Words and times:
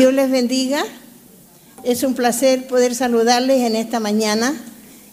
Dios 0.00 0.14
les 0.14 0.30
bendiga. 0.30 0.82
Es 1.84 2.04
un 2.04 2.14
placer 2.14 2.66
poder 2.66 2.94
saludarles 2.94 3.60
en 3.60 3.76
esta 3.76 4.00
mañana 4.00 4.58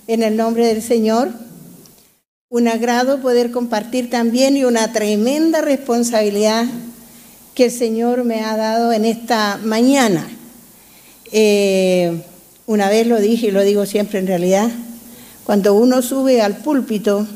en 0.07 0.23
el 0.23 0.37
nombre 0.37 0.65
del 0.65 0.81
Señor. 0.81 1.29
Un 2.47 2.69
agrado 2.69 3.19
poder 3.19 3.51
compartir 3.51 4.09
también 4.09 4.55
y 4.55 4.63
una 4.63 4.93
tremenda 4.93 5.59
responsabilidad 5.59 6.67
que 7.53 7.65
el 7.65 7.71
Señor 7.71 8.23
me 8.23 8.45
ha 8.45 8.55
dado 8.55 8.93
en 8.93 9.03
esta 9.03 9.59
mañana. 9.61 10.25
Eh, 11.33 12.21
una 12.65 12.87
vez 12.87 13.07
lo 13.07 13.19
dije 13.19 13.47
y 13.47 13.51
lo 13.51 13.63
digo 13.63 13.85
siempre 13.85 14.19
en 14.19 14.27
realidad, 14.27 14.69
cuando 15.43 15.73
uno 15.73 16.01
sube 16.01 16.41
al 16.41 16.59
púlpito, 16.59 17.27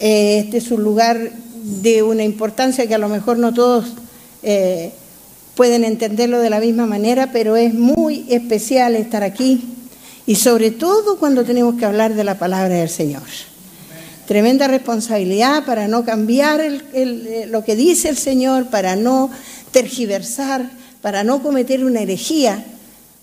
eh, 0.00 0.42
este 0.44 0.56
es 0.56 0.72
un 0.72 0.82
lugar 0.82 1.30
de 1.54 2.02
una 2.02 2.24
importancia 2.24 2.88
que 2.88 2.96
a 2.96 2.98
lo 2.98 3.08
mejor 3.08 3.38
no 3.38 3.54
todos 3.54 3.84
eh, 4.42 4.92
pueden 5.58 5.82
entenderlo 5.82 6.38
de 6.38 6.50
la 6.50 6.60
misma 6.60 6.86
manera, 6.86 7.32
pero 7.32 7.56
es 7.56 7.74
muy 7.74 8.24
especial 8.28 8.94
estar 8.94 9.24
aquí 9.24 9.64
y 10.24 10.36
sobre 10.36 10.70
todo 10.70 11.18
cuando 11.18 11.44
tenemos 11.44 11.74
que 11.74 11.84
hablar 11.84 12.14
de 12.14 12.22
la 12.22 12.38
palabra 12.38 12.76
del 12.76 12.88
Señor. 12.88 13.24
Tremenda 14.28 14.68
responsabilidad 14.68 15.64
para 15.64 15.88
no 15.88 16.04
cambiar 16.04 16.60
eh, 16.60 17.46
lo 17.50 17.64
que 17.64 17.74
dice 17.74 18.08
el 18.08 18.16
Señor, 18.16 18.66
para 18.66 18.94
no 18.94 19.32
tergiversar, 19.72 20.70
para 21.02 21.24
no 21.24 21.42
cometer 21.42 21.84
una 21.84 22.02
herejía 22.02 22.64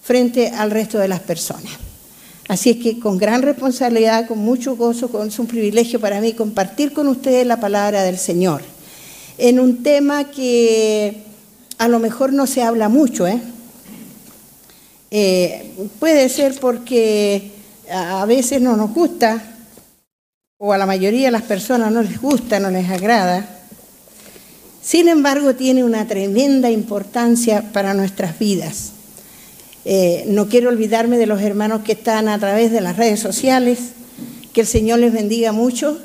frente 0.04 0.50
al 0.50 0.72
resto 0.72 1.00
de 1.00 1.08
las 1.08 1.22
personas. 1.22 1.72
Así 2.50 2.72
es 2.72 2.78
que 2.84 3.00
con 3.00 3.18
gran 3.18 3.44
responsabilidad, 3.44 4.28
con 4.28 4.40
mucho 4.40 4.76
gozo, 4.76 5.10
es 5.26 5.40
un 5.40 5.48
privilegio 5.48 6.02
para 6.02 6.20
mí 6.20 6.34
compartir 6.34 6.92
con 6.92 7.08
ustedes 7.08 7.48
la 7.48 7.62
palabra 7.62 8.04
del 8.04 8.18
Señor 8.18 8.62
en 9.38 9.60
un 9.60 9.84
tema 9.84 10.32
que 10.32 11.25
a 11.78 11.88
lo 11.88 12.00
mejor 12.00 12.34
no 12.34 12.48
se 12.48 12.64
habla 12.64 12.90
mucho. 12.90 13.28
¿eh? 13.28 13.42
Eh, 15.12 15.74
puede 16.00 16.30
ser 16.30 16.60
porque 16.60 17.52
a 17.92 18.26
veces 18.26 18.62
no 18.62 18.76
nos 18.76 18.94
gusta, 18.94 19.42
o 20.58 20.74
a 20.74 20.78
la 20.78 20.86
mayoría 20.86 21.26
de 21.26 21.32
las 21.32 21.44
personas 21.44 21.92
no 21.92 22.02
les 22.02 22.22
gusta, 22.22 22.60
no 22.60 22.72
les 22.72 22.90
agrada. 22.90 23.48
Sin 24.82 25.08
embargo, 25.08 25.56
tiene 25.56 25.84
una 25.84 26.08
tremenda 26.08 26.70
importancia 26.70 27.72
para 27.74 27.94
nuestras 27.94 28.38
vidas. 28.40 28.92
Eh, 29.84 30.26
no 30.28 30.48
quiero 30.48 30.70
olvidarme 30.70 31.18
de 31.18 31.28
los 31.28 31.42
hermanos 31.42 31.82
que 31.84 31.92
están 31.92 32.28
a 32.28 32.40
través 32.40 32.72
de 32.72 32.82
las 32.82 32.96
redes 32.96 33.20
sociales, 33.20 33.80
que 34.54 34.62
el 34.62 34.68
Señor 34.68 35.00
les 35.00 35.14
bendiga 35.14 35.52
mucho 35.52 36.00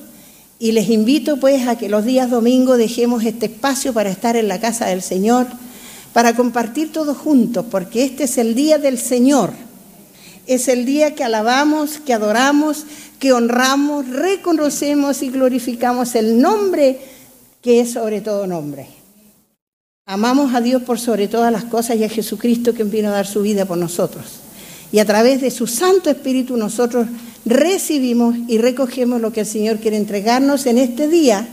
y 0.63 0.73
les 0.73 0.91
invito 0.91 1.39
pues 1.39 1.67
a 1.67 1.79
que 1.79 1.89
los 1.89 2.05
días 2.05 2.31
domingos 2.31 2.77
dejemos 2.77 3.25
este 3.25 3.47
espacio 3.47 3.95
para 3.95 4.11
estar 4.11 4.37
en 4.37 4.47
la 4.47 4.61
casa 4.61 4.87
del 4.87 5.01
Señor, 5.01 5.47
para 6.13 6.37
compartir 6.37 6.93
todos 6.93 7.17
juntos, 7.17 7.65
porque 7.71 8.05
este 8.05 8.25
es 8.25 8.37
el 8.37 8.55
día 8.55 8.77
del 8.77 8.99
Señor. 8.99 9.53
Es 10.47 10.69
el 10.69 10.85
día 10.85 11.15
que 11.15 11.25
alabamos, 11.25 11.99
que 12.05 12.13
adoramos, 12.13 12.85
que 13.19 13.33
honramos, 13.33 14.07
reconocemos 14.09 15.23
y 15.23 15.31
glorificamos 15.31 16.15
el 16.15 16.39
nombre 16.41 17.01
que 17.63 17.81
es 17.81 17.93
sobre 17.93 18.21
todo 18.21 18.47
nombre. 18.47 18.87
Amamos 20.05 20.55
a 20.55 20.61
Dios 20.61 20.83
por 20.83 20.99
sobre 20.99 21.27
todas 21.27 21.51
las 21.53 21.65
cosas 21.65 21.97
y 21.97 22.05
a 22.05 22.09
Jesucristo 22.11 22.75
que 22.75 22.85
vino 22.85 23.09
a 23.09 23.13
dar 23.13 23.27
su 23.27 23.41
vida 23.41 23.65
por 23.65 23.79
nosotros. 23.79 24.41
Y 24.93 24.99
a 24.99 25.07
través 25.07 25.41
de 25.41 25.51
su 25.51 25.67
Santo 25.67 26.11
Espíritu 26.11 26.57
nosotros 26.59 27.07
recibimos 27.45 28.37
y 28.49 28.59
recogemos 28.59 29.21
lo 29.21 29.33
que 29.33 29.41
el 29.41 29.47
Señor 29.47 29.79
quiere 29.79 29.97
entregarnos 29.97 30.67
en 30.67 30.79
este 30.79 31.09
día 31.09 31.47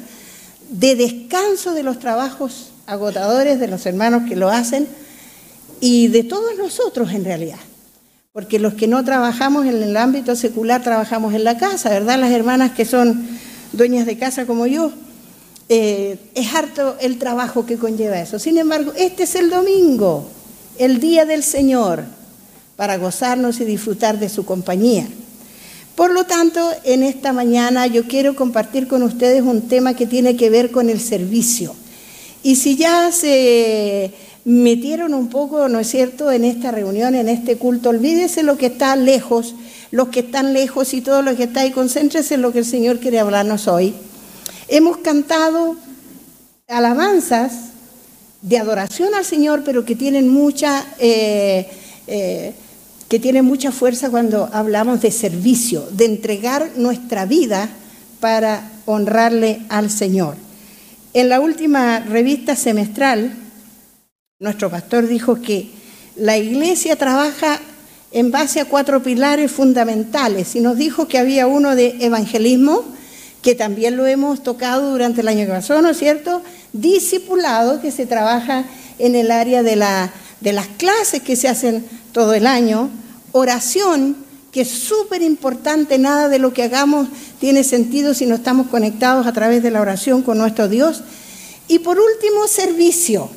de 0.69 0.95
descanso 0.95 1.73
de 1.73 1.83
los 1.83 1.99
trabajos 1.99 2.71
agotadores 2.85 3.59
de 3.59 3.67
los 3.67 3.85
hermanos 3.85 4.23
que 4.27 4.35
lo 4.35 4.49
hacen 4.49 4.87
y 5.79 6.07
de 6.07 6.23
todos 6.23 6.57
nosotros 6.57 7.11
en 7.11 7.23
realidad. 7.23 7.59
Porque 8.33 8.59
los 8.59 8.73
que 8.73 8.87
no 8.87 9.03
trabajamos 9.03 9.65
en 9.65 9.81
el 9.81 9.97
ámbito 9.97 10.35
secular 10.35 10.83
trabajamos 10.83 11.33
en 11.33 11.43
la 11.43 11.57
casa, 11.57 11.89
¿verdad? 11.89 12.19
Las 12.19 12.31
hermanas 12.31 12.71
que 12.71 12.85
son 12.85 13.27
dueñas 13.73 14.05
de 14.05 14.17
casa 14.17 14.45
como 14.45 14.67
yo, 14.67 14.91
eh, 15.69 16.17
es 16.33 16.53
harto 16.53 16.97
el 16.99 17.17
trabajo 17.17 17.65
que 17.65 17.77
conlleva 17.77 18.19
eso. 18.19 18.39
Sin 18.39 18.57
embargo, 18.57 18.93
este 18.95 19.23
es 19.23 19.35
el 19.35 19.49
domingo, 19.49 20.29
el 20.77 20.99
día 20.99 21.25
del 21.25 21.43
Señor, 21.43 22.03
para 22.75 22.97
gozarnos 22.97 23.59
y 23.59 23.65
disfrutar 23.65 24.19
de 24.19 24.29
su 24.29 24.45
compañía. 24.45 25.07
Por 25.97 26.13
lo 26.13 26.25
tanto, 26.25 26.69
en 26.84 27.02
esta 27.02 27.34
mañana 27.34 27.88
yo 27.88 28.03
quiero 28.03 28.35
compartir 28.35 28.88
con 28.88 29.02
ustedes 29.02 29.41
un 29.41 29.63
tema 29.63 29.96
que 29.96 30.06
tiene 30.06 30.35
que 30.38 30.52
ver 30.52 30.69
con 30.69 30.91
el 30.91 31.00
servicio. 31.00 31.74
Y 32.44 32.58
si 32.58 32.75
ya 32.75 33.12
se 33.12 34.12
metieron 34.46 35.16
un 35.16 35.30
poco, 35.30 35.68
¿no 35.69 35.80
es 35.80 35.90
cierto?, 35.90 36.31
en 36.31 36.44
esta 36.46 36.69
reunión, 36.69 37.16
en 37.16 37.28
este 37.28 37.58
culto, 37.58 37.90
olvídese 37.90 38.44
lo 38.44 38.59
que 38.59 38.68
está 38.68 38.96
lejos, 38.96 39.56
los 39.90 40.09
que 40.09 40.19
están 40.19 40.53
lejos 40.53 40.94
y 40.94 41.02
todo 41.02 41.24
lo 41.24 41.35
que 41.35 41.46
está 41.46 41.62
ahí, 41.62 41.72
concéntrese 41.72 42.35
en 42.35 42.44
lo 42.44 42.53
que 42.53 42.59
el 42.59 42.66
Señor 42.66 43.00
quiere 43.00 43.18
hablarnos 43.19 43.68
hoy. 43.68 43.96
Hemos 44.68 44.97
cantado 44.97 45.78
alabanzas 46.68 47.53
de 48.44 48.59
adoración 48.59 49.16
al 49.16 49.25
Señor, 49.25 49.64
pero 49.66 49.84
que 49.84 49.96
tienen 49.96 50.29
mucha... 50.29 50.85
Eh, 51.00 51.68
eh, 52.06 52.53
que 53.09 53.19
tiene 53.19 53.41
mucha 53.41 53.72
fuerza 53.72 54.09
cuando 54.09 54.50
hablamos 54.51 55.01
de 55.01 55.12
servicio, 55.12 55.88
de 55.91 56.06
entregar 56.06 56.72
nuestra 56.75 57.25
vida 57.25 57.69
para 58.19 58.69
honrarle 58.85 59.62
al 59.69 59.90
Señor. 59.90 60.35
En 61.13 61.29
la 61.29 61.40
última 61.40 62.00
revista 62.00 62.56
semestral, 62.56 63.34
nuestro 64.40 64.69
pastor 64.69 65.07
dijo 65.07 65.41
que 65.41 65.72
la 66.16 66.38
iglesia 66.38 66.96
trabaja 66.96 67.59
en 68.12 68.31
base 68.31 68.59
a 68.59 68.66
cuatro 68.66 69.01
pilares 69.01 69.51
fundamentales 69.51 70.56
y 70.56 70.62
nos 70.62 70.78
dijo 70.78 71.07
que 71.07 71.17
había 71.17 71.47
uno 71.47 71.75
de 71.75 71.97
evangelismo, 72.00 72.84
que 73.41 73.56
también 73.56 73.96
lo 73.96 74.06
hemos 74.06 74.44
tocado 74.44 74.91
durante 74.91 75.22
el 75.22 75.28
año 75.28 75.46
que 75.46 75.51
pasó, 75.51 75.81
¿no 75.81 75.90
es 75.90 75.97
cierto? 75.97 76.41
Discipulado, 76.73 77.79
que 77.81 77.91
se 77.91 78.06
trabaja 78.06 78.66
en 79.00 79.16
el 79.16 79.31
área 79.31 79.63
de 79.63 79.75
la 79.75 80.12
de 80.39 80.53
las 80.53 80.67
clases 80.67 81.21
que 81.21 81.35
se 81.35 81.47
hacen 81.47 81.85
todo 82.11 82.33
el 82.33 82.47
año, 82.47 82.89
oración, 83.31 84.15
que 84.51 84.61
es 84.61 84.69
súper 84.69 85.21
importante, 85.21 85.97
nada 85.97 86.29
de 86.29 86.39
lo 86.39 86.53
que 86.53 86.63
hagamos 86.63 87.07
tiene 87.39 87.63
sentido 87.63 88.13
si 88.13 88.25
no 88.25 88.35
estamos 88.35 88.67
conectados 88.67 89.27
a 89.27 89.33
través 89.33 89.61
de 89.61 89.71
la 89.71 89.81
oración 89.81 90.21
con 90.21 90.37
nuestro 90.37 90.67
Dios. 90.67 91.03
Y 91.67 91.79
por 91.79 91.99
último, 91.99 92.47
servicio, 92.47 93.29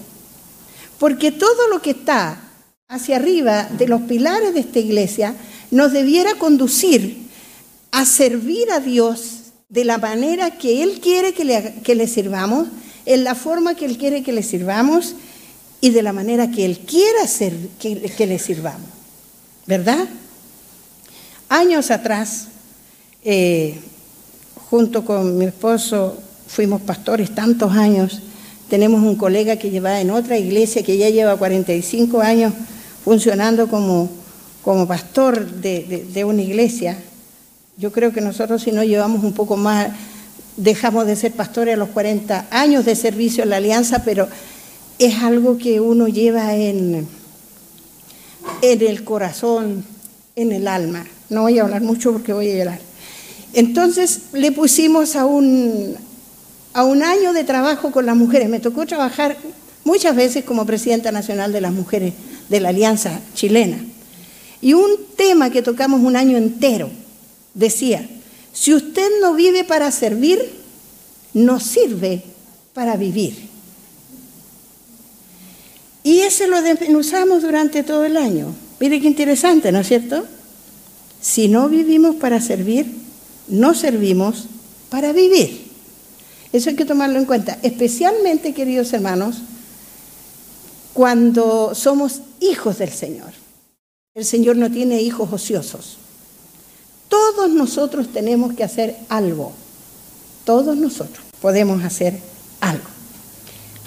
porque 0.99 1.33
todo 1.33 1.69
lo 1.69 1.83
que 1.83 1.91
está 1.91 2.41
hacia 2.89 3.17
arriba 3.17 3.65
de 3.65 3.89
los 3.89 4.03
pilares 4.03 4.55
de 4.55 4.61
esta 4.61 4.79
iglesia 4.79 5.35
nos 5.71 5.93
debiera 5.93 6.35
conducir 6.37 7.29
a 7.93 8.05
servir 8.05 8.71
a 8.71 8.81
Dios 8.81 9.53
de 9.69 9.85
la 9.85 9.99
manera 9.99 10.59
que 10.59 10.83
Él 10.83 11.01
quiere 11.01 11.33
que 11.33 11.45
le, 11.45 11.75
que 11.85 11.95
le 11.95 12.07
sirvamos, 12.07 12.69
en 13.07 13.25
la 13.25 13.35
forma 13.35 13.75
que 13.75 13.85
Él 13.85 13.99
quiere 13.99 14.23
que 14.23 14.33
le 14.33 14.43
sirvamos 14.43 15.15
y 15.81 15.91
de 15.91 16.03
la 16.03 16.13
manera 16.13 16.51
que 16.51 16.65
Él 16.65 16.81
quiera 16.81 17.27
ser, 17.27 17.55
que, 17.79 18.27
le 18.27 18.39
sirvamos. 18.39 18.89
¿Verdad? 19.67 20.09
Años 21.49 21.91
atrás, 21.91 22.49
eh, 23.25 23.81
junto 24.69 25.05
con 25.05 25.39
mi 25.39 25.47
esposo, 25.47 26.19
fuimos 26.47 26.83
pastores 26.83 27.35
tantos 27.35 27.73
años. 27.73 28.21
Tenemos 28.69 29.03
un 29.03 29.17
colega 29.17 29.57
que 29.57 29.71
lleva 29.71 30.01
en 30.01 30.11
otra 30.11 30.39
iglesia 30.39 30.83
que 30.83 30.97
ya 30.97 31.09
lleva 31.09 31.37
45 31.37 32.21
años 32.21 32.53
funcionando 33.05 33.69
como, 33.69 34.09
como 34.63 34.87
pastor 34.87 35.47
de, 35.47 36.07
de 36.13 36.25
una 36.25 36.43
iglesia. 36.43 36.99
Yo 37.79 37.91
creo 37.91 38.13
que 38.13 38.21
nosotros 38.21 38.63
si 38.63 38.73
no 38.73 38.85
llevamos 38.85 39.25
un 39.25 39.33
poco 39.33 39.57
más, 39.57 39.89
dejamos 40.57 41.07
de 41.07 41.17
ser 41.17 41.33
pastores 41.33 41.75
a 41.75 41.79
los 41.79 41.89
40 41.89 42.47
años 42.51 42.85
de 42.85 42.95
servicio 42.95 43.45
en 43.45 43.51
la 43.51 43.57
alianza, 43.57 44.05
pero 44.05 44.29
es 45.01 45.23
algo 45.23 45.57
que 45.57 45.81
uno 45.81 46.09
lleva 46.09 46.55
en, 46.55 47.09
el 48.61 49.05
corazón, 49.05 49.83
en 50.37 50.53
el 50.53 50.69
alma. 50.69 51.07
No 51.31 51.43
voy 51.43 51.59
a 51.59 51.63
hablar 51.63 51.81
mucho 51.81 52.13
porque 52.13 52.35
voy 52.35 52.51
a 52.51 52.57
llorar. 52.59 52.81
Entonces 53.55 54.21
le 54.35 54.53
pusimos 54.53 55.17
a 55.17 55.25
un, 55.25 55.97
a 56.75 56.85
un 56.85 57.03
año 57.03 57.33
de 57.33 57.45
trabajo 57.45 57.91
con 57.93 58.05
las 58.05 58.15
mujeres. 58.15 58.51
Me 58.51 58.61
tocó 58.61 58.85
trabajar 58.85 59.39
muchas 59.85 60.15
veces 60.15 60.45
como 60.45 60.67
presidenta 60.67 61.11
nacional 61.13 61.51
de 61.51 61.63
las 61.63 61.73
mujeres 61.73 62.13
de 62.51 62.61
la 62.61 62.69
Alianza 62.69 63.21
Chilena. 63.35 63.83
Y 64.61 64.75
un 64.75 64.91
tema 65.17 65.49
que 65.49 65.63
tocamos 65.63 66.03
un 66.03 66.15
año 66.15 66.37
entero 66.37 66.91
decía, 67.55 68.07
si 68.53 68.75
usted 68.75 69.09
no 69.23 69.33
vive 69.33 69.65
para 69.65 69.91
servir, 69.93 70.41
no 71.33 71.59
sirve 71.59 72.23
para 72.75 72.97
vivir. 72.97 73.50
Y 76.03 76.21
ese 76.21 76.47
lo 76.47 76.63
desmenuzamos 76.63 77.43
durante 77.43 77.83
todo 77.83 78.05
el 78.05 78.17
año. 78.17 78.55
Mire 78.79 79.01
qué 79.01 79.07
interesante, 79.07 79.73
¿no 79.73 79.81
es 79.81 79.89
cierto? 79.89 80.25
Si 81.21 81.49
no 81.49 81.69
vivimos 81.69 82.17
para 82.17 82.41
servir, 82.41 82.95
no 83.49 83.75
servimos 83.75 84.47
para 84.89 85.13
vivir. 85.13 85.71
Eso 86.53 86.71
hay 86.71 86.77
que 86.77 86.85
tomarlo 86.85 87.19
en 87.19 87.27
cuenta. 87.27 87.59
Especialmente, 87.63 88.55
queridos 88.55 88.93
hermanos, 88.93 89.37
cuando 90.95 91.75
somos 91.75 92.21
hijos 92.41 92.79
del 92.79 92.91
Señor. 92.91 93.33
El 94.15 94.25
Señor 94.25 94.57
no 94.57 94.71
tiene 94.71 95.03
hijos 95.03 95.33
ociosos. 95.33 95.99
Todos 97.09 97.51
nosotros 97.51 98.13
tenemos 98.13 98.55
que 98.55 98.65
hacer 98.65 98.97
algo. 99.09 99.53
Todos 100.45 100.77
nosotros 100.77 101.25
podemos 101.41 101.85
hacer 101.85 102.19
algo. 102.61 102.89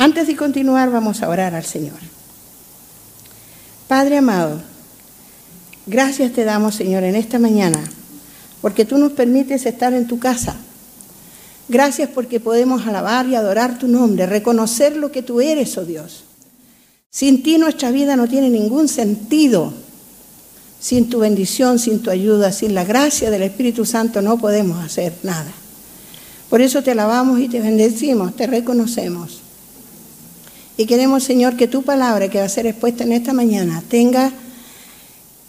Antes 0.04 0.28
de 0.28 0.36
continuar, 0.36 0.92
vamos 0.92 1.24
a 1.24 1.30
orar 1.30 1.56
al 1.56 1.64
Señor. 1.64 1.96
Padre 3.88 4.18
amado, 4.18 4.60
gracias 5.86 6.34
te 6.34 6.44
damos, 6.44 6.76
Señor, 6.76 7.06
en 7.06 7.16
esta 7.16 7.40
mañana, 7.40 7.82
porque 8.62 8.84
tú 8.84 8.98
nos 8.98 9.14
permites 9.14 9.66
estar 9.66 9.94
en 9.94 10.06
tu 10.06 10.20
casa. 10.20 10.58
Gracias 11.70 12.10
porque 12.14 12.42
podemos 12.42 12.86
alabar 12.86 13.28
y 13.28 13.36
adorar 13.36 13.80
tu 13.80 13.88
nombre, 13.88 14.26
reconocer 14.26 14.98
lo 14.98 15.10
que 15.10 15.24
tú 15.24 15.40
eres, 15.40 15.78
oh 15.78 15.86
Dios. 15.86 16.26
Sin 17.10 17.42
ti 17.42 17.58
nuestra 17.58 17.90
vida 17.90 18.18
no 18.18 18.28
tiene 18.28 18.50
ningún 18.50 18.90
sentido. 18.90 19.74
Sin 20.82 21.10
tu 21.10 21.20
bendición, 21.20 21.80
sin 21.80 22.02
tu 22.02 22.10
ayuda, 22.10 22.52
sin 22.52 22.76
la 22.76 22.84
gracia 22.84 23.32
del 23.32 23.44
Espíritu 23.44 23.86
Santo 23.86 24.22
no 24.22 24.38
podemos 24.38 24.84
hacer 24.84 25.14
nada. 25.24 25.54
Por 26.50 26.60
eso 26.62 26.84
te 26.84 26.92
alabamos 26.92 27.40
y 27.40 27.48
te 27.48 27.62
bendecimos, 27.62 28.36
te 28.36 28.48
reconocemos. 28.48 29.43
Y 30.78 30.86
queremos, 30.86 31.24
Señor, 31.24 31.56
que 31.56 31.68
tu 31.68 31.84
palabra 31.84 32.30
que 32.30 32.40
va 32.40 32.46
a 32.46 32.50
ser 32.50 32.66
expuesta 32.66 33.04
en 33.04 33.14
esta 33.14 33.34
mañana 33.34 33.84
tenga 33.88 34.32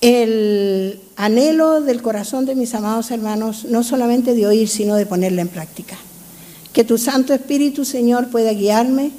el 0.01 1.01
anhelo 1.17 1.81
del 1.81 2.03
corazón 2.03 2.45
de 2.45 2.55
mis 2.55 2.75
amados 2.75 3.11
hermanos, 3.11 3.65
no 3.65 3.83
solamente 3.83 4.35
de 4.35 4.47
oír, 4.47 4.69
sino 4.69 4.97
de 4.97 5.07
ponerla 5.07 5.41
en 5.41 5.49
práctica. 5.49 5.97
Que 6.75 6.85
tu 6.85 6.99
Santo 6.99 7.33
Espíritu, 7.33 7.87
Señor, 7.87 8.29
pueda 8.29 8.53
guiarme 8.53 9.13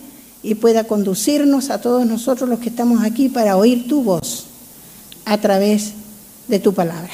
y 0.43 0.53
pueda 0.55 0.83
conducirnos 0.83 1.71
a 1.71 1.81
todos 1.81 2.05
nosotros 2.05 2.47
los 2.47 2.59
que 2.59 2.69
estamos 2.69 3.03
aquí 3.03 3.29
para 3.29 3.57
oír 3.57 3.87
tu 3.87 4.03
voz 4.03 4.45
a 5.25 5.39
través 5.39 5.93
de 6.47 6.59
tu 6.59 6.73
palabra. 6.73 7.13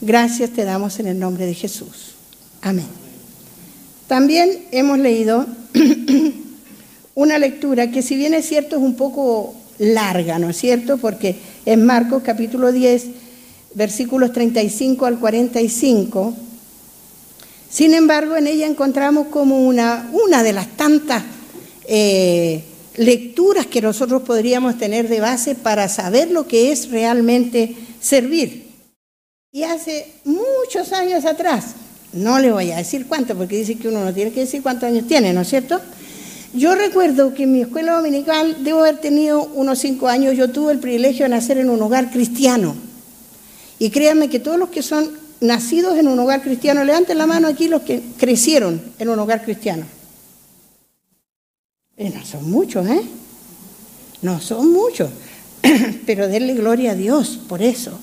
Gracias 0.00 0.50
te 0.50 0.64
damos 0.64 0.98
en 0.98 1.08
el 1.08 1.18
nombre 1.18 1.44
de 1.44 1.54
Jesús. 1.54 2.14
Amén. 2.62 2.86
También 4.06 4.66
hemos 4.70 4.98
leído 4.98 5.44
una 7.18 7.36
lectura 7.36 7.90
que 7.90 8.00
si 8.00 8.14
bien 8.14 8.32
es 8.32 8.46
cierto 8.46 8.76
es 8.76 8.82
un 8.82 8.94
poco 8.94 9.52
larga, 9.78 10.38
¿no 10.38 10.50
es 10.50 10.56
cierto? 10.56 10.98
Porque 10.98 11.34
es 11.66 11.76
Marcos 11.76 12.22
capítulo 12.24 12.70
10, 12.70 13.06
versículos 13.74 14.32
35 14.32 15.04
al 15.04 15.18
45. 15.18 16.34
Sin 17.68 17.94
embargo, 17.94 18.36
en 18.36 18.46
ella 18.46 18.68
encontramos 18.68 19.26
como 19.32 19.66
una, 19.66 20.08
una 20.12 20.44
de 20.44 20.52
las 20.52 20.68
tantas 20.76 21.24
eh, 21.88 22.62
lecturas 22.96 23.66
que 23.66 23.82
nosotros 23.82 24.22
podríamos 24.22 24.78
tener 24.78 25.08
de 25.08 25.18
base 25.18 25.56
para 25.56 25.88
saber 25.88 26.30
lo 26.30 26.46
que 26.46 26.70
es 26.70 26.88
realmente 26.88 27.74
servir. 28.00 28.68
Y 29.50 29.64
hace 29.64 30.06
muchos 30.24 30.92
años 30.92 31.24
atrás, 31.24 31.74
no 32.12 32.38
le 32.38 32.52
voy 32.52 32.70
a 32.70 32.76
decir 32.76 33.08
cuánto, 33.08 33.34
porque 33.36 33.56
dice 33.56 33.74
que 33.74 33.88
uno 33.88 34.04
no 34.04 34.14
tiene 34.14 34.30
que 34.30 34.40
decir 34.40 34.62
cuántos 34.62 34.88
años 34.88 35.08
tiene, 35.08 35.32
¿no 35.32 35.40
es 35.40 35.48
cierto? 35.48 35.80
Yo 36.54 36.74
recuerdo 36.74 37.34
que 37.34 37.42
en 37.44 37.52
mi 37.52 37.60
escuela 37.60 37.96
dominical, 37.96 38.64
debo 38.64 38.80
haber 38.80 38.98
tenido 38.98 39.44
unos 39.54 39.80
cinco 39.80 40.08
años, 40.08 40.36
yo 40.36 40.50
tuve 40.50 40.72
el 40.72 40.78
privilegio 40.78 41.24
de 41.24 41.30
nacer 41.30 41.58
en 41.58 41.68
un 41.68 41.80
hogar 41.82 42.10
cristiano. 42.10 42.74
Y 43.78 43.90
créanme 43.90 44.30
que 44.30 44.40
todos 44.40 44.58
los 44.58 44.70
que 44.70 44.82
son 44.82 45.10
nacidos 45.40 45.98
en 45.98 46.08
un 46.08 46.18
hogar 46.18 46.42
cristiano, 46.42 46.84
levanten 46.84 47.18
la 47.18 47.26
mano 47.26 47.48
aquí 47.48 47.68
los 47.68 47.82
que 47.82 48.02
crecieron 48.16 48.80
en 48.98 49.08
un 49.08 49.18
hogar 49.18 49.44
cristiano. 49.44 49.84
Eh, 51.96 52.10
no 52.14 52.24
son 52.24 52.50
muchos, 52.50 52.86
¿eh? 52.88 53.02
No 54.22 54.40
son 54.40 54.72
muchos, 54.72 55.10
pero 56.06 56.28
denle 56.28 56.54
gloria 56.54 56.92
a 56.92 56.94
Dios 56.94 57.38
por 57.48 57.62
eso. 57.62 57.98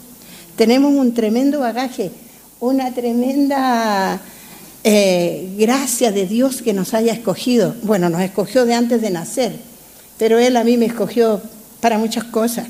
Tenemos 0.56 0.94
un 0.94 1.13
tremendo 1.13 1.59
bagaje, 1.59 2.12
una 2.59 2.94
tremenda 2.94 4.21
eh, 4.86 5.54
gracia 5.58 6.14
de 6.14 6.26
Dios 6.26 6.62
que 6.62 6.72
nos 6.72 6.94
haya 6.94 7.12
escogido. 7.12 7.76
Bueno, 7.84 8.10
nos 8.10 8.22
escogió 8.22 8.66
de 8.66 8.74
antes 8.74 9.02
de 9.02 9.10
nacer, 9.10 9.54
pero 10.18 10.40
Él 10.40 10.56
a 10.56 10.64
mí 10.64 10.78
me 10.78 10.86
escogió 10.86 11.42
para 11.82 11.98
muchas 11.98 12.24
cosas. 12.24 12.68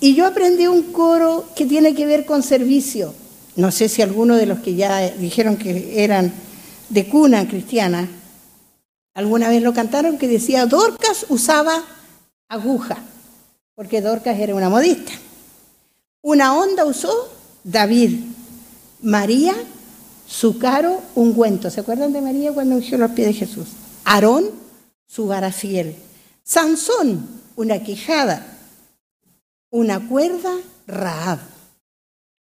Y 0.00 0.14
yo 0.14 0.26
aprendí 0.26 0.66
un 0.66 0.92
coro 0.92 1.46
que 1.56 1.64
tiene 1.64 1.94
que 1.94 2.04
ver 2.04 2.26
con 2.26 2.42
servicio. 2.42 3.14
No 3.56 3.70
sé 3.70 3.88
si 3.88 4.02
alguno 4.02 4.36
de 4.36 4.44
los 4.44 4.58
que 4.58 4.74
ya 4.74 5.08
dijeron 5.10 5.56
que 5.56 6.04
eran 6.04 6.32
de 6.90 7.08
cuna 7.08 7.48
cristiana 7.48 8.08
Alguna 9.14 9.48
vez 9.48 9.62
lo 9.62 9.74
cantaron 9.74 10.18
que 10.18 10.28
decía, 10.28 10.66
Dorcas 10.66 11.26
usaba 11.28 11.82
aguja, 12.48 12.98
porque 13.74 14.00
Dorcas 14.00 14.38
era 14.38 14.54
una 14.54 14.68
modista. 14.68 15.12
Una 16.22 16.54
onda 16.54 16.84
usó 16.84 17.28
David. 17.64 18.20
María, 19.02 19.54
su 20.30 20.58
caro 20.58 21.02
ungüento. 21.16 21.70
¿Se 21.70 21.80
acuerdan 21.80 22.12
de 22.12 22.20
María 22.20 22.52
cuando 22.52 22.76
ungió 22.76 22.96
los 22.96 23.10
pies 23.10 23.28
de 23.28 23.34
Jesús? 23.34 23.68
Aarón, 24.04 24.50
su 25.06 25.26
vara 25.26 25.50
fiel. 25.50 25.96
Sansón, 26.44 27.26
una 27.56 27.82
quijada. 27.82 28.46
Una 29.70 30.08
cuerda, 30.08 30.52
Raab. 30.86 31.40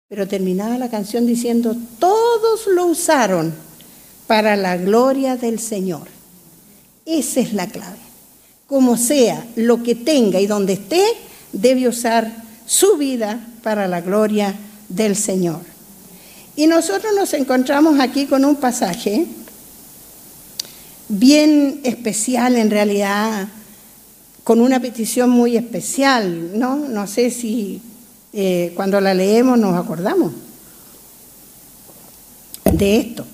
Pero 0.07 0.27
terminaba 0.27 0.77
la 0.77 0.89
canción 0.89 1.25
diciendo, 1.27 1.75
todos 1.99 2.67
lo 2.67 2.87
usaron 2.87 3.53
para 4.25 4.55
la 4.55 4.77
gloria 4.77 5.37
del 5.37 5.59
Señor. 5.59 6.07
Esa 7.05 7.39
es 7.39 7.53
la 7.53 7.67
clave. 7.67 7.99
Como 8.65 8.97
sea, 8.97 9.45
lo 9.55 9.83
que 9.83 9.93
tenga 9.93 10.39
y 10.39 10.47
donde 10.47 10.73
esté, 10.73 11.03
debe 11.51 11.87
usar 11.87 12.31
su 12.65 12.97
vida 12.97 13.47
para 13.61 13.87
la 13.87 14.01
gloria 14.01 14.55
del 14.89 15.15
Señor. 15.15 15.74
Y 16.55 16.67
nosotros 16.67 17.13
nos 17.15 17.33
encontramos 17.33 17.99
aquí 17.99 18.25
con 18.25 18.45
un 18.45 18.55
pasaje 18.55 19.27
bien 21.09 21.81
especial 21.83 22.55
en 22.55 22.71
realidad, 22.71 23.47
con 24.43 24.61
una 24.61 24.79
petición 24.79 25.29
muy 25.29 25.57
especial, 25.57 26.57
¿no? 26.57 26.77
No 26.77 27.07
sé 27.07 27.29
si 27.29 27.81
eh, 28.31 28.71
cuando 28.75 29.01
la 29.01 29.13
leemos 29.13 29.57
nos 29.59 29.75
acordamos 29.75 30.31
de 32.71 32.97
esto. 32.97 33.25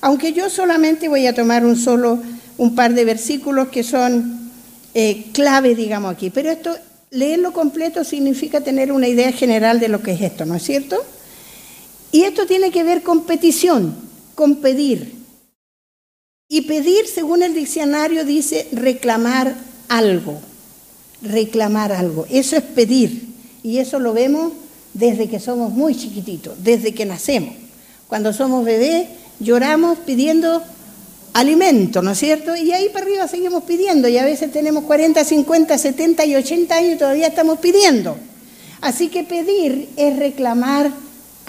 Aunque 0.00 0.32
yo 0.32 0.48
solamente 0.48 1.08
voy 1.08 1.26
a 1.26 1.34
tomar 1.34 1.64
un 1.64 1.76
solo 1.76 2.18
un 2.56 2.74
par 2.74 2.94
de 2.94 3.04
versículos 3.04 3.68
que 3.68 3.82
son 3.82 4.50
eh, 4.94 5.26
clave, 5.32 5.74
digamos, 5.74 6.12
aquí. 6.12 6.30
Pero 6.30 6.50
esto, 6.50 6.76
leerlo 7.10 7.52
completo 7.52 8.04
significa 8.04 8.60
tener 8.60 8.92
una 8.92 9.08
idea 9.08 9.32
general 9.32 9.80
de 9.80 9.88
lo 9.88 10.02
que 10.02 10.12
es 10.12 10.20
esto, 10.22 10.44
¿no 10.46 10.54
es 10.54 10.62
cierto? 10.62 11.02
Y 12.12 12.22
esto 12.22 12.46
tiene 12.46 12.70
que 12.70 12.82
ver 12.82 13.02
con 13.02 13.24
petición, 13.24 13.94
con 14.34 14.56
pedir. 14.56 15.14
Y 16.48 16.62
pedir, 16.62 17.06
según 17.06 17.42
el 17.42 17.54
diccionario, 17.54 18.24
dice 18.24 18.66
reclamar 18.72 19.54
algo. 19.88 20.40
Reclamar 21.22 21.92
algo. 21.92 22.26
Eso 22.28 22.56
es 22.56 22.62
pedir. 22.62 23.28
Y 23.62 23.78
eso 23.78 24.00
lo 24.00 24.12
vemos 24.12 24.52
desde 24.94 25.28
que 25.28 25.38
somos 25.38 25.72
muy 25.72 25.94
chiquititos, 25.94 26.54
desde 26.62 26.94
que 26.94 27.06
nacemos. 27.06 27.54
Cuando 28.08 28.32
somos 28.32 28.64
bebés, 28.64 29.06
lloramos 29.38 29.98
pidiendo 29.98 30.62
alimento, 31.32 32.02
¿no 32.02 32.10
es 32.10 32.18
cierto? 32.18 32.56
Y 32.56 32.72
ahí 32.72 32.88
para 32.88 33.06
arriba 33.06 33.28
seguimos 33.28 33.62
pidiendo 33.64 34.08
y 34.08 34.18
a 34.18 34.24
veces 34.24 34.50
tenemos 34.50 34.84
40, 34.84 35.24
50, 35.24 35.78
70 35.78 36.24
y 36.24 36.34
80 36.34 36.74
años 36.74 36.94
y 36.94 36.98
todavía 36.98 37.28
estamos 37.28 37.60
pidiendo. 37.60 38.16
Así 38.80 39.08
que 39.08 39.22
pedir 39.22 39.88
es 39.96 40.16
reclamar 40.16 40.90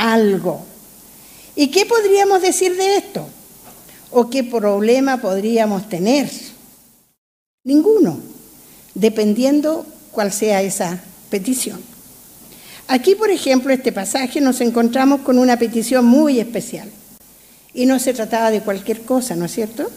algo. 0.01 0.65
¿Y 1.55 1.67
qué 1.67 1.86
podríamos 1.86 2.41
decir 2.41 2.75
de 2.75 2.98
esto? 2.98 3.27
¿O 4.10 4.29
qué 4.29 4.43
problema 4.43 5.22
podríamos 5.22 5.88
tener? 5.88 6.29
Ninguno, 7.63 8.20
dependiendo 8.96 9.86
cuál 10.12 10.34
sea 10.34 10.62
esa 10.63 11.00
petición. 11.29 11.79
Aquí, 12.88 13.15
por 13.15 13.29
ejemplo, 13.29 13.72
este 13.72 13.91
pasaje 13.91 14.41
nos 14.41 14.60
encontramos 14.60 15.22
con 15.22 15.38
una 15.38 15.58
petición 15.58 16.03
muy 16.03 16.39
especial. 16.39 16.89
Y 17.74 17.86
no 17.86 18.00
se 18.00 18.13
trataba 18.13 18.51
de 18.51 18.62
cualquier 18.62 19.03
cosa, 19.03 19.36
¿no 19.36 19.46
es 19.46 19.53
cierto? 19.53 19.89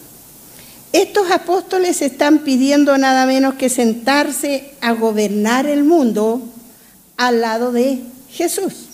Estos 0.92 1.30
apóstoles 1.32 2.02
están 2.02 2.40
pidiendo 2.40 2.96
nada 2.98 3.26
menos 3.26 3.54
que 3.54 3.68
sentarse 3.68 4.74
a 4.80 4.92
gobernar 4.92 5.66
el 5.66 5.82
mundo 5.82 6.42
al 7.16 7.40
lado 7.40 7.72
de 7.72 8.00
Jesús. 8.30 8.93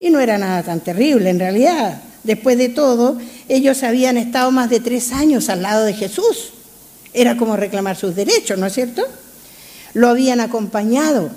Y 0.00 0.08
no 0.10 0.18
era 0.18 0.38
nada 0.38 0.62
tan 0.62 0.80
terrible 0.80 1.28
en 1.28 1.38
realidad. 1.38 2.02
Después 2.24 2.56
de 2.56 2.70
todo, 2.70 3.18
ellos 3.48 3.82
habían 3.82 4.16
estado 4.16 4.50
más 4.50 4.70
de 4.70 4.80
tres 4.80 5.12
años 5.12 5.50
al 5.50 5.62
lado 5.62 5.84
de 5.84 5.92
Jesús. 5.92 6.52
Era 7.12 7.36
como 7.36 7.56
reclamar 7.56 7.96
sus 7.96 8.16
derechos, 8.16 8.58
¿no 8.58 8.66
es 8.66 8.72
cierto? 8.72 9.02
Lo 9.92 10.08
habían 10.08 10.40
acompañado, 10.40 11.30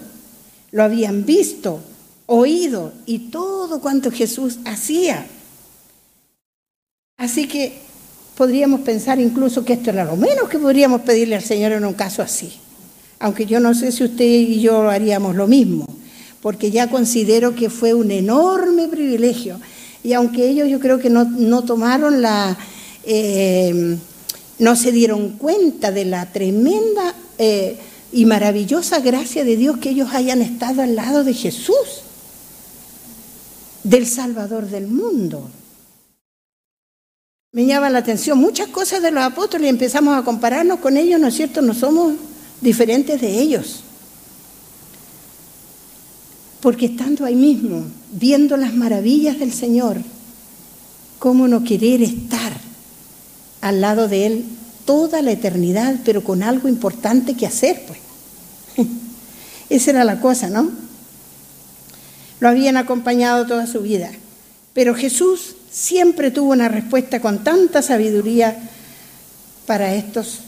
lo 0.72 0.84
habían 0.84 1.25
visto, 1.25 1.82
oído 2.25 2.93
y 3.05 3.29
todo 3.29 3.82
cuanto 3.82 4.12
Jesús 4.12 4.60
hacía. 4.65 5.25
Así 7.17 7.48
que 7.48 7.79
podríamos 8.38 8.82
pensar 8.82 9.20
incluso 9.20 9.65
que 9.65 9.74
esto 9.74 9.89
era 9.89 10.05
lo 10.05 10.15
menos 10.15 10.48
que 10.50 10.60
podríamos 10.60 11.01
pedirle 11.01 11.36
al 11.36 11.43
Señor 11.43 11.74
en 11.74 11.86
un 11.86 11.93
caso 11.93 12.22
así. 12.22 12.60
aunque 13.20 13.46
yo 13.46 13.62
no 13.62 13.74
sé 13.74 13.91
si 13.93 14.03
usted 14.03 14.25
y 14.25 14.60
yo 14.60 14.89
haríamos 14.89 15.36
lo 15.36 15.48
mismo, 15.48 15.88
porque 16.43 16.69
ya 16.69 16.89
considero 16.89 17.55
que 17.55 17.71
fue 17.71 17.95
un 17.95 18.12
enorme 18.12 18.88
privilegio. 18.89 19.59
Y 20.03 20.13
aunque 20.13 20.47
ellos 20.47 20.69
yo 20.69 20.79
creo 20.79 21.00
que 21.00 21.09
no, 21.09 21.63
tomaron 21.63 22.21
la, 22.21 22.55
eh, 23.05 23.97
no 24.59 24.75
se 24.75 24.91
dieron 24.91 25.29
cuenta 25.38 25.91
de 25.91 26.05
la 26.05 26.31
tremenda 26.31 27.15
eh, 27.39 27.79
y 28.12 28.25
maravillosa 28.25 29.00
gracia 29.00 29.43
de 29.43 29.57
Dios 29.57 29.77
que 29.77 29.89
ellos 29.89 30.09
hayan 30.13 30.43
estado 30.43 30.83
al 30.83 30.95
lado 30.95 31.23
de 31.23 31.33
Jesús, 31.33 32.03
del 33.83 34.05
Salvador 34.05 34.67
del 34.67 34.88
mundo 34.88 35.50
me 37.53 37.67
llama 37.67 37.91
la 37.91 38.00
atención 38.00 38.39
muchas 38.39 38.67
cosas 38.69 39.03
de 39.03 39.12
los 39.12 39.23
apóstoles 39.23 39.67
y 39.67 39.69
empezamos 39.69 40.17
a 40.17 40.23
compararnos 40.23 40.79
con 40.79 40.97
ellos, 40.97 41.21
¿no 41.21 41.27
es 41.27 41.35
cierto? 41.35 41.62
No 41.62 41.75
somos 41.75 42.15
diferentes 42.62 43.21
de 43.21 43.39
ellos. 43.39 43.83
Porque 46.63 46.86
estando 46.86 47.25
ahí 47.25 47.36
mismo, 47.36 47.84
viendo 48.13 48.55
las 48.55 48.74
maravillas 48.74 49.38
del 49.38 49.51
Señor, 49.51 49.98
¿cómo 51.20 51.50
no 51.50 51.65
querer 51.65 52.01
estar 52.01 52.53
al 53.60 53.82
lado 53.82 54.08
de 54.08 54.25
Él 54.27 54.46
toda 54.86 55.22
la 55.22 55.34
eternidad, 55.34 56.00
pero 56.05 56.24
con 56.24 56.41
algo 56.41 56.70
importante 56.70 57.34
que 57.34 57.46
hacer? 57.46 57.84
Pues 57.86 58.00
esa 59.70 59.91
era 59.91 60.05
la 60.05 60.22
cosa, 60.22 60.50
¿no? 60.50 60.72
Lo 62.39 62.48
habían 62.48 62.77
acompañado 62.77 63.46
toda 63.46 63.67
su 63.67 63.82
vida. 63.82 64.10
Pero 64.72 64.96
Jesús 64.96 65.58
siempre 65.70 66.32
tuvo 66.32 66.53
una 66.53 66.70
respuesta 66.70 67.20
con 67.20 67.43
tanta 67.43 67.82
sabiduría 67.82 68.70
para 69.67 69.96
estos 69.96 70.39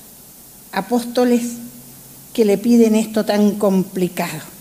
apóstoles 0.71 1.41
que 2.33 2.45
le 2.45 2.57
piden 2.57 2.95
esto 2.95 3.25
tan 3.25 3.55
complicado. 3.55 4.54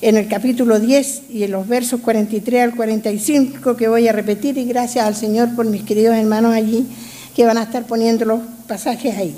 En 0.00 0.16
el 0.16 0.28
capítulo 0.28 0.78
10 0.78 1.22
y 1.30 1.42
en 1.42 1.50
los 1.50 1.66
versos 1.66 2.00
43 2.00 2.62
al 2.62 2.76
45 2.76 3.76
que 3.76 3.88
voy 3.88 4.06
a 4.06 4.12
repetir 4.12 4.56
y 4.56 4.64
gracias 4.64 5.04
al 5.04 5.16
Señor 5.16 5.56
por 5.56 5.66
mis 5.66 5.82
queridos 5.82 6.14
hermanos 6.14 6.54
allí 6.54 6.86
que 7.34 7.44
van 7.44 7.58
a 7.58 7.64
estar 7.64 7.84
poniendo 7.84 8.24
los 8.24 8.40
pasajes 8.68 9.16
ahí. 9.16 9.34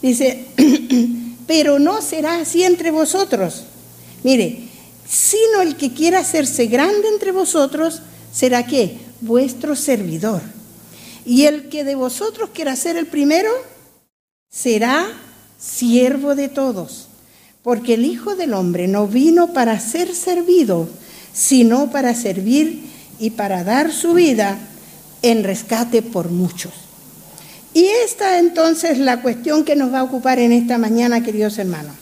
Dice, 0.00 0.46
pero 1.46 1.78
no 1.78 2.00
será 2.00 2.40
así 2.40 2.62
entre 2.62 2.90
vosotros. 2.90 3.64
Mire, 4.24 4.68
sino 5.06 5.60
el 5.60 5.76
que 5.76 5.92
quiera 5.92 6.20
hacerse 6.20 6.66
grande 6.66 7.08
entre 7.08 7.32
vosotros 7.32 8.00
será 8.32 8.64
que 8.64 8.98
vuestro 9.20 9.76
servidor. 9.76 10.40
Y 11.26 11.44
el 11.44 11.68
que 11.68 11.84
de 11.84 11.94
vosotros 11.94 12.48
quiera 12.54 12.76
ser 12.76 12.96
el 12.96 13.06
primero, 13.06 13.50
será 14.50 15.06
siervo 15.58 16.34
de 16.34 16.48
todos. 16.48 17.07
Porque 17.68 17.92
el 17.92 18.06
Hijo 18.06 18.34
del 18.34 18.54
Hombre 18.54 18.88
no 18.88 19.06
vino 19.06 19.52
para 19.52 19.78
ser 19.78 20.14
servido, 20.14 20.88
sino 21.34 21.90
para 21.90 22.14
servir 22.14 22.80
y 23.18 23.28
para 23.28 23.62
dar 23.62 23.92
su 23.92 24.14
vida 24.14 24.56
en 25.20 25.44
rescate 25.44 26.00
por 26.00 26.30
muchos. 26.30 26.72
Y 27.74 27.84
esta 27.84 28.38
entonces 28.38 28.96
la 28.96 29.20
cuestión 29.20 29.64
que 29.64 29.76
nos 29.76 29.92
va 29.92 29.98
a 29.98 30.04
ocupar 30.04 30.38
en 30.38 30.52
esta 30.52 30.78
mañana, 30.78 31.22
queridos 31.22 31.58
hermanos. 31.58 31.94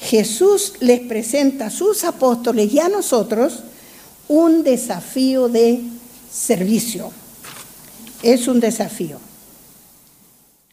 Jesús 0.00 0.72
les 0.80 0.98
presenta 1.02 1.66
a 1.66 1.70
sus 1.70 2.02
apóstoles 2.02 2.72
y 2.72 2.80
a 2.80 2.88
nosotros 2.88 3.62
un 4.26 4.64
desafío 4.64 5.48
de 5.48 5.82
servicio. 6.28 7.12
Es 8.24 8.48
un 8.48 8.58
desafío. 8.58 9.20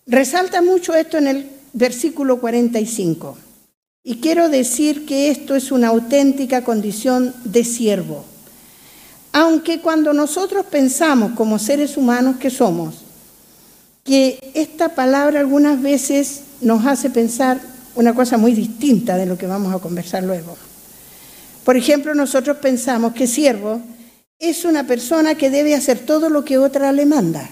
Resalta 0.08 0.64
mucho 0.64 0.96
esto 0.96 1.20
en 1.20 1.28
el 1.28 1.52
versículo 1.74 2.40
45. 2.40 3.43
Y 4.06 4.16
quiero 4.16 4.50
decir 4.50 5.06
que 5.06 5.30
esto 5.30 5.56
es 5.56 5.72
una 5.72 5.88
auténtica 5.88 6.66
condición 6.66 7.34
de 7.46 7.64
siervo. 7.64 8.26
Aunque 9.32 9.80
cuando 9.80 10.12
nosotros 10.12 10.66
pensamos 10.66 11.32
como 11.38 11.58
seres 11.58 11.96
humanos 11.96 12.36
que 12.36 12.50
somos, 12.50 12.96
que 14.04 14.52
esta 14.54 14.90
palabra 14.90 15.40
algunas 15.40 15.82
veces 15.82 16.42
nos 16.60 16.86
hace 16.86 17.10
pensar 17.10 17.62
una 17.96 18.14
cosa 18.14 18.38
muy 18.38 18.54
distinta 18.54 19.16
de 19.16 19.26
lo 19.26 19.38
que 19.38 19.48
vamos 19.48 19.74
a 19.74 19.80
conversar 19.80 20.24
luego. 20.24 20.58
Por 21.64 21.78
ejemplo, 21.78 22.14
nosotros 22.14 22.58
pensamos 22.58 23.14
que 23.14 23.26
siervo 23.26 23.80
es 24.38 24.66
una 24.66 24.86
persona 24.86 25.36
que 25.36 25.50
debe 25.50 25.76
hacer 25.76 26.00
todo 26.00 26.30
lo 26.30 26.44
que 26.44 26.58
otra 26.58 26.92
le 26.92 27.06
manda. 27.06 27.50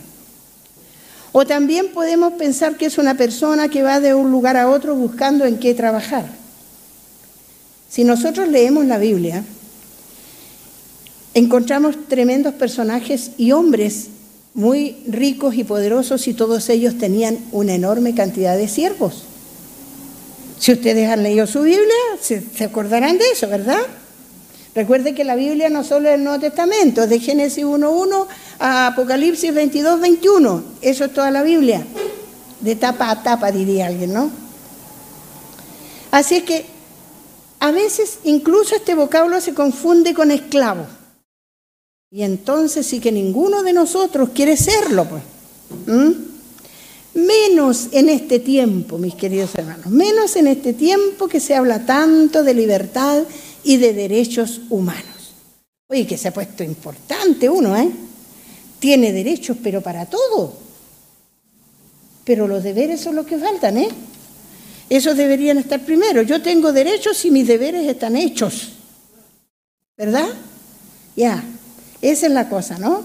O 1.31 1.46
también 1.46 1.93
podemos 1.93 2.34
pensar 2.34 2.75
que 2.75 2.88
es 2.88 2.98
una 2.98 3.15
persona 3.15 3.70
que 3.70 3.84
va 3.84 4.01
de 4.01 4.13
un 4.13 4.31
lugar 4.31 4.58
a 4.58 4.70
otro 4.70 4.96
buscando 4.96 5.46
en 5.46 5.58
qué 5.58 5.74
trabajar. 5.74 6.40
Si 7.91 8.05
nosotros 8.05 8.48
leemos 8.48 8.86
la 8.86 8.98
Biblia, 8.98 9.43
encontramos 11.33 12.07
tremendos 12.07 12.53
personajes 12.53 13.31
y 13.38 13.51
hombres 13.51 14.07
muy 14.53 14.95
ricos 15.07 15.55
y 15.55 15.65
poderosos 15.65 16.25
y 16.29 16.33
todos 16.33 16.69
ellos 16.69 16.98
tenían 16.98 17.38
una 17.51 17.74
enorme 17.74 18.15
cantidad 18.15 18.55
de 18.55 18.69
siervos. 18.69 19.24
Si 20.57 20.71
ustedes 20.71 21.10
han 21.10 21.21
leído 21.21 21.45
su 21.48 21.63
Biblia, 21.63 21.83
se, 22.21 22.45
acordarán 22.63 23.17
de 23.17 23.29
eso, 23.29 23.50
¿verdad? 23.50 23.81
Recuerde 24.74 25.13
que 25.13 25.25
la 25.25 25.36
Biblia 25.36 25.69
no 25.69 25.83
solo 25.83 26.07
es 26.07 26.15
el 26.15 26.24
Nuevo 26.24 26.39
Testamento, 26.39 27.07
de 27.07 27.19
Génesis 27.19 27.65
1.1 27.65 28.25
a 28.60 28.88
Apocalipsis 28.88 29.53
22.21. 29.53 30.63
Eso 30.81 31.05
es 31.05 31.13
toda 31.13 31.29
la 31.29 31.43
Biblia. 31.43 31.86
De 32.62 32.77
tapa 32.77 33.10
a 33.10 33.21
tapa, 33.21 33.51
diría 33.51 33.88
alguien, 33.88 34.13
¿no? 34.13 34.31
Así 36.12 36.36
es 36.36 36.43
que 36.43 36.71
a 37.62 37.70
veces 37.70 38.18
incluso 38.24 38.75
este 38.75 38.96
vocablo 38.96 39.39
se 39.39 39.53
confunde 39.53 40.15
con 40.15 40.32
esclavo. 40.32 40.88
Y 42.10 42.24
entonces 42.24 42.88
sí 42.88 43.00
que 43.00 43.12
ninguno 43.12 43.62
de 43.62 43.72
nosotros 43.72 44.30
quiere 44.34 44.58
serlo, 44.58 45.08
pues. 45.08 45.24
Menos 47.13 47.89
en 47.91 48.10
este 48.10 48.39
tiempo, 48.39 48.98
mis 48.98 49.13
queridos 49.13 49.53
hermanos, 49.53 49.86
menos 49.88 50.36
en 50.38 50.48
este 50.48 50.74
tiempo 50.74 51.27
que 51.27 51.39
se 51.39 51.53
habla 51.53 51.86
tanto 51.86 52.44
de 52.44 52.56
libertad 52.56 53.24
y 53.63 53.77
de 53.77 53.94
derechos 53.94 54.62
humanos. 54.72 55.34
Oye, 55.88 56.08
que 56.08 56.18
se 56.18 56.30
ha 56.30 56.34
puesto 56.34 56.63
importante 56.63 57.48
uno, 57.48 57.77
¿eh? 57.77 57.91
Tiene 58.80 59.13
derechos, 59.13 59.56
pero 59.62 59.82
para 59.82 60.08
todo. 60.08 60.53
Pero 62.25 62.48
los 62.48 62.63
deberes 62.63 63.01
son 63.01 63.18
los 63.18 63.27
que 63.27 63.38
faltan, 63.38 63.77
¿eh? 63.77 63.89
Esos 64.91 65.15
deberían 65.15 65.57
estar 65.57 65.79
primero. 65.79 66.21
Yo 66.21 66.41
tengo 66.41 66.74
derechos 66.74 67.24
y 67.24 67.31
mis 67.31 67.48
deberes 67.48 67.88
están 67.88 68.15
hechos. 68.15 68.74
¿Verdad? 69.98 70.27
Ya, 71.15 71.43
esa 72.01 72.27
es 72.27 72.31
la 72.33 72.50
cosa, 72.50 72.77
¿no? 72.77 73.03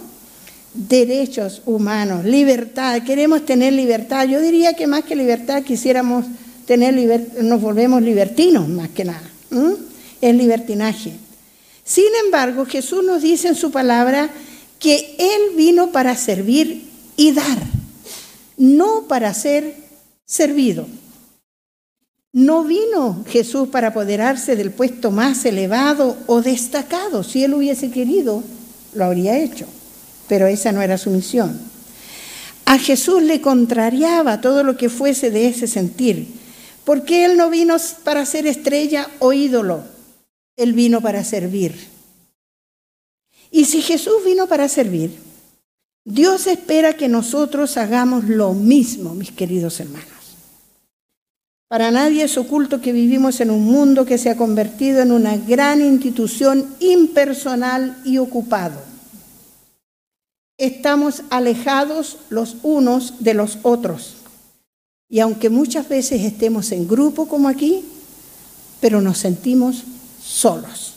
Derechos 0.74 1.62
humanos, 1.64 2.24
libertad. 2.24 3.02
Queremos 3.04 3.46
tener 3.46 3.72
libertad. 3.72 4.26
Yo 4.26 4.40
diría 4.40 4.74
que 4.74 4.86
más 4.86 5.04
que 5.04 5.14
libertad 5.14 5.62
quisiéramos 5.62 6.26
tener 6.66 6.92
libertad, 6.94 7.38
nos 7.42 7.60
volvemos 7.60 8.02
libertinos 8.02 8.68
más 8.68 8.88
que 8.88 9.04
nada 9.04 9.30
es 10.20 10.34
libertinaje. 10.34 11.12
Sin 11.84 12.08
embargo, 12.24 12.66
Jesús 12.66 13.04
nos 13.04 13.22
dice 13.22 13.48
en 13.48 13.54
su 13.54 13.70
palabra 13.70 14.30
que 14.78 15.14
Él 15.18 15.56
vino 15.56 15.92
para 15.92 16.16
servir 16.16 16.90
y 17.16 17.32
dar, 17.32 17.58
no 18.56 19.06
para 19.08 19.32
ser 19.34 19.76
servido. 20.24 20.86
No 22.36 22.64
vino 22.64 23.24
Jesús 23.26 23.70
para 23.70 23.88
apoderarse 23.88 24.56
del 24.56 24.70
puesto 24.70 25.10
más 25.10 25.42
elevado 25.46 26.18
o 26.26 26.42
destacado. 26.42 27.24
Si 27.24 27.42
Él 27.42 27.54
hubiese 27.54 27.90
querido, 27.90 28.42
lo 28.92 29.06
habría 29.06 29.38
hecho, 29.38 29.64
pero 30.28 30.46
esa 30.46 30.70
no 30.70 30.82
era 30.82 30.98
su 30.98 31.08
misión. 31.08 31.58
A 32.66 32.78
Jesús 32.78 33.22
le 33.22 33.40
contrariaba 33.40 34.42
todo 34.42 34.64
lo 34.64 34.76
que 34.76 34.90
fuese 34.90 35.30
de 35.30 35.48
ese 35.48 35.66
sentir, 35.66 36.28
porque 36.84 37.24
Él 37.24 37.38
no 37.38 37.48
vino 37.48 37.78
para 38.04 38.26
ser 38.26 38.46
estrella 38.46 39.08
o 39.18 39.32
ídolo, 39.32 39.84
él 40.56 40.74
vino 40.74 41.00
para 41.00 41.24
servir. 41.24 41.88
Y 43.50 43.64
si 43.64 43.80
Jesús 43.80 44.26
vino 44.26 44.46
para 44.46 44.68
servir, 44.68 45.16
Dios 46.04 46.46
espera 46.48 46.98
que 46.98 47.08
nosotros 47.08 47.78
hagamos 47.78 48.24
lo 48.24 48.52
mismo, 48.52 49.14
mis 49.14 49.32
queridos 49.32 49.80
hermanos. 49.80 50.15
Para 51.68 51.90
nadie 51.90 52.22
es 52.22 52.38
oculto 52.38 52.80
que 52.80 52.92
vivimos 52.92 53.40
en 53.40 53.50
un 53.50 53.64
mundo 53.64 54.06
que 54.06 54.18
se 54.18 54.30
ha 54.30 54.36
convertido 54.36 55.02
en 55.02 55.10
una 55.10 55.36
gran 55.36 55.80
institución 55.80 56.76
impersonal 56.78 58.00
y 58.04 58.18
ocupado. 58.18 58.80
Estamos 60.58 61.22
alejados 61.28 62.18
los 62.30 62.56
unos 62.62 63.14
de 63.18 63.34
los 63.34 63.58
otros. 63.62 64.14
Y 65.08 65.18
aunque 65.20 65.50
muchas 65.50 65.88
veces 65.88 66.22
estemos 66.22 66.70
en 66.70 66.86
grupo 66.86 67.26
como 67.26 67.48
aquí, 67.48 67.84
pero 68.80 69.00
nos 69.00 69.18
sentimos 69.18 69.82
solos. 70.22 70.94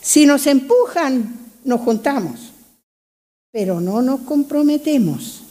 Si 0.00 0.24
nos 0.24 0.46
empujan, 0.46 1.38
nos 1.64 1.80
juntamos, 1.82 2.52
pero 3.52 3.80
no 3.80 4.00
nos 4.00 4.22
comprometemos. 4.22 5.41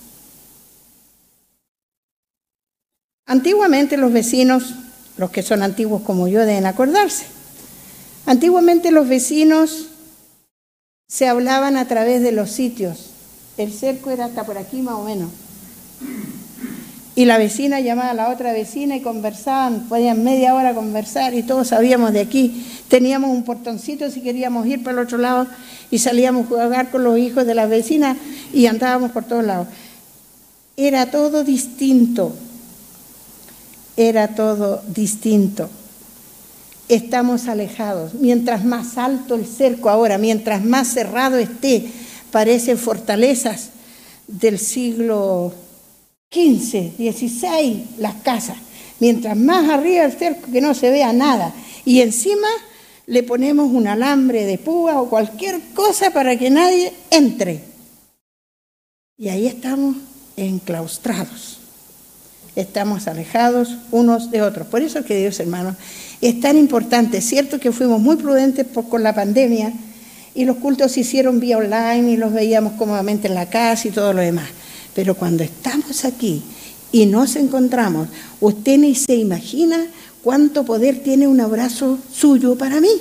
Antiguamente 3.32 3.96
los 3.96 4.12
vecinos 4.12 4.74
los 5.16 5.32
que 5.32 5.42
son 5.42 5.64
antiguos 5.64 6.02
como 6.02 6.28
yo 6.28 6.42
deben 6.42 6.66
acordarse. 6.66 7.24
Antiguamente 8.26 8.92
los 8.92 9.08
vecinos 9.08 9.88
se 11.08 11.30
hablaban 11.30 11.78
a 11.78 11.88
través 11.88 12.24
de 12.24 12.34
los 12.34 12.52
sitios. 12.52 13.12
El 13.56 13.72
cerco 13.72 14.10
era 14.10 14.26
hasta 14.26 14.44
por 14.44 14.58
aquí 14.58 14.82
más 14.82 14.96
o 14.96 15.06
menos. 15.06 15.30
Y 17.16 17.24
la 17.24 17.38
vecina 17.38 17.80
llamaba 17.80 18.10
a 18.10 18.16
la 18.16 18.32
otra 18.32 18.52
vecina 18.52 18.98
y 18.98 19.02
conversaban, 19.02 19.88
podían 19.88 20.26
media 20.26 20.54
hora 20.54 20.74
conversar 20.74 21.34
y 21.34 21.44
todos 21.44 21.70
sabíamos 21.70 22.12
de 22.12 22.20
aquí. 22.20 22.66
Teníamos 22.90 23.30
un 23.30 23.46
portoncito 23.46 24.12
si 24.12 24.20
queríamos 24.20 24.68
ir 24.68 24.84
para 24.84 25.00
el 25.00 25.06
otro 25.06 25.18
lado 25.18 25.48
y 25.90 26.00
salíamos 26.00 26.48
a 26.48 26.66
jugar 26.66 26.92
con 26.92 27.06
los 27.06 27.18
hijos 27.18 27.46
de 27.46 27.56
la 27.56 27.66
vecina 27.66 28.18
y 28.52 28.66
andábamos 28.66 29.12
por 29.12 29.24
todos 29.24 29.46
lados. 29.46 29.70
Era 30.76 31.10
todo 31.12 31.46
distinto, 31.46 32.36
era 33.98 34.30
todo 34.36 34.82
distinto. 34.88 35.70
Estamos 36.88 37.48
alejados. 37.48 38.14
Mientras 38.16 38.66
más 38.66 38.98
alto 38.98 39.36
el 39.36 39.46
cerco 39.46 39.90
ahora, 39.90 40.18
mientras 40.18 40.64
más 40.64 40.90
cerrado 40.90 41.38
esté, 41.38 41.90
parecen 42.32 42.78
fortalezas 42.78 43.70
del 44.28 44.60
siglo 44.60 45.54
XV, 46.32 46.96
XVI, 46.98 47.86
las 47.98 48.16
casas. 48.16 48.58
Mientras 49.00 49.38
más 49.38 49.70
arriba 49.70 50.06
el 50.06 50.14
cerco 50.14 50.52
que 50.52 50.62
no 50.62 50.74
se 50.74 50.90
vea 50.90 51.14
nada. 51.14 51.54
Y 51.86 52.02
encima 52.02 52.48
le 53.08 53.24
ponemos 53.24 53.72
un 53.72 53.88
alambre 53.88 54.46
de 54.46 54.58
púa 54.58 55.02
o 55.02 55.10
cualquier 55.10 55.60
cosa 55.74 56.12
para 56.12 56.38
que 56.38 56.50
nadie 56.50 56.94
entre. 57.10 57.64
Y 59.18 59.30
ahí 59.30 59.48
estamos 59.48 59.98
enclaustrados. 60.36 61.61
Estamos 62.56 63.08
alejados 63.08 63.78
unos 63.92 64.30
de 64.30 64.42
otros. 64.42 64.68
Por 64.68 64.82
eso, 64.82 65.04
queridos 65.06 65.40
hermanos, 65.40 65.76
es 66.20 66.40
tan 66.42 66.58
importante. 66.58 67.20
Es 67.20 67.26
cierto 67.26 67.60
que 67.60 67.72
fuimos 67.72 68.02
muy 68.02 68.18
prudentes 68.18 68.66
con 68.90 69.04
la 69.04 69.16
pandemia 69.16 69.72
y 70.36 70.46
los 70.46 70.58
cultos 70.58 70.92
se 70.92 71.02
hicieron 71.02 71.40
vía 71.40 71.58
online 71.58 72.12
y 72.12 72.18
los 72.18 72.34
veíamos 72.34 72.74
cómodamente 72.74 73.28
en 73.28 73.36
la 73.36 73.50
casa 73.50 73.88
y 73.88 73.92
todo 73.92 74.12
lo 74.12 74.22
demás. 74.22 74.50
Pero 74.94 75.16
cuando 75.16 75.44
estamos 75.44 76.04
aquí 76.04 76.44
y 76.92 77.06
nos 77.06 77.38
encontramos, 77.38 78.10
usted 78.42 78.78
ni 78.78 78.96
se 78.96 79.16
imagina 79.16 79.88
cuánto 80.22 80.66
poder 80.66 81.02
tiene 81.04 81.28
un 81.28 81.40
abrazo 81.40 82.00
suyo 82.14 82.58
para 82.58 82.82
mí. 82.82 82.92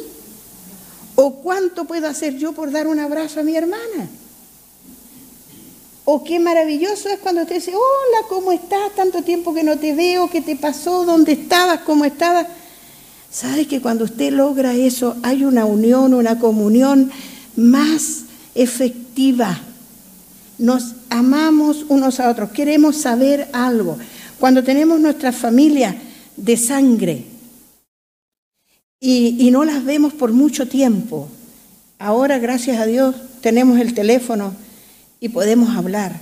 O 1.16 1.34
cuánto 1.34 1.84
puedo 1.86 2.06
hacer 2.06 2.36
yo 2.36 2.52
por 2.52 2.70
dar 2.70 2.86
un 2.86 3.00
abrazo 3.00 3.40
a 3.40 3.42
mi 3.42 3.56
hermana. 3.56 4.08
O 6.12 6.24
qué 6.24 6.40
maravilloso 6.40 7.08
es 7.08 7.20
cuando 7.20 7.42
usted 7.42 7.54
dice, 7.54 7.70
hola, 7.70 8.26
¿cómo 8.28 8.50
estás? 8.50 8.92
Tanto 8.96 9.22
tiempo 9.22 9.54
que 9.54 9.62
no 9.62 9.78
te 9.78 9.94
veo, 9.94 10.28
¿qué 10.28 10.40
te 10.40 10.56
pasó? 10.56 11.04
¿Dónde 11.04 11.30
estabas? 11.30 11.82
¿Cómo 11.82 12.04
estabas? 12.04 12.48
¿Sabe 13.30 13.68
que 13.68 13.80
cuando 13.80 14.06
usted 14.06 14.32
logra 14.32 14.74
eso 14.74 15.14
hay 15.22 15.44
una 15.44 15.66
unión, 15.66 16.12
una 16.12 16.40
comunión 16.40 17.12
más 17.54 18.22
efectiva? 18.56 19.60
Nos 20.58 20.96
amamos 21.10 21.84
unos 21.88 22.18
a 22.18 22.28
otros, 22.28 22.50
queremos 22.50 22.96
saber 22.96 23.48
algo. 23.52 23.96
Cuando 24.40 24.64
tenemos 24.64 24.98
nuestra 24.98 25.30
familia 25.30 25.96
de 26.36 26.56
sangre 26.56 27.24
y, 28.98 29.46
y 29.46 29.52
no 29.52 29.64
las 29.64 29.84
vemos 29.84 30.12
por 30.12 30.32
mucho 30.32 30.66
tiempo, 30.66 31.28
ahora 32.00 32.40
gracias 32.40 32.80
a 32.80 32.86
Dios 32.86 33.14
tenemos 33.42 33.78
el 33.78 33.94
teléfono 33.94 34.56
y 35.20 35.28
podemos 35.28 35.76
hablar. 35.76 36.18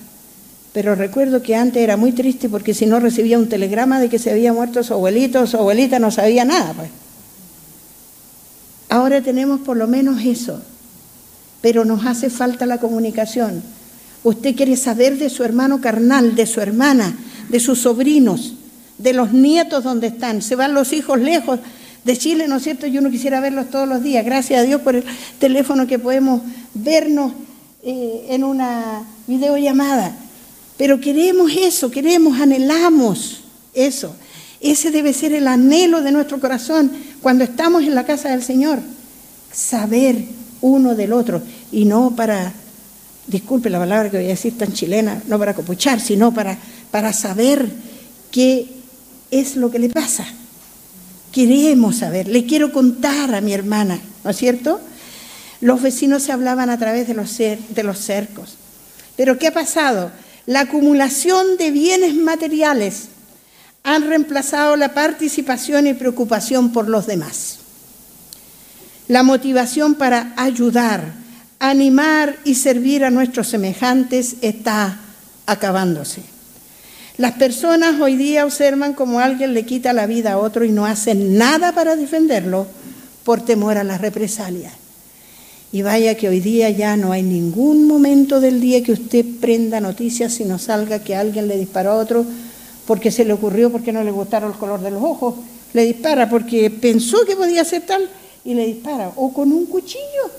Pero 0.72 0.94
recuerdo 0.94 1.42
que 1.42 1.56
antes 1.56 1.82
era 1.82 1.96
muy 1.96 2.12
triste 2.12 2.48
porque 2.48 2.74
si 2.74 2.86
no 2.86 3.00
recibía 3.00 3.38
un 3.38 3.48
telegrama 3.48 4.00
de 4.00 4.08
que 4.08 4.18
se 4.18 4.30
había 4.30 4.52
muerto 4.52 4.82
su 4.82 4.92
abuelito 4.92 5.46
su 5.46 5.56
abuelita 5.56 5.98
no 5.98 6.10
sabía 6.10 6.44
nada. 6.44 6.74
Pues. 6.74 6.90
Ahora 8.88 9.22
tenemos 9.22 9.60
por 9.60 9.76
lo 9.76 9.86
menos 9.86 10.22
eso, 10.24 10.60
pero 11.60 11.84
nos 11.84 12.06
hace 12.06 12.28
falta 12.28 12.66
la 12.66 12.78
comunicación. 12.78 13.62
Usted 14.24 14.56
quiere 14.56 14.76
saber 14.76 15.16
de 15.16 15.30
su 15.30 15.44
hermano 15.44 15.80
carnal, 15.80 16.34
de 16.34 16.46
su 16.46 16.60
hermana, 16.60 17.16
de 17.48 17.60
sus 17.60 17.80
sobrinos, 17.80 18.54
de 18.98 19.12
los 19.12 19.32
nietos 19.32 19.84
donde 19.84 20.08
están. 20.08 20.42
Se 20.42 20.56
van 20.56 20.74
los 20.74 20.92
hijos 20.92 21.20
lejos 21.20 21.60
de 22.04 22.16
Chile, 22.16 22.48
¿no 22.48 22.56
es 22.56 22.64
cierto? 22.64 22.86
Yo 22.86 23.00
no 23.00 23.10
quisiera 23.10 23.40
verlos 23.40 23.70
todos 23.70 23.88
los 23.88 24.02
días. 24.02 24.24
Gracias 24.24 24.60
a 24.60 24.64
Dios 24.64 24.80
por 24.80 24.96
el 24.96 25.04
teléfono 25.38 25.86
que 25.86 25.98
podemos 25.98 26.42
vernos 26.74 27.32
eh, 27.82 28.26
en 28.30 28.44
una 28.44 29.04
videollamada. 29.26 30.16
Pero 30.76 31.00
queremos 31.00 31.52
eso, 31.52 31.90
queremos, 31.90 32.40
anhelamos 32.40 33.40
eso. 33.74 34.14
Ese 34.60 34.90
debe 34.90 35.12
ser 35.12 35.32
el 35.32 35.46
anhelo 35.46 36.02
de 36.02 36.12
nuestro 36.12 36.40
corazón 36.40 36.90
cuando 37.22 37.44
estamos 37.44 37.82
en 37.84 37.94
la 37.94 38.04
casa 38.04 38.30
del 38.30 38.42
Señor. 38.42 38.80
Saber 39.52 40.24
uno 40.60 40.94
del 40.94 41.12
otro 41.12 41.40
y 41.70 41.84
no 41.84 42.14
para, 42.16 42.52
disculpe 43.26 43.70
la 43.70 43.78
palabra 43.78 44.10
que 44.10 44.16
voy 44.16 44.26
a 44.26 44.30
decir 44.30 44.58
tan 44.58 44.72
chilena, 44.72 45.22
no 45.26 45.38
para 45.38 45.54
copuchar, 45.54 46.00
sino 46.00 46.32
para, 46.34 46.58
para 46.90 47.12
saber 47.12 47.68
qué 48.30 48.66
es 49.30 49.56
lo 49.56 49.70
que 49.70 49.78
le 49.78 49.88
pasa. 49.88 50.26
Queremos 51.32 51.96
saber, 51.96 52.26
le 52.26 52.46
quiero 52.46 52.72
contar 52.72 53.34
a 53.34 53.40
mi 53.40 53.52
hermana, 53.52 54.00
¿no 54.24 54.30
es 54.30 54.36
cierto? 54.36 54.80
Los 55.60 55.82
vecinos 55.82 56.22
se 56.22 56.32
hablaban 56.32 56.70
a 56.70 56.78
través 56.78 57.08
de 57.08 57.14
los, 57.14 57.36
de 57.36 57.82
los 57.82 57.98
cercos. 57.98 58.56
Pero 59.16 59.38
¿qué 59.38 59.48
ha 59.48 59.52
pasado? 59.52 60.12
La 60.46 60.60
acumulación 60.60 61.56
de 61.56 61.70
bienes 61.70 62.14
materiales 62.14 63.08
han 63.82 64.06
reemplazado 64.06 64.76
la 64.76 64.94
participación 64.94 65.86
y 65.86 65.94
preocupación 65.94 66.72
por 66.72 66.88
los 66.88 67.06
demás. 67.06 67.58
La 69.08 69.22
motivación 69.22 69.94
para 69.94 70.34
ayudar, 70.36 71.12
animar 71.58 72.36
y 72.44 72.54
servir 72.54 73.04
a 73.04 73.10
nuestros 73.10 73.48
semejantes 73.48 74.36
está 74.42 75.00
acabándose. 75.46 76.22
Las 77.16 77.32
personas 77.32 78.00
hoy 78.00 78.16
día 78.16 78.44
observan 78.44 78.92
como 78.92 79.18
alguien 79.18 79.54
le 79.54 79.66
quita 79.66 79.92
la 79.92 80.06
vida 80.06 80.32
a 80.32 80.38
otro 80.38 80.64
y 80.64 80.70
no 80.70 80.86
hacen 80.86 81.36
nada 81.36 81.72
para 81.72 81.96
defenderlo 81.96 82.68
por 83.24 83.44
temor 83.44 83.76
a 83.76 83.84
las 83.84 84.00
represalias. 84.00 84.72
Y 85.70 85.82
vaya 85.82 86.16
que 86.16 86.28
hoy 86.28 86.40
día 86.40 86.70
ya 86.70 86.96
no 86.96 87.12
hay 87.12 87.22
ningún 87.22 87.86
momento 87.86 88.40
del 88.40 88.60
día 88.60 88.82
que 88.82 88.92
usted 88.92 89.24
prenda 89.40 89.80
noticias 89.80 90.40
y 90.40 90.44
no 90.44 90.58
salga 90.58 91.00
que 91.00 91.14
alguien 91.14 91.46
le 91.46 91.58
disparó 91.58 91.90
a 91.90 91.96
otro 91.96 92.24
porque 92.86 93.10
se 93.10 93.26
le 93.26 93.34
ocurrió, 93.34 93.70
porque 93.70 93.92
no 93.92 94.02
le 94.02 94.10
gustaron 94.10 94.52
el 94.52 94.58
color 94.58 94.80
de 94.80 94.90
los 94.90 95.02
ojos, 95.02 95.34
le 95.74 95.84
dispara 95.84 96.30
porque 96.30 96.70
pensó 96.70 97.26
que 97.26 97.36
podía 97.36 97.62
ser 97.66 97.82
tal 97.82 98.08
y 98.46 98.54
le 98.54 98.64
dispara, 98.64 99.12
o 99.16 99.30
con 99.34 99.52
un 99.52 99.66
cuchillo. 99.66 100.30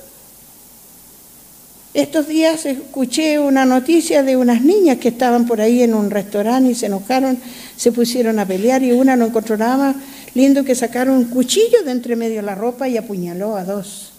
Estos 1.93 2.27
días 2.27 2.65
escuché 2.65 3.37
una 3.37 3.65
noticia 3.65 4.23
de 4.23 4.35
unas 4.35 4.63
niñas 4.63 4.97
que 4.97 5.09
estaban 5.09 5.45
por 5.45 5.61
ahí 5.61 5.83
en 5.83 5.93
un 5.93 6.09
restaurante 6.09 6.71
y 6.71 6.75
se 6.75 6.87
enojaron, 6.87 7.37
se 7.77 7.91
pusieron 7.91 8.39
a 8.39 8.47
pelear 8.47 8.81
y 8.81 8.93
una 8.93 9.15
no 9.15 9.25
encontró 9.25 9.57
nada 9.57 9.93
lindo 10.33 10.63
que 10.63 10.73
sacaron 10.73 11.17
un 11.17 11.25
cuchillo 11.25 11.83
de 11.85 11.91
entre 11.91 12.15
medio 12.15 12.37
de 12.37 12.43
la 12.43 12.55
ropa 12.55 12.87
y 12.87 12.97
apuñaló 12.97 13.55
a 13.55 13.63
dos 13.63 14.11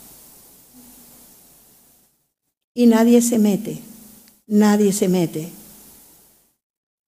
y 2.74 2.86
nadie 2.86 3.22
se 3.22 3.38
mete, 3.38 3.78
nadie 4.46 4.92
se 4.92 5.08
mete. 5.08 5.48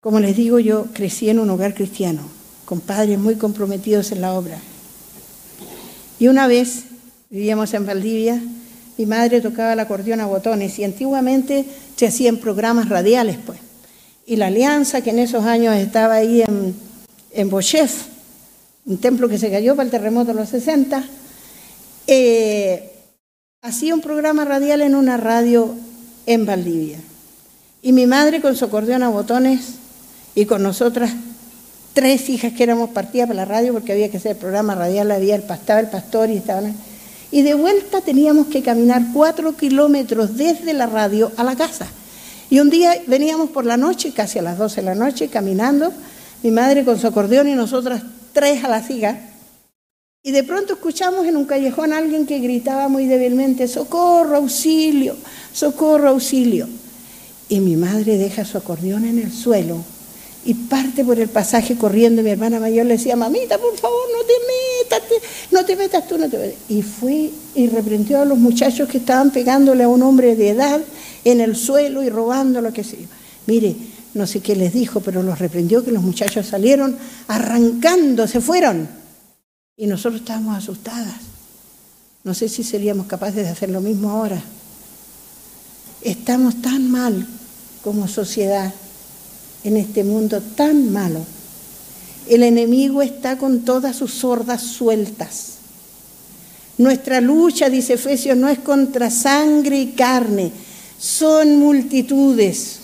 Como 0.01 0.19
les 0.19 0.35
digo, 0.35 0.59
yo 0.59 0.85
crecí 0.93 1.29
en 1.29 1.39
un 1.39 1.49
hogar 1.49 1.73
cristiano, 1.73 2.21
con 2.65 2.79
padres 2.79 3.19
muy 3.19 3.35
comprometidos 3.35 4.11
en 4.11 4.21
la 4.21 4.33
obra. 4.33 4.59
Y 6.19 6.27
una 6.27 6.47
vez 6.47 6.83
vivíamos 7.29 7.73
en 7.73 7.85
Valdivia, 7.85 8.41
mi 8.97 9.05
madre 9.05 9.41
tocaba 9.41 9.73
el 9.73 9.79
acordeón 9.79 10.19
a 10.19 10.25
botones 10.25 10.77
y 10.79 10.83
antiguamente 10.83 11.65
se 11.95 12.07
hacían 12.07 12.37
programas 12.37 12.89
radiales, 12.89 13.37
pues. 13.45 13.59
Y 14.25 14.35
la 14.35 14.47
alianza 14.47 15.01
que 15.01 15.09
en 15.09 15.19
esos 15.19 15.45
años 15.45 15.75
estaba 15.75 16.15
ahí 16.15 16.41
en, 16.41 16.75
en 17.31 17.49
Bochef, 17.49 18.07
un 18.85 18.97
templo 18.97 19.27
que 19.27 19.37
se 19.37 19.49
cayó 19.49 19.75
para 19.75 19.85
el 19.85 19.91
terremoto 19.91 20.27
de 20.27 20.39
los 20.39 20.49
60, 20.49 21.03
eh, 22.07 22.88
hacía 23.61 23.93
un 23.93 23.99
programa 23.99 24.45
radial 24.45 24.81
en 24.81 24.95
una 24.95 25.17
radio 25.17 25.75
en 26.25 26.45
Valdivia. 26.45 26.97
Y 27.81 27.91
mi 27.91 28.07
madre 28.07 28.39
con 28.39 28.55
su 28.55 28.63
acordeón 28.63 29.03
a 29.03 29.09
botones 29.09 29.73
y 30.33 30.45
con 30.45 30.63
nosotras 30.63 31.11
tres 31.93 32.29
hijas 32.29 32.53
que 32.53 32.63
éramos 32.63 32.91
partidas 32.91 33.27
para 33.27 33.41
la 33.41 33.45
radio 33.45 33.73
porque 33.73 33.91
había 33.91 34.09
que 34.09 34.15
hacer 34.15 34.31
el 34.31 34.37
programa 34.37 34.75
radial, 34.75 35.11
había 35.11 35.35
el, 35.35 35.41
estaba 35.41 35.81
el 35.81 35.89
pastor 35.89 36.29
y 36.29 36.37
estaban... 36.37 36.73
Y 37.31 37.41
de 37.41 37.53
vuelta 37.53 37.99
teníamos 37.99 38.47
que 38.47 38.63
caminar 38.63 39.03
cuatro 39.13 39.55
kilómetros 39.57 40.37
desde 40.37 40.73
la 40.73 40.87
radio 40.87 41.29
a 41.35 41.43
la 41.43 41.57
casa. 41.57 41.85
Y 42.49 42.61
un 42.61 42.69
día 42.69 42.95
veníamos 43.07 43.49
por 43.49 43.65
la 43.65 43.75
noche, 43.75 44.13
casi 44.13 44.39
a 44.39 44.41
las 44.41 44.57
doce 44.57 44.79
de 44.81 44.85
la 44.85 44.95
noche, 44.95 45.27
caminando, 45.27 45.91
mi 46.43 46.51
madre 46.51 46.85
con 46.85 46.97
su 46.97 47.07
acordeón 47.07 47.49
y 47.49 47.55
nosotras 47.55 48.03
tres 48.31 48.63
a 48.63 48.69
la 48.69 48.81
siga, 48.81 49.19
y 50.21 50.31
de 50.31 50.43
pronto 50.43 50.73
escuchamos 50.73 51.25
en 51.25 51.37
un 51.37 51.45
callejón 51.45 51.93
a 51.93 51.97
alguien 51.97 52.25
que 52.25 52.39
gritaba 52.39 52.89
muy 52.89 53.05
débilmente, 53.05 53.67
socorro, 53.67 54.35
auxilio, 54.35 55.15
socorro, 55.53 56.09
auxilio. 56.09 56.67
Y 57.47 57.61
mi 57.61 57.75
madre 57.77 58.17
deja 58.17 58.43
su 58.43 58.57
acordeón 58.57 59.05
en 59.05 59.17
el 59.17 59.31
suelo, 59.31 59.83
y 60.45 60.53
parte 60.53 61.03
por 61.03 61.19
el 61.19 61.29
pasaje 61.29 61.75
corriendo. 61.75 62.21
Mi 62.21 62.29
hermana 62.29 62.59
mayor 62.59 62.85
le 62.85 62.97
decía, 62.97 63.15
mamita, 63.15 63.57
por 63.57 63.77
favor, 63.77 63.99
no 64.11 64.25
te 64.25 64.33
metas, 64.97 65.21
no 65.51 65.65
te 65.65 65.75
metas 65.75 66.07
tú, 66.07 66.17
no 66.17 66.29
te 66.29 66.37
metas. 66.37 66.59
Y 66.69 66.81
fue 66.81 67.29
y 67.55 67.67
reprendió 67.67 68.21
a 68.21 68.25
los 68.25 68.37
muchachos 68.37 68.87
que 68.89 68.99
estaban 68.99 69.31
pegándole 69.31 69.83
a 69.83 69.89
un 69.89 70.01
hombre 70.03 70.35
de 70.35 70.49
edad 70.49 70.81
en 71.23 71.41
el 71.41 71.55
suelo 71.55 72.03
y 72.03 72.09
robando 72.09 72.61
lo 72.61 72.71
que 72.73 72.83
sea. 72.83 72.99
Mire, 73.47 73.75
no 74.13 74.27
sé 74.27 74.41
qué 74.41 74.55
les 74.55 74.73
dijo, 74.73 75.01
pero 75.01 75.23
los 75.23 75.39
reprendió 75.39 75.83
que 75.83 75.91
los 75.91 76.03
muchachos 76.03 76.47
salieron 76.47 76.97
arrancando, 77.27 78.27
se 78.27 78.41
fueron. 78.41 78.98
Y 79.79 79.87
nosotros 79.87 80.21
estábamos 80.21 80.57
asustadas. 80.57 81.15
No 82.25 82.33
sé 82.33 82.49
si 82.49 82.63
seríamos 82.65 83.07
capaces 83.07 83.45
de 83.45 83.49
hacer 83.49 83.69
lo 83.69 83.79
mismo 83.79 84.09
ahora. 84.09 84.41
Estamos 86.01 86.61
tan 86.61 86.91
mal 86.91 87.25
como 87.81 88.09
sociedad 88.09 88.73
en 89.63 89.77
este 89.77 90.03
mundo 90.03 90.41
tan 90.41 90.91
malo. 90.91 91.21
El 92.27 92.43
enemigo 92.43 93.01
está 93.01 93.37
con 93.37 93.61
todas 93.61 93.95
sus 93.95 94.13
sordas 94.13 94.61
sueltas. 94.61 95.53
Nuestra 96.77 97.21
lucha, 97.21 97.69
dice 97.69 97.93
Efesios, 97.93 98.35
no 98.35 98.49
es 98.49 98.59
contra 98.59 99.09
sangre 99.09 99.79
y 99.79 99.91
carne, 99.93 100.51
son 100.99 101.57
multitudes, 101.57 102.79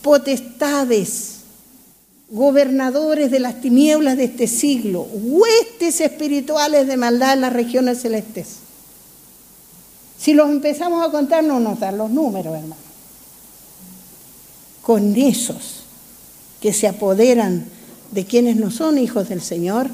potestades, 0.00 1.39
gobernadores 2.30 3.30
de 3.30 3.40
las 3.40 3.60
tinieblas 3.60 4.16
de 4.16 4.24
este 4.24 4.46
siglo, 4.46 5.02
huestes 5.02 6.00
espirituales 6.00 6.86
de 6.86 6.96
maldad 6.96 7.34
en 7.34 7.40
las 7.40 7.52
regiones 7.52 8.00
celestes. 8.00 8.46
Si 10.18 10.32
los 10.34 10.48
empezamos 10.48 11.06
a 11.06 11.10
contar, 11.10 11.42
no 11.42 11.58
nos 11.58 11.80
dan 11.80 11.98
los 11.98 12.10
números, 12.10 12.54
hermano. 12.54 12.76
Con 14.82 15.16
esos 15.16 15.82
que 16.60 16.72
se 16.72 16.86
apoderan 16.86 17.64
de 18.12 18.24
quienes 18.24 18.56
no 18.56 18.70
son 18.70 18.98
hijos 18.98 19.28
del 19.28 19.40
Señor, 19.40 19.88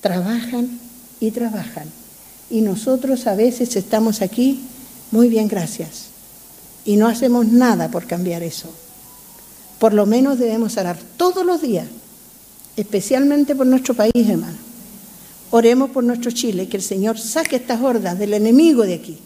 trabajan 0.00 0.80
y 1.20 1.30
trabajan. 1.30 1.88
Y 2.50 2.62
nosotros 2.62 3.26
a 3.26 3.34
veces 3.34 3.76
estamos 3.76 4.20
aquí, 4.20 4.62
muy 5.10 5.28
bien, 5.28 5.48
gracias. 5.48 6.06
Y 6.84 6.96
no 6.96 7.06
hacemos 7.06 7.46
nada 7.46 7.88
por 7.88 8.06
cambiar 8.06 8.42
eso. 8.42 8.68
Por 9.82 9.94
lo 9.94 10.06
menos 10.06 10.38
debemos 10.38 10.76
orar 10.76 10.96
todos 11.16 11.44
los 11.44 11.60
días, 11.60 11.88
especialmente 12.76 13.56
por 13.56 13.66
nuestro 13.66 13.94
país, 13.94 14.12
hermano. 14.14 14.56
Oremos 15.50 15.90
por 15.90 16.04
nuestro 16.04 16.30
Chile, 16.30 16.68
que 16.68 16.76
el 16.76 16.84
Señor 16.84 17.18
saque 17.18 17.56
estas 17.56 17.80
hordas 17.80 18.16
del 18.16 18.32
enemigo 18.34 18.84
de 18.84 18.94
aquí. 18.94 19.18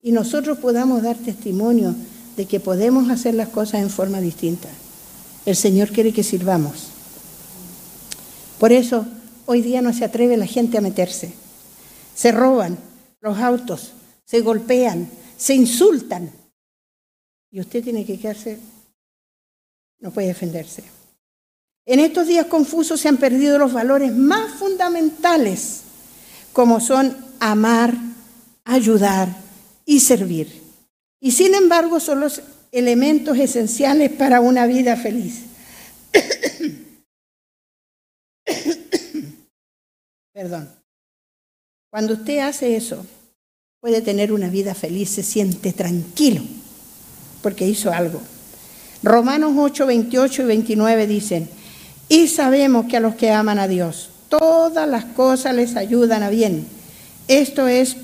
Y 0.00 0.12
nosotros 0.12 0.56
podamos 0.56 1.02
dar 1.02 1.18
testimonio 1.18 1.94
de 2.34 2.46
que 2.46 2.60
podemos 2.60 3.10
hacer 3.10 3.34
las 3.34 3.50
cosas 3.50 3.82
en 3.82 3.90
forma 3.90 4.22
distinta. 4.22 4.70
El 5.44 5.54
Señor 5.54 5.90
quiere 5.90 6.14
que 6.14 6.22
sirvamos. 6.22 6.86
Por 8.58 8.72
eso 8.72 9.04
hoy 9.44 9.60
día 9.60 9.82
no 9.82 9.92
se 9.92 10.06
atreve 10.06 10.38
la 10.38 10.46
gente 10.46 10.78
a 10.78 10.80
meterse. 10.80 11.34
Se 12.14 12.32
roban 12.32 12.78
los 13.20 13.36
autos, 13.36 13.92
se 14.24 14.40
golpean, 14.40 15.10
se 15.36 15.54
insultan. 15.54 16.30
Y 17.50 17.60
usted 17.60 17.84
tiene 17.84 18.06
que 18.06 18.18
quedarse, 18.18 18.58
no 20.04 20.12
puede 20.12 20.28
defenderse. 20.28 20.84
En 21.86 21.98
estos 21.98 22.26
días 22.26 22.46
confusos 22.46 23.00
se 23.00 23.08
han 23.08 23.16
perdido 23.16 23.58
los 23.58 23.72
valores 23.72 24.12
más 24.14 24.52
fundamentales, 24.52 25.80
como 26.52 26.78
son 26.78 27.16
amar, 27.40 27.94
ayudar 28.64 29.34
y 29.86 30.00
servir. 30.00 30.62
Y 31.20 31.32
sin 31.32 31.54
embargo 31.54 32.00
son 32.00 32.20
los 32.20 32.42
elementos 32.70 33.38
esenciales 33.38 34.12
para 34.12 34.42
una 34.42 34.66
vida 34.66 34.94
feliz. 34.96 35.44
Perdón. 40.34 40.70
Cuando 41.90 42.12
usted 42.12 42.40
hace 42.40 42.76
eso, 42.76 43.06
puede 43.80 44.02
tener 44.02 44.34
una 44.34 44.50
vida 44.50 44.74
feliz, 44.74 45.08
se 45.08 45.22
siente 45.22 45.72
tranquilo, 45.72 46.42
porque 47.40 47.66
hizo 47.66 47.90
algo. 47.90 48.20
Romanos 49.04 49.52
8, 49.56 49.86
28 49.86 50.42
y 50.42 50.44
29 50.46 51.06
dicen, 51.06 51.48
y 52.08 52.26
sabemos 52.26 52.86
que 52.86 52.96
a 52.96 53.00
los 53.00 53.14
que 53.14 53.30
aman 53.30 53.58
a 53.58 53.68
Dios, 53.68 54.10
todas 54.28 54.88
las 54.88 55.04
cosas 55.04 55.54
les 55.54 55.76
ayudan 55.76 56.22
a 56.22 56.30
bien. 56.30 56.66
Esto 57.28 57.68
es 57.68 57.96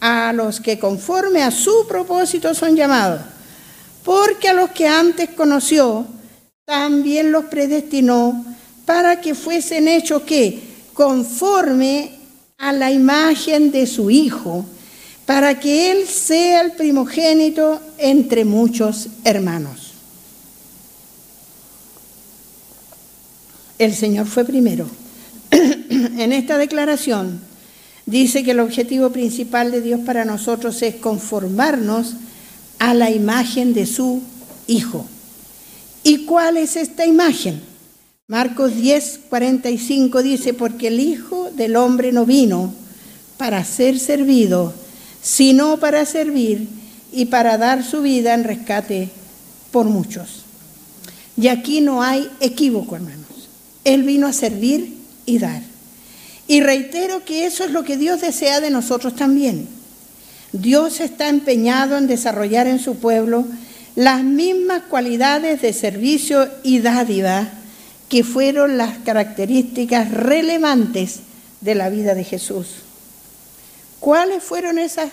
a 0.00 0.32
los 0.32 0.60
que 0.60 0.78
conforme 0.78 1.42
a 1.42 1.50
su 1.50 1.86
propósito 1.88 2.54
son 2.54 2.76
llamados 2.76 3.20
porque 4.06 4.48
a 4.48 4.54
los 4.54 4.70
que 4.70 4.86
antes 4.86 5.30
conoció, 5.30 6.06
también 6.64 7.32
los 7.32 7.46
predestinó 7.46 8.44
para 8.84 9.20
que 9.20 9.34
fuesen 9.34 9.88
hechos 9.88 10.22
que, 10.22 10.62
conforme 10.94 12.12
a 12.56 12.72
la 12.72 12.92
imagen 12.92 13.72
de 13.72 13.84
su 13.88 14.08
Hijo, 14.08 14.64
para 15.26 15.58
que 15.58 15.90
Él 15.90 16.06
sea 16.06 16.60
el 16.60 16.72
primogénito 16.72 17.80
entre 17.98 18.44
muchos 18.44 19.08
hermanos. 19.24 19.85
El 23.78 23.94
Señor 23.94 24.26
fue 24.26 24.44
primero. 24.44 24.88
en 25.50 26.32
esta 26.32 26.58
declaración 26.58 27.40
dice 28.06 28.42
que 28.44 28.52
el 28.52 28.60
objetivo 28.60 29.10
principal 29.10 29.70
de 29.70 29.80
Dios 29.80 30.00
para 30.00 30.24
nosotros 30.24 30.80
es 30.82 30.96
conformarnos 30.96 32.14
a 32.78 32.94
la 32.94 33.10
imagen 33.10 33.74
de 33.74 33.86
su 33.86 34.22
Hijo. 34.68 35.06
¿Y 36.02 36.24
cuál 36.24 36.56
es 36.56 36.76
esta 36.76 37.06
imagen? 37.06 37.60
Marcos 38.28 38.74
10, 38.74 39.20
45 39.28 40.22
dice, 40.22 40.54
porque 40.54 40.88
el 40.88 40.98
Hijo 40.98 41.50
del 41.52 41.76
Hombre 41.76 42.10
no 42.10 42.26
vino 42.26 42.74
para 43.36 43.62
ser 43.64 43.98
servido, 44.00 44.74
sino 45.22 45.76
para 45.76 46.04
servir 46.04 46.68
y 47.12 47.26
para 47.26 47.58
dar 47.58 47.84
su 47.84 48.02
vida 48.02 48.34
en 48.34 48.42
rescate 48.42 49.10
por 49.70 49.86
muchos. 49.86 50.44
Y 51.36 51.48
aquí 51.48 51.80
no 51.80 52.02
hay 52.02 52.28
equívoco, 52.40 52.96
hermanos. 52.96 53.25
Él 53.86 54.02
vino 54.02 54.26
a 54.26 54.32
servir 54.32 54.96
y 55.26 55.38
dar. 55.38 55.62
Y 56.48 56.60
reitero 56.60 57.24
que 57.24 57.46
eso 57.46 57.62
es 57.62 57.70
lo 57.70 57.84
que 57.84 57.96
Dios 57.96 58.20
desea 58.20 58.60
de 58.60 58.70
nosotros 58.70 59.14
también. 59.14 59.68
Dios 60.52 61.00
está 61.00 61.28
empeñado 61.28 61.96
en 61.96 62.08
desarrollar 62.08 62.66
en 62.66 62.80
su 62.80 62.96
pueblo 62.96 63.46
las 63.94 64.24
mismas 64.24 64.82
cualidades 64.82 65.62
de 65.62 65.72
servicio 65.72 66.48
y 66.64 66.80
dádiva 66.80 67.48
que 68.08 68.24
fueron 68.24 68.76
las 68.76 68.98
características 68.98 70.10
relevantes 70.10 71.20
de 71.60 71.76
la 71.76 71.88
vida 71.88 72.14
de 72.14 72.24
Jesús. 72.24 72.82
¿Cuáles 74.00 74.42
fueron 74.42 74.80
esas 74.80 75.12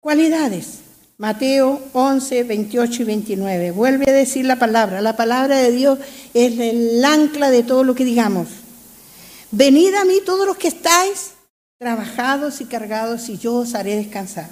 cualidades? 0.00 0.82
Mateo 1.18 1.80
11, 1.92 2.44
28 2.44 3.02
y 3.02 3.04
29. 3.04 3.70
Vuelve 3.70 4.10
a 4.10 4.14
decir 4.14 4.44
la 4.44 4.58
palabra. 4.58 5.00
La 5.00 5.16
palabra 5.16 5.58
de 5.58 5.70
Dios 5.70 5.98
es 6.32 6.58
el 6.58 7.04
ancla 7.04 7.50
de 7.50 7.62
todo 7.62 7.84
lo 7.84 7.94
que 7.94 8.04
digamos. 8.04 8.48
Venid 9.50 9.94
a 9.94 10.04
mí 10.04 10.20
todos 10.24 10.46
los 10.46 10.56
que 10.56 10.68
estáis 10.68 11.32
trabajados 11.78 12.60
y 12.60 12.64
cargados, 12.64 13.28
y 13.28 13.36
yo 13.36 13.54
os 13.56 13.74
haré 13.74 13.96
descansar. 13.96 14.48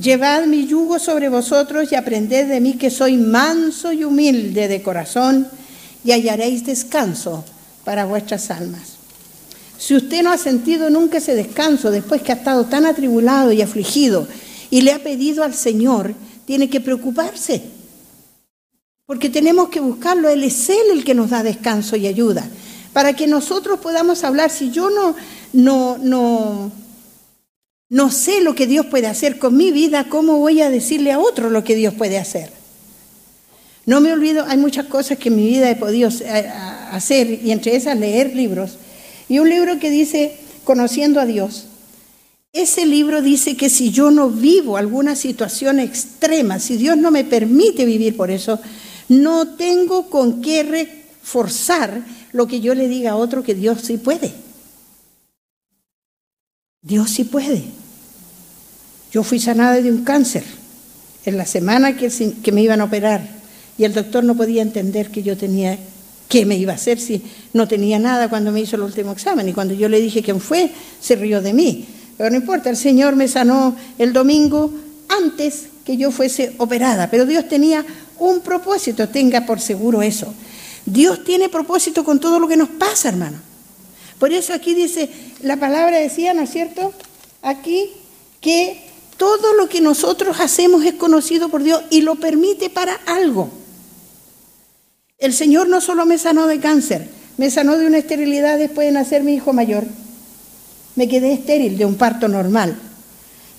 Llevad 0.00 0.46
mi 0.46 0.66
yugo 0.66 0.98
sobre 0.98 1.28
vosotros 1.28 1.90
y 1.90 1.94
aprended 1.94 2.46
de 2.46 2.60
mí 2.60 2.74
que 2.74 2.90
soy 2.90 3.16
manso 3.16 3.92
y 3.92 4.04
humilde 4.04 4.68
de 4.68 4.82
corazón, 4.82 5.48
y 6.04 6.12
hallaréis 6.12 6.64
descanso 6.64 7.44
para 7.84 8.04
vuestras 8.04 8.50
almas. 8.50 8.96
Si 9.78 9.94
usted 9.94 10.22
no 10.22 10.30
ha 10.30 10.38
sentido 10.38 10.88
nunca 10.90 11.18
ese 11.18 11.34
descanso 11.34 11.90
después 11.90 12.22
que 12.22 12.32
ha 12.32 12.36
estado 12.36 12.66
tan 12.66 12.86
atribulado 12.86 13.52
y 13.52 13.62
afligido 13.62 14.28
y 14.70 14.80
le 14.82 14.92
ha 14.92 15.02
pedido 15.02 15.44
al 15.44 15.54
Señor, 15.54 16.14
tiene 16.44 16.68
que 16.70 16.80
preocuparse. 16.80 17.62
Porque 19.06 19.30
tenemos 19.30 19.68
que 19.68 19.80
buscarlo. 19.80 20.28
Él 20.28 20.42
es 20.42 20.68
Él 20.68 20.90
el 20.92 21.04
que 21.04 21.14
nos 21.14 21.30
da 21.30 21.42
descanso 21.42 21.96
y 21.96 22.06
ayuda. 22.06 22.48
Para 22.92 23.14
que 23.14 23.26
nosotros 23.26 23.78
podamos 23.80 24.24
hablar. 24.24 24.50
Si 24.50 24.70
yo 24.70 24.90
no, 24.90 25.14
no, 25.52 25.98
no, 25.98 26.72
no 27.88 28.10
sé 28.10 28.40
lo 28.40 28.54
que 28.54 28.66
Dios 28.66 28.86
puede 28.86 29.06
hacer 29.06 29.38
con 29.38 29.56
mi 29.56 29.70
vida, 29.70 30.08
¿cómo 30.08 30.38
voy 30.38 30.60
a 30.60 30.70
decirle 30.70 31.12
a 31.12 31.20
otro 31.20 31.50
lo 31.50 31.62
que 31.62 31.76
Dios 31.76 31.94
puede 31.94 32.18
hacer? 32.18 32.50
No 33.84 34.00
me 34.00 34.12
olvido, 34.12 34.44
hay 34.48 34.56
muchas 34.56 34.86
cosas 34.86 35.16
que 35.18 35.28
en 35.28 35.36
mi 35.36 35.46
vida 35.46 35.70
he 35.70 35.76
podido 35.76 36.08
eh, 36.08 36.50
hacer 36.90 37.30
y 37.44 37.52
entre 37.52 37.76
esas 37.76 37.96
leer 37.96 38.34
libros. 38.34 38.76
Y 39.28 39.38
un 39.38 39.48
libro 39.48 39.78
que 39.78 39.90
dice 39.90 40.36
Conociendo 40.64 41.20
a 41.20 41.26
Dios. 41.26 41.66
Ese 42.56 42.86
libro 42.86 43.20
dice 43.20 43.54
que 43.54 43.68
si 43.68 43.90
yo 43.90 44.10
no 44.10 44.30
vivo 44.30 44.78
alguna 44.78 45.14
situación 45.14 45.78
extrema, 45.78 46.58
si 46.58 46.78
Dios 46.78 46.96
no 46.96 47.10
me 47.10 47.22
permite 47.22 47.84
vivir 47.84 48.16
por 48.16 48.30
eso, 48.30 48.58
no 49.10 49.56
tengo 49.56 50.08
con 50.08 50.40
qué 50.40 50.62
reforzar 50.62 52.02
lo 52.32 52.46
que 52.46 52.60
yo 52.60 52.74
le 52.74 52.88
diga 52.88 53.10
a 53.10 53.16
otro 53.16 53.42
que 53.42 53.54
Dios 53.54 53.82
sí 53.82 53.98
puede. 53.98 54.32
Dios 56.80 57.10
sí 57.10 57.24
puede. 57.24 57.62
Yo 59.12 59.22
fui 59.22 59.38
sanada 59.38 59.82
de 59.82 59.92
un 59.92 60.02
cáncer 60.02 60.44
en 61.26 61.36
la 61.36 61.44
semana 61.44 61.94
que, 61.94 62.10
me 62.52 62.62
iban 62.62 62.80
a 62.80 62.84
operar 62.84 63.28
Y 63.76 63.84
el 63.84 63.92
doctor 63.92 64.24
no 64.24 64.34
podía 64.34 64.62
entender 64.62 65.10
que 65.10 65.22
yo 65.22 65.36
tenía, 65.36 65.78
qué 66.30 66.46
me 66.46 66.56
iba 66.56 66.72
a 66.72 66.76
hacer 66.76 66.98
si 67.00 67.22
no 67.52 67.68
tenía 67.68 67.98
nada 67.98 68.30
cuando 68.30 68.50
me 68.50 68.62
hizo 68.62 68.76
el 68.76 68.82
último 68.82 69.12
examen. 69.12 69.46
Y 69.46 69.52
cuando 69.52 69.74
yo 69.74 69.90
le 69.90 70.00
dije 70.00 70.22
quién 70.22 70.40
fue, 70.40 70.70
se 71.02 71.16
rió 71.16 71.42
de 71.42 71.52
mí. 71.52 71.86
Pero 72.16 72.30
no 72.30 72.36
importa, 72.36 72.70
el 72.70 72.76
Señor 72.76 73.16
me 73.16 73.28
sanó 73.28 73.76
el 73.98 74.12
domingo 74.12 74.72
antes 75.08 75.66
que 75.84 75.96
yo 75.96 76.10
fuese 76.10 76.54
operada. 76.58 77.10
Pero 77.10 77.26
Dios 77.26 77.48
tenía 77.48 77.84
un 78.18 78.40
propósito, 78.40 79.08
tenga 79.08 79.46
por 79.46 79.60
seguro 79.60 80.02
eso. 80.02 80.32
Dios 80.84 81.24
tiene 81.24 81.48
propósito 81.48 82.04
con 82.04 82.20
todo 82.20 82.38
lo 82.38 82.48
que 82.48 82.56
nos 82.56 82.68
pasa, 82.68 83.08
hermano. 83.08 83.38
Por 84.18 84.32
eso 84.32 84.54
aquí 84.54 84.74
dice, 84.74 85.10
la 85.42 85.56
palabra 85.56 85.98
decía, 85.98 86.32
¿no 86.32 86.42
es 86.42 86.50
cierto? 86.50 86.94
Aquí 87.42 87.90
que 88.40 88.82
todo 89.16 89.54
lo 89.54 89.68
que 89.68 89.80
nosotros 89.80 90.40
hacemos 90.40 90.84
es 90.84 90.94
conocido 90.94 91.48
por 91.48 91.62
Dios 91.62 91.82
y 91.90 92.02
lo 92.02 92.14
permite 92.16 92.70
para 92.70 92.94
algo. 93.06 93.50
El 95.18 95.32
Señor 95.32 95.68
no 95.68 95.80
solo 95.80 96.06
me 96.06 96.18
sanó 96.18 96.46
de 96.46 96.60
cáncer, 96.60 97.08
me 97.36 97.50
sanó 97.50 97.76
de 97.76 97.86
una 97.86 97.98
esterilidad 97.98 98.58
después 98.58 98.86
de 98.86 98.92
nacer 98.92 99.22
mi 99.22 99.34
hijo 99.34 99.52
mayor. 99.52 99.84
Me 100.96 101.08
quedé 101.08 101.32
estéril 101.32 101.78
de 101.78 101.84
un 101.84 101.94
parto 101.94 102.26
normal. 102.26 102.76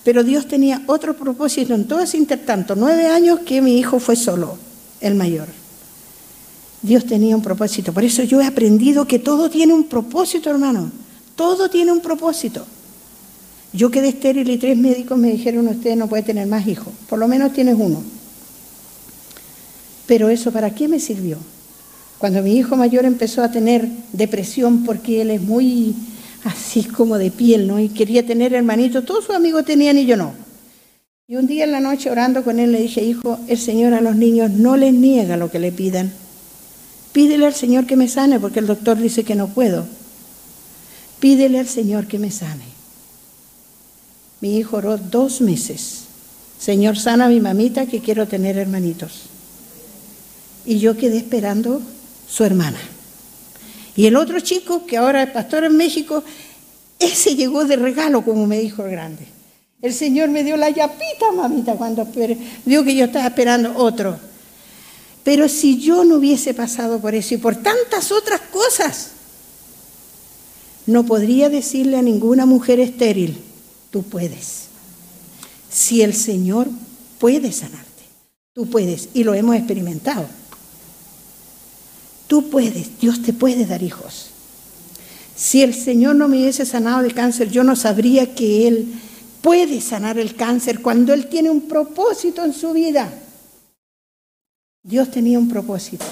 Pero 0.04 0.24
Dios 0.24 0.48
tenía 0.48 0.84
otro 0.88 1.16
propósito 1.16 1.74
en 1.74 1.88
todo 1.88 2.00
ese 2.00 2.18
intertanto, 2.18 2.76
nueve 2.76 3.08
años 3.08 3.42
que 3.46 3.62
mi 3.62 3.78
hijo 3.78 4.00
fue 4.00 4.16
solo, 4.16 4.58
el 5.02 5.16
mayor. 5.16 5.48
Dios 6.82 7.06
tenía 7.06 7.36
un 7.36 7.42
propósito. 7.42 7.94
Por 7.94 8.04
eso 8.04 8.24
yo 8.24 8.42
he 8.42 8.46
aprendido 8.46 9.06
que 9.06 9.20
todo 9.20 9.50
tiene 9.50 9.74
un 9.74 9.86
propósito, 9.86 10.50
hermano. 10.50 10.92
Todo 11.36 11.70
tiene 11.70 11.92
un 11.92 12.00
propósito. 12.00 12.66
Yo 13.74 13.92
quedé 13.92 14.10
estéril 14.10 14.50
y 14.50 14.58
tres 14.58 14.78
médicos 14.78 15.18
me 15.18 15.32
dijeron, 15.32 15.68
usted 15.68 15.96
no 15.96 16.08
puede 16.08 16.24
tener 16.24 16.48
más 16.48 16.66
hijos. 16.68 16.94
Por 17.10 17.20
lo 17.20 17.28
menos 17.28 17.54
tienes 17.54 17.76
uno. 17.78 18.02
Pero 20.06 20.30
eso 20.30 20.52
para 20.52 20.74
qué 20.74 20.88
me 20.88 21.00
sirvió? 21.00 21.38
Cuando 22.18 22.42
mi 22.42 22.56
hijo 22.56 22.76
mayor 22.76 23.06
empezó 23.06 23.44
a 23.44 23.52
tener 23.52 23.88
depresión 24.14 24.84
porque 24.84 25.22
él 25.22 25.32
es 25.32 25.42
muy 25.42 25.94
así 26.48 26.84
como 26.84 27.18
de 27.18 27.32
piel, 27.32 27.68
¿no? 27.68 27.80
Y 27.80 27.90
quería 27.90 28.26
tener 28.26 28.54
hermanitos, 28.54 29.06
todos 29.06 29.26
sus 29.26 29.36
amigos 29.36 29.66
tenían 29.66 29.98
y 29.98 30.06
yo 30.06 30.18
no. 30.18 30.34
Y 31.28 31.36
un 31.36 31.46
día 31.46 31.66
en 31.66 31.74
la 31.74 31.82
noche 31.82 32.10
orando 32.10 32.44
con 32.44 32.58
él 32.58 32.72
le 32.72 32.82
dije, 32.82 33.04
hijo, 33.04 33.38
el 33.48 33.58
Señor 33.58 33.94
a 33.94 34.02
los 34.02 34.16
niños 34.16 34.52
no 34.52 34.78
les 34.78 34.94
niega 34.94 35.36
lo 35.36 35.52
que 35.52 35.60
le 35.60 35.72
pidan. 35.72 36.12
Pídele 37.12 37.46
al 37.46 37.54
Señor 37.54 37.86
que 37.86 37.98
me 37.98 38.08
sane, 38.08 38.40
porque 38.40 38.60
el 38.60 38.68
doctor 38.68 38.98
dice 38.98 39.24
que 39.24 39.36
no 39.36 39.48
puedo. 39.50 39.86
Pídele 41.20 41.60
al 41.60 41.68
Señor 41.68 42.08
que 42.08 42.20
me 42.20 42.32
sane. 42.32 42.64
Mi 44.40 44.58
hijo 44.58 44.78
oró 44.78 44.98
dos 44.98 45.42
meses. 45.42 46.04
Señor, 46.60 46.98
sana 46.98 47.26
a 47.26 47.30
mi 47.30 47.40
mamita 47.40 47.88
que 47.88 48.00
quiero 48.00 48.28
tener 48.28 48.58
hermanitos. 48.58 49.24
Y 50.66 50.80
yo 50.80 50.96
quedé 50.96 51.18
esperando 51.18 51.82
su 52.30 52.44
hermana. 52.44 52.80
Y 53.98 54.06
el 54.06 54.16
otro 54.16 54.40
chico, 54.40 54.86
que 54.86 54.96
ahora 54.96 55.24
es 55.24 55.32
pastor 55.32 55.64
en 55.64 55.76
México, 55.76 56.24
ese 57.00 57.36
llegó 57.36 57.66
de 57.66 57.76
regalo, 57.76 58.24
como 58.24 58.46
me 58.46 58.60
dijo 58.60 58.86
el 58.86 58.92
grande. 58.92 59.28
El 59.82 59.92
Señor 59.92 60.30
me 60.30 60.44
dio 60.44 60.56
la 60.56 60.70
yapita, 60.70 61.32
mamita, 61.36 61.74
cuando 61.74 62.08
vio 62.66 62.84
que 62.84 62.96
yo 62.96 63.06
estaba 63.06 63.26
esperando 63.26 63.76
otro. 63.76 64.18
Pero 65.24 65.50
si 65.50 65.80
yo 65.80 66.04
no 66.04 66.16
hubiese 66.16 66.54
pasado 66.54 67.00
por 67.00 67.16
eso 67.16 67.34
y 67.34 67.38
por 67.38 67.56
tantas 67.56 68.12
otras 68.12 68.40
cosas, 68.42 69.10
no 70.86 71.04
podría 71.04 71.50
decirle 71.50 71.98
a 71.98 72.02
ninguna 72.04 72.46
mujer 72.46 72.80
estéril, 72.80 73.38
tú 73.90 74.04
puedes. 74.04 74.68
Si 75.72 76.04
el 76.04 76.14
Señor 76.14 76.68
puede 77.18 77.52
sanarte, 77.52 78.04
tú 78.54 78.70
puedes. 78.70 79.10
Y 79.14 79.24
lo 79.24 79.34
hemos 79.34 79.56
experimentado. 79.56 80.28
Tú 82.28 82.50
puedes, 82.50 83.00
Dios 83.00 83.22
te 83.22 83.34
puede 83.34 83.66
dar 83.66 83.82
hijos. 83.82 84.32
Si 85.36 85.62
el 85.62 85.74
Señor 85.74 86.16
no 86.16 86.28
me 86.28 86.38
hubiese 86.38 86.66
sanado 86.66 87.04
de 87.04 87.12
cáncer, 87.12 87.50
yo 87.50 87.64
no 87.64 87.76
sabría 87.76 88.34
que 88.36 88.68
Él 88.68 88.94
puede 89.42 89.82
sanar 89.82 90.18
el 90.18 90.36
cáncer 90.36 90.82
cuando 90.82 91.14
Él 91.14 91.28
tiene 91.28 91.50
un 91.50 91.62
propósito 91.62 92.44
en 92.44 92.54
su 92.54 92.74
vida. 92.74 93.14
Dios 94.84 95.12
tenía 95.12 95.38
un 95.38 95.50
propósito. 95.50 96.06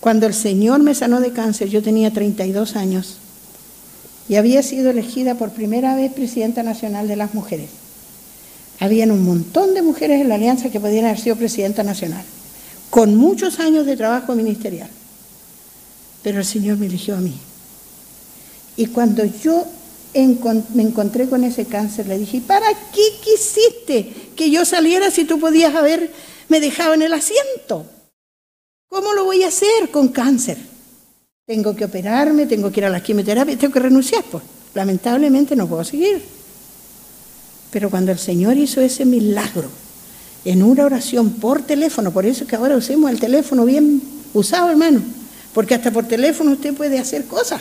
Cuando 0.00 0.26
el 0.26 0.34
Señor 0.34 0.82
me 0.82 0.94
sanó 0.94 1.20
de 1.20 1.32
cáncer, 1.32 1.68
yo 1.68 1.82
tenía 1.82 2.12
32 2.12 2.76
años 2.76 3.18
y 4.28 4.36
había 4.36 4.62
sido 4.62 4.90
elegida 4.90 5.34
por 5.34 5.50
primera 5.50 5.94
vez 5.94 6.12
presidenta 6.12 6.62
nacional 6.62 7.08
de 7.08 7.16
las 7.16 7.34
mujeres. 7.34 7.70
Habían 8.80 9.10
un 9.10 9.24
montón 9.24 9.74
de 9.74 9.82
mujeres 9.82 10.20
en 10.20 10.28
la 10.28 10.34
alianza 10.34 10.70
que 10.70 10.80
podían 10.80 11.06
haber 11.06 11.20
sido 11.20 11.36
presidenta 11.36 11.82
nacional, 11.82 12.24
con 12.90 13.16
muchos 13.16 13.60
años 13.60 13.86
de 13.86 13.96
trabajo 13.96 14.34
ministerial. 14.34 14.90
Pero 16.22 16.38
el 16.38 16.44
Señor 16.44 16.78
me 16.78 16.86
eligió 16.86 17.16
a 17.16 17.20
mí. 17.20 17.34
Y 18.76 18.86
cuando 18.86 19.24
yo 19.24 19.64
me 20.14 20.82
encontré 20.82 21.28
con 21.28 21.44
ese 21.44 21.66
cáncer, 21.66 22.06
le 22.06 22.18
dije, 22.18 22.40
¿para 22.40 22.66
qué 22.92 23.02
quisiste 23.22 24.12
que 24.34 24.50
yo 24.50 24.64
saliera 24.64 25.10
si 25.10 25.24
tú 25.24 25.38
podías 25.38 25.74
haber 25.74 26.10
me 26.48 26.60
dejaba 26.60 26.94
en 26.94 27.02
el 27.02 27.12
asiento. 27.12 27.86
¿Cómo 28.88 29.12
lo 29.14 29.24
voy 29.24 29.42
a 29.42 29.48
hacer 29.48 29.90
con 29.90 30.08
cáncer? 30.08 30.58
Tengo 31.44 31.74
que 31.74 31.84
operarme, 31.84 32.46
tengo 32.46 32.70
que 32.70 32.80
ir 32.80 32.86
a 32.86 32.90
la 32.90 33.02
quimioterapia, 33.02 33.58
tengo 33.58 33.72
que 33.72 33.80
renunciar. 33.80 34.24
Pues 34.24 34.42
lamentablemente 34.74 35.56
no 35.56 35.66
puedo 35.66 35.84
seguir. 35.84 36.22
Pero 37.70 37.90
cuando 37.90 38.12
el 38.12 38.18
Señor 38.18 38.56
hizo 38.56 38.80
ese 38.80 39.04
milagro 39.04 39.68
en 40.46 40.62
una 40.62 40.84
oración 40.84 41.30
por 41.30 41.62
teléfono, 41.62 42.12
por 42.12 42.24
eso 42.24 42.46
que 42.46 42.54
ahora 42.54 42.76
usemos 42.76 43.10
el 43.10 43.18
teléfono 43.18 43.64
bien 43.64 44.00
usado, 44.32 44.70
hermano, 44.70 45.02
porque 45.52 45.74
hasta 45.74 45.90
por 45.90 46.06
teléfono 46.06 46.52
usted 46.52 46.72
puede 46.72 47.00
hacer 47.00 47.26
cosas. 47.26 47.60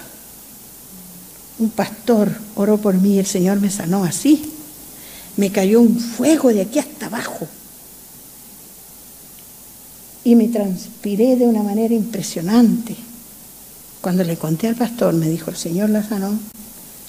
Un 1.58 1.72
pastor 1.72 2.30
oró 2.54 2.78
por 2.78 2.94
mí 2.94 3.16
y 3.16 3.20
el 3.20 3.26
Señor 3.26 3.60
me 3.60 3.72
sanó 3.72 4.04
así. 4.04 4.52
Me 5.36 5.52
cayó 5.52 5.82
un 5.82 6.00
fuego 6.00 6.50
de 6.54 6.62
aquí 6.62 6.78
hasta 6.78 7.08
abajo 7.08 7.48
y 10.24 10.36
me 10.36 10.48
transpiré 10.50 11.38
de 11.38 11.46
una 11.46 11.64
manera 11.64 11.96
impresionante. 11.96 12.96
Cuando 14.00 14.24
le 14.24 14.38
conté 14.38 14.68
al 14.68 14.76
pastor, 14.76 15.16
me 15.16 15.28
dijo, 15.28 15.50
el 15.50 15.58
Señor 15.58 15.90
la 15.90 16.04
sanó. 16.08 16.38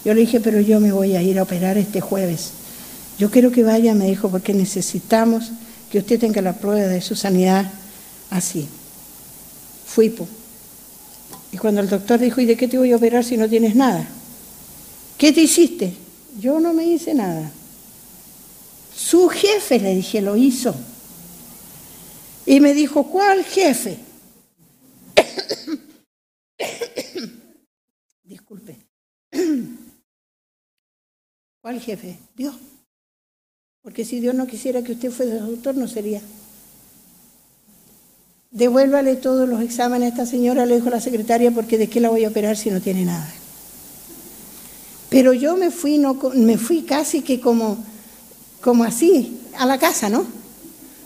Yo 0.07 0.15
le 0.15 0.23
dije, 0.23 0.41
pero 0.41 0.59
yo 0.63 0.81
me 0.81 0.91
voy 0.91 1.17
a 1.17 1.23
ir 1.23 1.39
a 1.39 1.43
operar 1.43 1.77
este 1.77 2.01
jueves. 2.01 2.53
Yo 3.19 3.31
quiero 3.31 3.53
que 3.53 3.63
vaya, 3.63 3.95
me 3.95 4.07
dijo, 4.07 4.31
porque 4.31 4.55
necesitamos 4.55 5.51
que 5.91 5.99
usted 5.99 6.19
tenga 6.19 6.43
la 6.43 6.55
prueba 6.55 6.89
de 6.89 7.01
su 7.01 7.15
sanidad 7.15 7.71
así. 8.31 8.69
Fui. 9.87 10.13
Y 11.53 11.59
cuando 11.59 11.81
el 11.81 11.89
doctor 11.89 12.21
dijo, 12.21 12.41
¿y 12.41 12.47
de 12.47 12.57
qué 12.57 12.69
te 12.69 12.79
voy 12.79 12.93
a 12.93 12.97
operar 12.97 13.25
si 13.25 13.37
no 13.37 13.49
tienes 13.49 13.75
nada? 13.75 14.07
¿Qué 15.17 15.33
te 15.33 15.41
hiciste? 15.41 15.95
Yo 16.39 16.61
no 16.61 16.75
me 16.75 16.85
hice 16.85 17.15
nada. 17.15 17.51
Su 18.95 19.29
jefe, 19.29 19.79
le 19.79 19.95
dije, 19.95 20.21
lo 20.21 20.37
hizo. 20.37 20.75
Y 22.45 22.61
me 22.61 22.75
dijo, 22.75 23.05
¿cuál 23.05 23.45
jefe? 23.45 23.99
Disculpe. 28.25 28.77
¿Cuál 31.61 31.81
jefe? 31.81 32.19
Dios. 32.37 32.55
Porque 33.87 34.05
si 34.05 34.19
Dios 34.19 34.35
no 34.35 34.49
quisiera 34.49 34.83
que 34.83 34.91
usted 34.91 35.13
fuera 35.13 35.37
doctor, 35.37 35.77
no 35.77 35.87
sería. 35.87 36.21
Devuélvale 38.51 39.15
todos 39.15 39.49
los 39.49 39.63
exámenes 39.63 40.07
a 40.07 40.09
esta 40.09 40.27
señora, 40.27 40.67
le 40.67 40.75
dijo 40.75 40.91
la 40.91 41.01
secretaria, 41.01 41.53
porque 41.53 41.79
de 41.79 41.89
qué 41.89 42.01
la 42.01 42.09
voy 42.09 42.25
a 42.25 42.31
operar 42.31 42.57
si 42.57 42.69
no 42.69 42.81
tiene 42.81 43.05
nada. 43.05 43.33
Pero 45.09 45.33
yo 45.35 45.57
me 45.57 45.71
fui, 45.71 45.99
no, 45.99 46.19
me 46.35 46.59
fui 46.59 46.83
casi 46.83 47.23
que 47.23 47.39
como, 47.39 47.79
como 48.61 48.83
así, 48.83 49.39
a 49.57 49.65
la 49.67 49.79
casa, 49.79 50.09
¿no? 50.09 50.27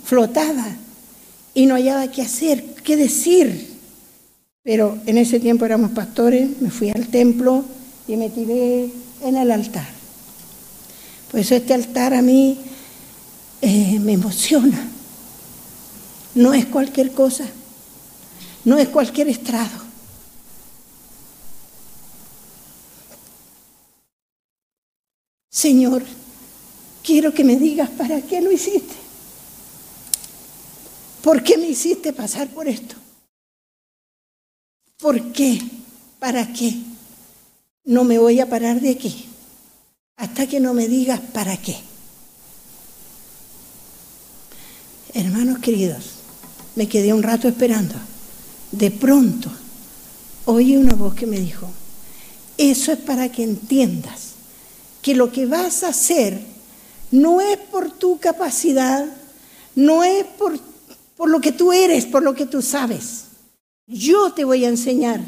Flotada 0.03 0.75
y 1.53 1.67
no 1.67 1.75
hallaba 1.75 2.11
qué 2.11 2.23
hacer, 2.23 2.65
qué 2.83 2.97
decir. 2.97 3.77
Pero 4.63 4.97
en 5.05 5.19
ese 5.19 5.39
tiempo 5.39 5.67
éramos 5.67 5.91
pastores, 5.91 6.59
me 6.63 6.71
fui 6.71 6.89
al 6.89 7.09
templo 7.09 7.63
y 8.09 8.17
me 8.17 8.31
tiré 8.31 8.89
en 9.23 9.37
el 9.37 9.51
altar. 9.51 10.01
Pues 11.31 11.53
este 11.53 11.75
altar 11.75 12.15
a 12.15 12.23
mí 12.23 12.59
eh, 13.61 13.99
me 13.99 14.13
emociona. 14.13 14.89
No 16.35 16.55
es 16.55 16.67
cualquier 16.67 17.13
cosa, 17.13 17.45
no 18.65 18.79
es 18.79 18.89
cualquier 18.89 19.29
estrado. 19.29 19.91
Señor, 25.51 26.05
quiero 27.03 27.35
que 27.35 27.45
me 27.45 27.57
digas 27.57 27.91
para 27.91 28.23
qué 28.23 28.41
lo 28.41 28.53
hiciste. 28.53 28.95
¿Por 31.23 31.43
qué 31.43 31.59
me 31.59 31.69
hiciste 31.69 32.13
pasar 32.13 32.49
por 32.49 32.69
esto? 32.69 32.95
¿Por 34.99 35.33
qué? 35.33 35.61
¿Para 36.19 36.53
qué? 36.53 36.77
No 37.85 38.05
me 38.05 38.19
voy 38.19 38.41
a 38.41 38.49
parar 38.49 38.81
de 38.81 38.91
aquí 38.91 39.27
hasta 40.17 40.47
que 40.47 40.61
no 40.61 40.75
me 40.75 40.87
digas 40.87 41.19
para 41.33 41.57
qué. 41.57 41.90
Hermanos 45.15 45.59
queridos, 45.59 46.05
me 46.77 46.89
quedé 46.89 47.13
un 47.13 47.23
rato 47.23 47.49
esperando. 47.49 47.95
De 48.73 48.91
pronto 48.91 49.51
oí 50.45 50.77
una 50.77 50.95
voz 50.95 51.15
que 51.15 51.27
me 51.27 51.39
dijo, 51.39 51.69
eso 52.57 52.93
es 52.93 52.99
para 52.99 53.31
que 53.31 53.43
entiendas 53.43 54.31
que 55.03 55.15
lo 55.15 55.33
que 55.33 55.47
vas 55.47 55.83
a 55.83 55.89
hacer 55.89 56.41
no 57.11 57.41
es 57.41 57.57
por 57.57 57.91
tu 57.91 58.19
capacidad, 58.19 59.07
no 59.75 60.05
es 60.05 60.25
por, 60.25 60.59
por 61.17 61.29
lo 61.29 61.41
que 61.41 61.53
tú 61.53 61.73
eres, 61.73 62.07
por 62.07 62.23
lo 62.23 62.35
que 62.35 62.47
tú 62.47 62.63
sabes. 62.63 63.25
Yo 63.87 64.33
te 64.33 64.45
voy 64.45 64.65
a 64.65 64.69
enseñar. 64.69 65.21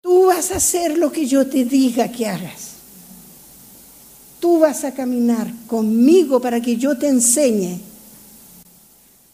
Tú 0.00 0.26
vas 0.26 0.50
a 0.50 0.56
hacer 0.56 0.98
lo 0.98 1.12
que 1.12 1.26
yo 1.26 1.46
te 1.46 1.64
diga 1.64 2.10
que 2.10 2.26
hagas. 2.26 2.70
Tú 4.40 4.60
vas 4.60 4.84
a 4.84 4.94
caminar 4.94 5.52
conmigo 5.66 6.40
para 6.40 6.60
que 6.60 6.76
yo 6.76 6.96
te 6.96 7.08
enseñe. 7.08 7.87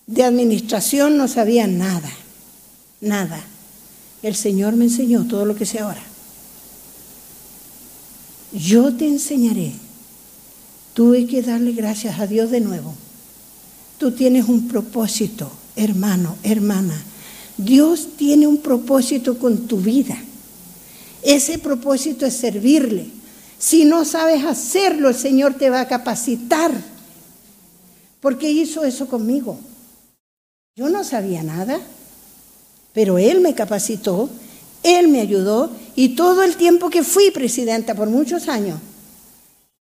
De 0.06 0.22
administración 0.22 1.16
no 1.16 1.28
sabía 1.28 1.66
nada, 1.66 2.10
nada. 3.00 3.42
El 4.22 4.34
Señor 4.34 4.74
me 4.76 4.84
enseñó 4.84 5.26
todo 5.26 5.44
lo 5.44 5.54
que 5.54 5.66
sé 5.66 5.80
ahora. 5.80 6.02
Yo 8.52 8.94
te 8.94 9.06
enseñaré. 9.06 9.72
Tuve 10.92 11.26
que 11.26 11.42
darle 11.42 11.72
gracias 11.72 12.20
a 12.20 12.26
Dios 12.26 12.50
de 12.50 12.60
nuevo. 12.60 12.94
Tú 13.98 14.12
tienes 14.12 14.48
un 14.48 14.68
propósito, 14.68 15.50
hermano, 15.74 16.36
hermana. 16.42 17.02
Dios 17.56 18.08
tiene 18.16 18.46
un 18.46 18.58
propósito 18.58 19.38
con 19.38 19.66
tu 19.66 19.78
vida. 19.78 20.16
Ese 21.22 21.58
propósito 21.58 22.26
es 22.26 22.34
servirle. 22.34 23.08
Si 23.58 23.84
no 23.84 24.04
sabes 24.04 24.44
hacerlo, 24.44 25.08
el 25.08 25.14
Señor 25.14 25.54
te 25.54 25.70
va 25.70 25.80
a 25.80 25.88
capacitar. 25.88 26.70
Porque 28.20 28.50
hizo 28.50 28.84
eso 28.84 29.06
conmigo. 29.08 29.58
Yo 30.76 30.88
no 30.88 31.04
sabía 31.04 31.44
nada, 31.44 31.78
pero 32.92 33.16
Él 33.16 33.40
me 33.40 33.54
capacitó, 33.54 34.28
Él 34.82 35.06
me 35.06 35.20
ayudó 35.20 35.70
y 35.94 36.16
todo 36.16 36.42
el 36.42 36.56
tiempo 36.56 36.90
que 36.90 37.04
fui 37.04 37.30
presidenta 37.30 37.94
por 37.94 38.08
muchos 38.08 38.48
años, 38.48 38.80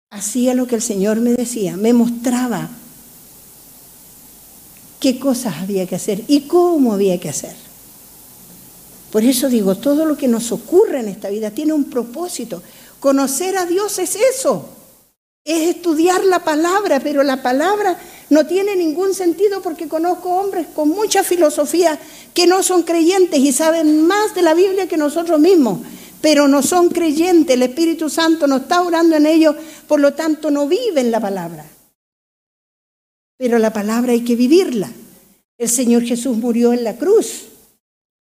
hacía 0.10 0.56
lo 0.56 0.66
que 0.66 0.74
el 0.74 0.82
Señor 0.82 1.20
me 1.20 1.34
decía, 1.34 1.78
me 1.78 1.94
mostraba 1.94 2.72
qué 5.00 5.20
cosas 5.20 5.58
había 5.58 5.86
que 5.86 5.96
hacer 5.96 6.24
y 6.28 6.42
cómo 6.42 6.94
había 6.94 7.20
que 7.20 7.30
hacer. 7.30 7.56
Por 9.12 9.24
eso 9.24 9.48
digo, 9.48 9.76
todo 9.76 10.06
lo 10.06 10.18
que 10.18 10.28
nos 10.28 10.52
ocurre 10.52 11.02
en 11.02 11.08
esta 11.08 11.30
vida 11.30 11.52
tiene 11.52 11.74
un 11.74 11.84
propósito. 11.84 12.64
Conocer 13.00 13.58
a 13.58 13.68
Dios 13.68 14.00
es 14.00 14.16
eso, 14.16 14.68
es 15.50 15.76
estudiar 15.76 16.24
la 16.26 16.44
palabra, 16.44 17.00
pero 17.00 17.24
la 17.24 17.42
palabra 17.42 17.98
no 18.30 18.46
tiene 18.46 18.76
ningún 18.76 19.16
sentido 19.16 19.64
porque 19.64 19.88
conozco 19.88 20.30
hombres 20.30 20.68
con 20.76 20.90
mucha 20.90 21.24
filosofía 21.24 21.98
que 22.36 22.46
no 22.46 22.62
son 22.62 22.84
creyentes 22.84 23.40
y 23.40 23.52
saben 23.52 24.06
más 24.06 24.36
de 24.36 24.44
la 24.44 24.54
Biblia 24.54 24.88
que 24.88 24.96
nosotros 24.96 25.40
mismos, 25.40 25.80
pero 26.22 26.48
no 26.48 26.62
son 26.62 26.90
creyentes. 26.90 27.56
El 27.56 27.64
Espíritu 27.64 28.12
Santo 28.12 28.46
no 28.46 28.58
está 28.58 28.84
orando 28.84 29.16
en 29.16 29.26
ellos, 29.26 29.56
por 29.88 30.00
lo 30.00 30.14
tanto 30.14 30.52
no 30.52 30.68
viven 30.68 31.10
la 31.10 31.20
palabra. 31.20 31.66
Pero 33.36 33.58
la 33.58 33.74
palabra 33.74 34.12
hay 34.12 34.24
que 34.24 34.36
vivirla. 34.36 34.92
El 35.58 35.68
Señor 35.68 36.04
Jesús 36.04 36.38
murió 36.38 36.74
en 36.74 36.84
la 36.84 36.96
cruz 36.96 37.46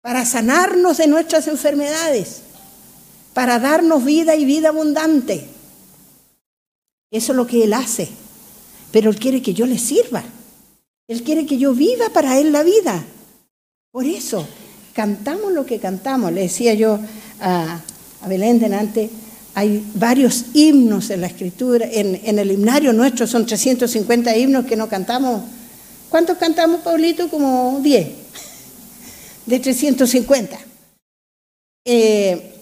para 0.00 0.24
sanarnos 0.24 0.96
de 0.96 1.08
nuestras 1.08 1.46
enfermedades, 1.46 2.40
para 3.34 3.58
darnos 3.58 4.02
vida 4.02 4.34
y 4.34 4.46
vida 4.46 4.70
abundante. 4.70 5.57
Eso 7.10 7.32
es 7.32 7.36
lo 7.36 7.46
que 7.46 7.64
Él 7.64 7.72
hace. 7.72 8.08
Pero 8.92 9.10
Él 9.10 9.18
quiere 9.18 9.42
que 9.42 9.54
yo 9.54 9.66
le 9.66 9.78
sirva. 9.78 10.22
Él 11.08 11.22
quiere 11.22 11.46
que 11.46 11.58
yo 11.58 11.74
viva 11.74 12.10
para 12.10 12.38
Él 12.38 12.52
la 12.52 12.62
vida. 12.62 13.04
Por 13.90 14.04
eso, 14.04 14.46
cantamos 14.92 15.52
lo 15.52 15.64
que 15.64 15.78
cantamos. 15.78 16.32
Le 16.32 16.42
decía 16.42 16.74
yo 16.74 16.98
a, 17.40 17.80
Belén 18.26 18.58
delante, 18.58 19.08
hay 19.54 19.82
varios 19.94 20.46
himnos 20.54 21.08
en 21.10 21.22
la 21.22 21.28
escritura, 21.28 21.86
en, 21.90 22.20
en, 22.24 22.38
el 22.38 22.50
himnario 22.50 22.92
nuestro 22.92 23.26
son 23.26 23.46
350 23.46 24.36
himnos 24.36 24.66
que 24.66 24.76
no 24.76 24.88
cantamos. 24.88 25.42
¿Cuántos 26.10 26.36
cantamos, 26.36 26.80
Paulito? 26.80 27.28
Como 27.28 27.80
10, 27.82 28.08
de 29.46 29.58
350. 29.58 30.58
Eh, 31.84 32.54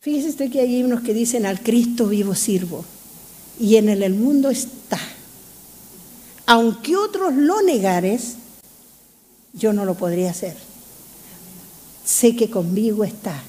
fíjese 0.00 0.30
usted 0.30 0.50
que 0.50 0.60
hay 0.60 0.76
himnos 0.76 1.02
que 1.02 1.14
dicen 1.14 1.46
al 1.46 1.60
Cristo 1.60 2.08
vivo 2.08 2.34
sirvo 2.34 2.84
y 3.62 3.76
en 3.76 3.88
el 3.88 4.12
mundo 4.12 4.50
está. 4.50 4.98
Aunque 6.46 6.96
otros 6.96 7.32
lo 7.32 7.62
negares, 7.62 8.34
yo 9.52 9.72
no 9.72 9.84
lo 9.84 9.94
podría 9.94 10.30
hacer. 10.30 10.56
Sé 12.04 12.34
que 12.34 12.50
conmigo 12.50 13.04
está. 13.04 13.40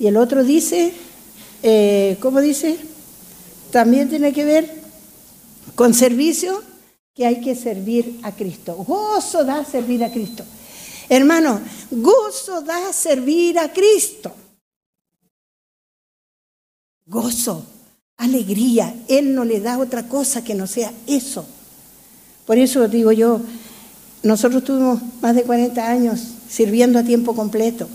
Y 0.00 0.08
el 0.08 0.16
otro 0.16 0.42
dice, 0.42 0.92
eh, 1.62 2.16
¿cómo 2.20 2.40
dice? 2.40 2.76
También 3.70 4.08
tiene 4.08 4.32
que 4.32 4.44
ver 4.44 4.82
con 5.76 5.94
servicio, 5.94 6.64
que 7.14 7.24
hay 7.24 7.40
que 7.40 7.54
servir 7.54 8.18
a 8.24 8.32
Cristo. 8.32 8.74
Gozo 8.74 9.44
da 9.44 9.64
servir 9.64 10.02
a 10.02 10.10
Cristo. 10.10 10.42
Hermano, 11.08 11.60
gozo 11.92 12.62
da 12.62 12.92
servir 12.92 13.60
a 13.60 13.72
Cristo. 13.72 14.34
Gozo, 17.06 17.75
alegría. 18.16 18.94
Él 19.08 19.34
no 19.34 19.44
le 19.44 19.60
da 19.60 19.78
otra 19.78 20.08
cosa 20.08 20.42
que 20.44 20.54
no 20.54 20.66
sea 20.66 20.92
eso. 21.06 21.46
Por 22.46 22.58
eso 22.58 22.86
digo 22.88 23.12
yo, 23.12 23.40
nosotros 24.22 24.64
tuvimos 24.64 25.00
más 25.20 25.34
de 25.34 25.42
40 25.42 25.88
años 25.88 26.20
sirviendo 26.48 26.98
a 26.98 27.04
tiempo 27.04 27.34
completo, 27.34 27.88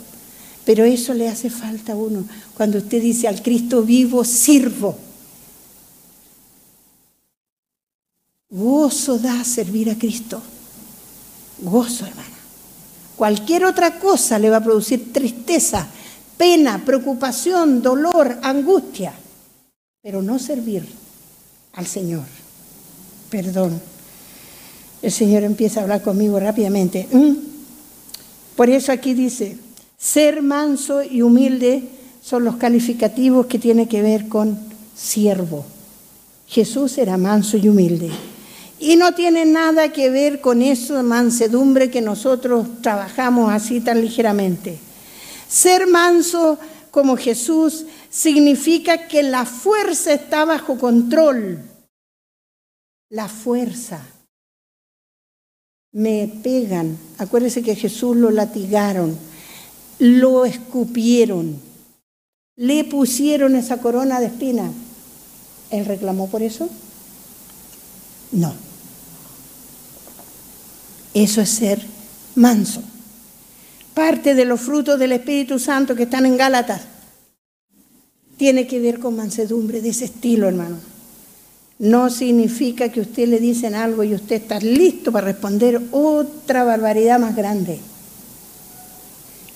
pero 0.65 0.83
eso 0.83 1.13
le 1.13 1.29
hace 1.29 1.49
falta 1.49 1.93
a 1.93 1.95
uno. 1.95 2.25
Cuando 2.55 2.77
usted 2.77 3.01
dice 3.01 3.27
al 3.27 3.41
Cristo 3.41 3.83
vivo, 3.83 4.23
sirvo. 4.23 4.97
Gozo 8.49 9.17
da 9.17 9.43
servir 9.45 9.89
a 9.89 9.97
Cristo. 9.97 10.41
Gozo, 11.59 12.05
hermana. 12.05 12.27
Cualquier 13.15 13.65
otra 13.65 13.99
cosa 13.99 14.39
le 14.39 14.49
va 14.49 14.57
a 14.57 14.63
producir 14.63 15.13
tristeza, 15.13 15.87
pena, 16.37 16.81
preocupación, 16.83 17.81
dolor, 17.81 18.39
angustia, 18.41 19.13
pero 20.01 20.21
no 20.21 20.39
servir 20.39 20.87
al 21.73 21.85
Señor. 21.87 22.25
Perdón 23.29 23.81
el 25.01 25.11
Señor 25.11 25.43
empieza 25.43 25.79
a 25.79 25.83
hablar 25.83 26.01
conmigo 26.01 26.39
rápidamente. 26.39 27.07
¿Mm? 27.11 27.33
Por 28.55 28.69
eso 28.69 28.91
aquí 28.91 29.13
dice, 29.13 29.57
ser 29.97 30.41
manso 30.41 31.01
y 31.03 31.21
humilde 31.21 31.83
son 32.23 32.43
los 32.43 32.57
calificativos 32.57 33.47
que 33.47 33.57
tienen 33.57 33.87
que 33.87 34.01
ver 34.01 34.27
con 34.27 34.59
siervo. 34.95 35.65
Jesús 36.47 36.97
era 36.97 37.17
manso 37.17 37.57
y 37.57 37.67
humilde. 37.67 38.11
Y 38.79 38.95
no 38.95 39.13
tiene 39.13 39.45
nada 39.45 39.91
que 39.91 40.09
ver 40.09 40.41
con 40.41 40.59
de 40.59 41.03
mansedumbre 41.03 41.89
que 41.89 42.01
nosotros 42.01 42.67
trabajamos 42.81 43.51
así 43.51 43.79
tan 43.79 44.01
ligeramente. 44.01 44.77
Ser 45.47 45.87
manso 45.87 46.59
como 46.89 47.15
Jesús 47.15 47.85
significa 48.11 49.07
que 49.07 49.23
la 49.23 49.45
fuerza 49.45 50.13
está 50.13 50.45
bajo 50.45 50.77
control. 50.77 51.63
La 53.09 53.27
fuerza 53.27 54.01
me 55.93 56.27
pegan. 56.43 56.97
Acuérdense 57.17 57.63
que 57.63 57.75
Jesús 57.75 58.15
lo 58.15 58.29
latigaron, 58.29 59.17
lo 59.97 60.45
escupieron, 60.45 61.59
le 62.57 62.83
pusieron 62.83 63.55
esa 63.55 63.77
corona 63.77 64.19
de 64.19 64.27
espina. 64.27 64.71
¿Él 65.71 65.85
reclamó 65.85 66.29
por 66.29 66.43
eso? 66.43 66.69
No. 68.33 68.53
Eso 71.13 71.41
es 71.41 71.49
ser 71.49 71.85
manso. 72.35 72.83
Parte 73.93 74.35
de 74.35 74.45
los 74.45 74.59
frutos 74.61 74.99
del 74.99 75.13
Espíritu 75.13 75.59
Santo 75.59 75.95
que 75.95 76.03
están 76.03 76.25
en 76.25 76.37
Gálatas 76.37 76.90
tiene 78.41 78.65
que 78.65 78.79
ver 78.79 78.97
con 78.97 79.15
mansedumbre 79.15 79.81
de 79.81 79.89
ese 79.89 80.05
estilo, 80.05 80.47
hermano 80.47 80.77
no 81.77 82.11
significa 82.11 82.89
que 82.89 83.01
usted 83.01 83.27
le 83.27 83.39
dicen 83.39 83.73
algo 83.73 84.03
y 84.03 84.13
usted 84.13 84.35
está 84.35 84.59
listo 84.59 85.11
para 85.11 85.25
responder 85.25 85.81
otra 85.91 86.63
barbaridad 86.63 87.19
más 87.19 87.35
grande. 87.35 87.79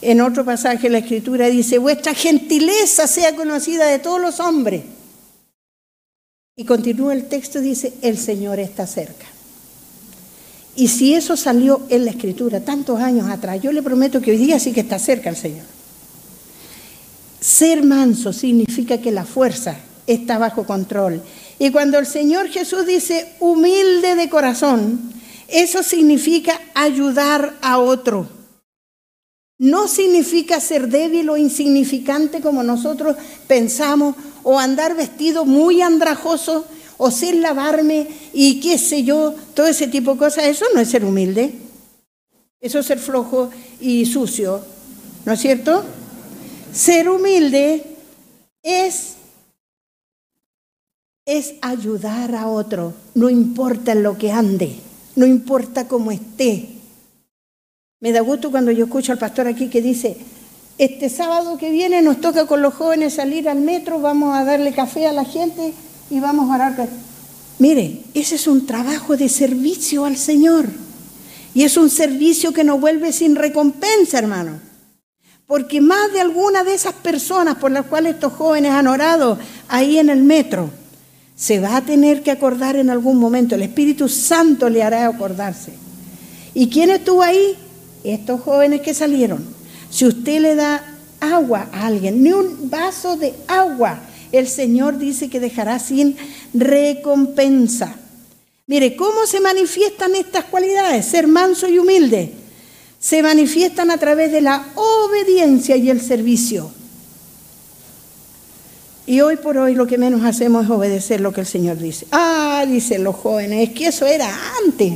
En 0.02 0.22
otro 0.22 0.44
pasaje 0.44 0.90
la 0.90 0.98
escritura 1.00 1.48
dice, 1.50 1.78
vuestra 1.78 2.16
gentileza 2.16 3.06
sea 3.06 3.36
conocida 3.36 3.86
de 3.86 4.00
todos 4.00 4.20
los 4.20 4.40
hombres. 4.40 4.84
Y 6.56 6.66
continúa 6.66 7.14
el 7.14 7.26
texto, 7.26 7.62
dice, 7.62 7.94
el 8.02 8.18
Señor 8.18 8.60
está 8.60 8.88
cerca. 8.88 9.28
Y 10.76 10.88
si 10.88 11.14
eso 11.14 11.38
salió 11.38 11.84
en 11.90 12.06
la 12.06 12.12
escritura 12.12 12.62
tantos 12.62 13.00
años 13.00 13.30
atrás, 13.30 13.62
yo 13.62 13.72
le 13.72 13.84
prometo 13.84 14.20
que 14.20 14.32
hoy 14.32 14.38
día 14.38 14.60
sí 14.60 14.72
que 14.74 14.82
está 14.82 14.98
cerca 14.98 15.30
el 15.30 15.36
Señor. 15.36 15.76
Ser 17.46 17.84
manso 17.84 18.34
significa 18.34 18.98
que 18.98 19.12
la 19.12 19.24
fuerza 19.24 19.78
está 20.08 20.40
bajo 20.40 20.66
control 20.66 21.22
y 21.60 21.70
cuando 21.70 22.00
el 22.00 22.08
Señor 22.08 22.50
Jesús 22.50 22.88
dice 22.88 23.36
humilde 23.40 24.16
de 24.16 24.30
corazón, 24.30 25.14
Eso 25.48 25.84
significa 25.84 26.60
ayudar 26.74 27.56
a 27.62 27.78
otro. 27.78 28.28
No 29.60 29.88
significa 29.88 30.60
ser 30.60 30.88
débil 30.90 31.30
o 31.30 31.38
insignificante 31.38 32.42
como 32.42 32.64
nosotros 32.64 33.16
pensamos, 33.48 34.16
o 34.42 34.58
andar 34.58 34.96
vestido 34.96 35.46
muy 35.46 35.84
andrajoso, 35.84 36.66
o 36.98 37.12
sin 37.12 37.44
lavarme 37.44 38.08
y 38.34 38.60
qué 38.60 38.80
sé 38.80 39.04
yo, 39.04 39.36
todo 39.54 39.68
ese 39.68 39.86
tipo 39.88 40.14
de 40.14 40.18
cosas. 40.18 40.46
Eso 40.46 40.66
no 40.74 40.82
es 40.82 40.90
ser 40.90 41.06
humilde. 41.06 41.54
Eso 42.60 42.80
es 42.80 42.88
ser 42.88 42.98
flojo 42.98 43.52
y 43.80 44.08
sucio. 44.08 44.62
¿No 45.26 45.34
es 45.34 45.40
cierto? 45.40 45.86
Ser 46.76 47.08
humilde 47.08 47.86
es, 48.62 49.14
es 51.26 51.54
ayudar 51.62 52.36
a 52.36 52.50
otro, 52.50 52.94
no 53.14 53.30
importa 53.30 53.94
en 53.94 54.04
lo 54.04 54.18
que 54.18 54.34
ande, 54.34 54.76
no 55.16 55.26
importa 55.26 55.88
cómo 55.88 56.12
esté. 56.12 56.68
Me 58.02 58.12
da 58.12 58.20
gusto 58.20 58.52
cuando 58.52 58.72
yo 58.72 58.86
escucho 58.86 59.14
al 59.14 59.18
pastor 59.18 59.48
aquí 59.48 59.70
que 59.70 59.82
dice, 59.82 60.18
este 60.78 61.08
sábado 61.08 61.58
que 61.58 61.72
viene 61.72 62.02
nos 62.02 62.20
toca 62.20 62.46
con 62.46 62.62
los 62.62 62.74
jóvenes 62.74 63.14
salir 63.14 63.48
al 63.48 63.62
metro, 63.62 64.02
vamos 64.02 64.36
a 64.36 64.44
darle 64.44 64.74
café 64.74 65.08
a 65.08 65.14
la 65.14 65.24
gente 65.24 65.74
y 66.10 66.20
vamos 66.20 66.52
a 66.52 66.56
orar. 66.56 66.90
Mire, 67.58 68.02
ese 68.14 68.36
es 68.36 68.48
un 68.48 68.66
trabajo 68.66 69.16
de 69.16 69.30
servicio 69.30 70.04
al 70.04 70.18
Señor. 70.18 70.66
Y 71.54 71.64
es 71.64 71.78
un 71.78 71.90
servicio 71.90 72.52
que 72.52 72.66
nos 72.66 72.82
vuelve 72.82 73.14
sin 73.14 73.38
recompensa, 73.38 74.20
hermano. 74.20 74.65
Porque 75.48 75.80
más 75.80 76.12
de 76.12 76.22
alguna 76.22 76.64
de 76.64 76.74
esas 76.74 76.94
personas 76.94 77.56
por 77.56 77.72
las 77.72 77.86
cuales 77.86 78.16
estos 78.16 78.34
jóvenes 78.34 78.72
han 78.72 78.88
orado 78.88 79.38
ahí 79.68 80.00
en 80.00 80.10
el 80.10 80.24
metro, 80.24 80.72
se 81.36 81.60
va 81.60 81.78
a 81.78 81.86
tener 81.86 82.24
que 82.24 82.32
acordar 82.32 82.76
en 82.78 82.90
algún 82.90 83.18
momento. 83.18 83.54
El 83.56 83.62
Espíritu 83.62 84.10
Santo 84.10 84.70
le 84.70 84.82
hará 84.82 85.06
acordarse. 85.06 85.74
¿Y 86.54 86.70
quién 86.70 86.90
estuvo 86.90 87.22
ahí? 87.22 87.56
Estos 88.04 88.42
jóvenes 88.42 88.82
que 88.82 88.94
salieron. 88.94 89.46
Si 89.90 90.06
usted 90.06 90.40
le 90.40 90.56
da 90.56 90.84
agua 91.20 91.70
a 91.72 91.86
alguien, 91.86 92.24
ni 92.24 92.32
un 92.32 92.70
vaso 92.70 93.16
de 93.16 93.34
agua, 93.48 94.00
el 94.32 94.48
Señor 94.48 94.98
dice 94.98 95.30
que 95.30 95.40
dejará 95.40 95.78
sin 95.78 96.16
recompensa. 96.54 97.96
Mire, 98.68 98.96
¿cómo 98.96 99.28
se 99.28 99.40
manifiestan 99.40 100.16
estas 100.16 100.46
cualidades? 100.46 101.06
Ser 101.06 101.28
manso 101.28 101.68
y 101.68 101.78
humilde 101.78 102.45
se 103.06 103.22
manifiestan 103.22 103.92
a 103.92 104.00
través 104.00 104.32
de 104.32 104.42
la 104.42 104.66
obediencia 104.74 105.78
y 105.78 105.92
el 105.92 106.02
servicio. 106.02 106.72
Y 109.06 109.22
hoy 109.22 109.38
por 109.38 109.60
hoy 109.60 109.76
lo 109.76 109.86
que 109.86 110.00
menos 110.00 110.24
hacemos 110.24 110.66
es 110.66 110.72
obedecer 110.72 111.22
lo 111.22 111.32
que 111.32 111.42
el 111.42 111.46
Señor 111.46 111.78
dice. 111.78 112.08
Ah, 112.12 112.66
dicen 112.68 113.04
los 113.04 113.16
jóvenes, 113.16 113.70
es 113.70 113.76
que 113.76 113.86
eso 113.90 114.08
era 114.08 114.36
antes. 114.66 114.94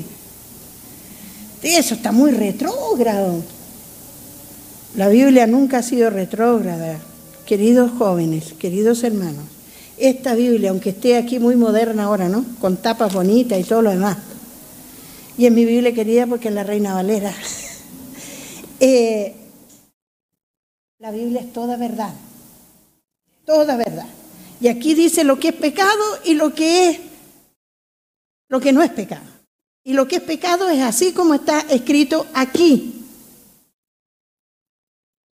Eso 1.62 1.94
está 1.94 2.12
muy 2.12 2.32
retrógrado. 2.32 3.44
La 4.96 5.08
Biblia 5.08 5.46
nunca 5.46 5.78
ha 5.78 5.84
sido 5.84 6.10
retrógrada. 6.10 6.98
Queridos 7.46 7.92
jóvenes, 7.96 8.54
queridos 8.58 9.04
hermanos, 9.04 9.46
esta 10.00 10.34
Biblia, 10.34 10.72
aunque 10.72 10.90
esté 10.90 11.16
aquí 11.16 11.38
muy 11.38 11.56
moderna 11.56 12.06
ahora, 12.06 12.28
¿no? 12.28 12.44
Con 12.60 12.78
tapas 12.78 13.14
bonitas 13.14 13.60
y 13.60 13.64
todo 13.66 13.84
lo 13.84 13.92
demás. 13.92 14.18
Y 15.38 15.46
es 15.46 15.52
mi 15.52 15.64
Biblia 15.64 15.94
querida 15.94 16.26
porque 16.26 16.48
es 16.48 16.56
la 16.56 16.64
Reina 16.64 16.96
Valera. 16.96 17.36
Eh, 18.80 19.36
la 21.00 21.12
Biblia 21.12 21.42
es 21.42 21.54
toda 21.54 21.78
verdad, 21.78 22.14
toda 23.46 23.76
verdad. 23.76 24.08
Y 24.62 24.68
aquí 24.68 24.94
dice 24.94 25.24
lo 25.24 25.40
que 25.40 25.50
es 25.50 25.56
pecado 25.56 26.04
y 26.26 26.34
lo 26.34 26.54
que 26.54 26.90
es 26.90 27.00
lo 28.50 28.60
que 28.60 28.72
no 28.72 28.82
es 28.82 28.92
pecado. 28.92 29.24
Y 29.84 29.94
lo 29.94 30.08
que 30.08 30.18
es 30.18 30.22
pecado 30.22 30.70
es 30.70 30.82
así 30.82 31.14
como 31.14 31.34
está 31.34 31.62
escrito 31.70 32.28
aquí. 32.34 33.06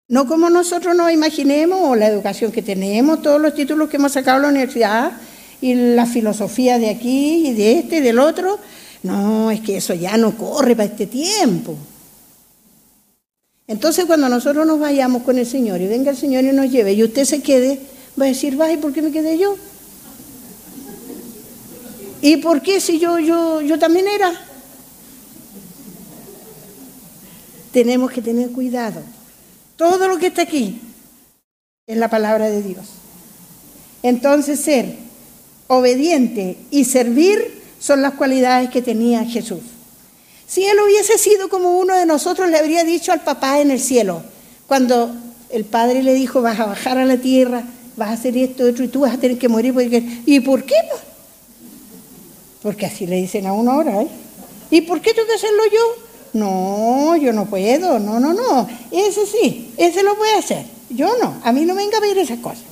No 0.07 0.27
como 0.27 0.49
nosotros 0.49 0.95
nos 0.95 1.11
imaginemos, 1.11 1.79
o 1.81 1.95
la 1.95 2.07
educación 2.07 2.51
que 2.51 2.61
tenemos, 2.61 3.23
todos 3.23 3.41
los 3.41 3.55
títulos 3.55 3.89
que 3.89 3.97
hemos 3.97 4.11
sacado 4.11 4.37
en 4.37 4.43
la 4.43 4.49
universidad, 4.49 5.13
y 5.61 5.73
la 5.73 6.05
filosofía 6.05 6.77
de 6.77 6.89
aquí 6.89 7.47
y 7.47 7.53
de 7.53 7.79
este 7.79 7.97
y 7.97 8.01
del 8.01 8.19
otro. 8.19 8.59
No, 9.03 9.49
es 9.49 9.61
que 9.61 9.77
eso 9.77 9.93
ya 9.93 10.17
no 10.17 10.37
corre 10.37 10.75
para 10.75 10.89
este 10.89 11.07
tiempo. 11.07 11.75
Entonces 13.67 14.05
cuando 14.05 14.29
nosotros 14.29 14.65
nos 14.67 14.79
vayamos 14.79 15.23
con 15.23 15.37
el 15.37 15.45
Señor 15.45 15.81
y 15.81 15.87
venga 15.87 16.11
el 16.11 16.17
Señor 16.17 16.43
y 16.43 16.51
nos 16.51 16.69
lleve 16.69 16.93
y 16.93 17.03
usted 17.03 17.25
se 17.25 17.41
quede, 17.41 17.79
va 18.19 18.25
a 18.25 18.27
decir, 18.27 18.57
¿y 18.71 18.77
por 18.77 18.93
qué 18.93 19.01
me 19.01 19.11
quedé 19.11 19.37
yo? 19.37 19.55
¿Y 22.21 22.37
por 22.37 22.61
qué 22.61 22.79
si 22.79 22.99
yo, 22.99 23.19
yo, 23.19 23.61
yo 23.61 23.79
también 23.79 24.07
era? 24.07 24.31
Tenemos 27.71 28.11
que 28.11 28.21
tener 28.21 28.51
cuidado. 28.51 29.01
Todo 29.75 30.07
lo 30.07 30.17
que 30.17 30.27
está 30.27 30.43
aquí 30.43 30.79
es 31.87 31.97
la 31.97 32.09
palabra 32.09 32.49
de 32.49 32.61
Dios. 32.61 32.85
Entonces 34.01 34.59
ser 34.59 34.95
obediente 35.67 36.57
y 36.71 36.85
servir 36.85 37.61
son 37.79 38.01
las 38.01 38.13
cualidades 38.13 38.69
que 38.69 38.81
tenía 38.81 39.25
Jesús. 39.25 39.61
Si 40.47 40.63
él 40.63 40.77
hubiese 40.79 41.17
sido 41.17 41.49
como 41.49 41.77
uno 41.79 41.95
de 41.95 42.05
nosotros, 42.05 42.49
le 42.49 42.57
habría 42.57 42.83
dicho 42.83 43.11
al 43.11 43.23
papá 43.23 43.59
en 43.59 43.71
el 43.71 43.79
cielo, 43.79 44.23
cuando 44.67 45.11
el 45.49 45.65
padre 45.65 46.03
le 46.03 46.13
dijo, 46.13 46.41
vas 46.41 46.59
a 46.59 46.65
bajar 46.65 46.97
a 46.97 47.05
la 47.05 47.17
tierra, 47.17 47.63
vas 47.95 48.09
a 48.09 48.13
hacer 48.13 48.37
esto, 48.37 48.65
otro, 48.65 48.83
y 48.83 48.87
tú 48.87 49.01
vas 49.01 49.13
a 49.13 49.17
tener 49.17 49.37
que 49.37 49.47
morir. 49.47 49.73
¿Y 50.25 50.39
por 50.41 50.63
qué? 50.63 50.75
Porque 52.61 52.85
así 52.85 53.05
le 53.07 53.17
dicen 53.17 53.47
a 53.47 53.53
uno 53.53 53.71
ahora, 53.71 54.01
¿eh? 54.01 54.07
¿Y 54.71 54.81
por 54.81 55.01
qué 55.01 55.13
tengo 55.13 55.27
que 55.27 55.35
hacerlo 55.35 55.63
yo? 55.71 56.05
No, 56.33 57.15
yo 57.15 57.31
no 57.31 57.45
puedo, 57.45 57.99
no, 57.99 58.19
no, 58.19 58.33
no. 58.33 58.67
Ese 58.91 59.25
sí, 59.25 59.71
ese 59.77 60.03
lo 60.03 60.17
puede 60.17 60.35
hacer. 60.35 60.65
Yo 60.89 61.17
no, 61.17 61.35
a 61.43 61.51
mí 61.51 61.65
no 61.65 61.73
me 61.73 61.83
venga 61.83 61.97
a 61.97 62.01
ver 62.01 62.17
esas 62.17 62.39
cosas. 62.39 62.63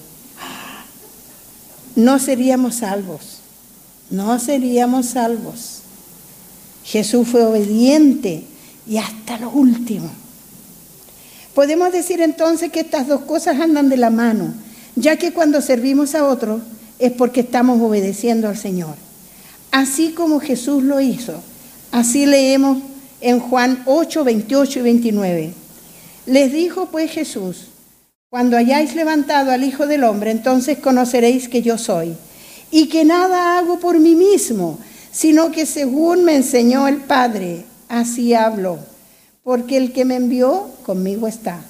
No 1.96 2.20
seríamos 2.20 2.76
salvos, 2.76 3.40
no 4.10 4.40
seríamos 4.40 5.08
salvos. 5.08 5.83
Jesús 6.84 7.28
fue 7.28 7.44
obediente 7.44 8.44
y 8.88 8.98
hasta 8.98 9.38
lo 9.38 9.50
último. 9.50 10.10
Podemos 11.54 11.92
decir 11.92 12.22
entonces 12.22 12.72
que 12.72 12.82
estas 12.82 13.08
dos 13.08 13.22
cosas 13.22 13.60
andan 13.60 13.90
de 13.90 13.98
la 13.98 14.10
mano, 14.10 14.54
ya 14.96 15.18
que 15.18 15.34
cuando 15.34 15.62
servimos 15.62 16.16
a 16.16 16.26
otro 16.26 16.62
es 17.00 17.12
porque 17.12 17.42
estamos 17.42 17.82
obedeciendo 17.82 18.48
al 18.48 18.58
Señor. 18.58 18.96
Así 19.72 20.12
como 20.12 20.40
Jesús 20.40 20.84
lo 20.84 21.00
hizo, 21.00 21.42
así 21.92 22.26
leemos 22.26 22.80
en 23.22 23.40
Juan 23.40 23.84
8, 23.86 24.24
28 24.24 24.80
y 24.80 24.82
29. 24.82 25.54
Les 26.26 26.52
dijo 26.52 26.88
pues 26.88 27.12
Jesús, 27.12 27.68
cuando 28.30 28.58
hayáis 28.58 28.96
levantado 28.96 29.52
al 29.52 29.64
Hijo 29.64 29.86
del 29.86 30.04
Hombre, 30.04 30.32
entonces 30.32 30.80
conoceréis 30.80 31.50
que 31.50 31.62
yo 31.62 31.78
soy, 31.78 32.16
y 32.72 32.88
que 32.88 33.06
nada 33.06 33.60
hago 33.60 33.80
por 33.80 34.00
mí 34.00 34.16
mismo, 34.16 34.80
sino 35.14 35.52
que 35.52 35.66
según 35.66 36.26
me 36.26 36.36
enseñó 36.36 36.88
el 36.88 36.98
Padre, 36.98 37.66
así 37.88 38.34
hablo, 38.34 38.80
porque 39.44 39.78
el 39.78 39.94
que 39.94 40.04
me 40.04 40.16
envió 40.16 40.72
conmigo 40.86 41.28
está. 41.28 41.62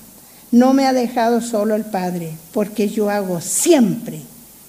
No 0.52 0.74
me 0.74 0.88
ha 0.88 0.94
dejado 0.94 1.42
solo 1.42 1.76
el 1.76 1.84
Padre, 1.84 2.32
porque 2.54 2.90
yo 2.90 3.10
hago 3.10 3.42
siempre 3.42 4.22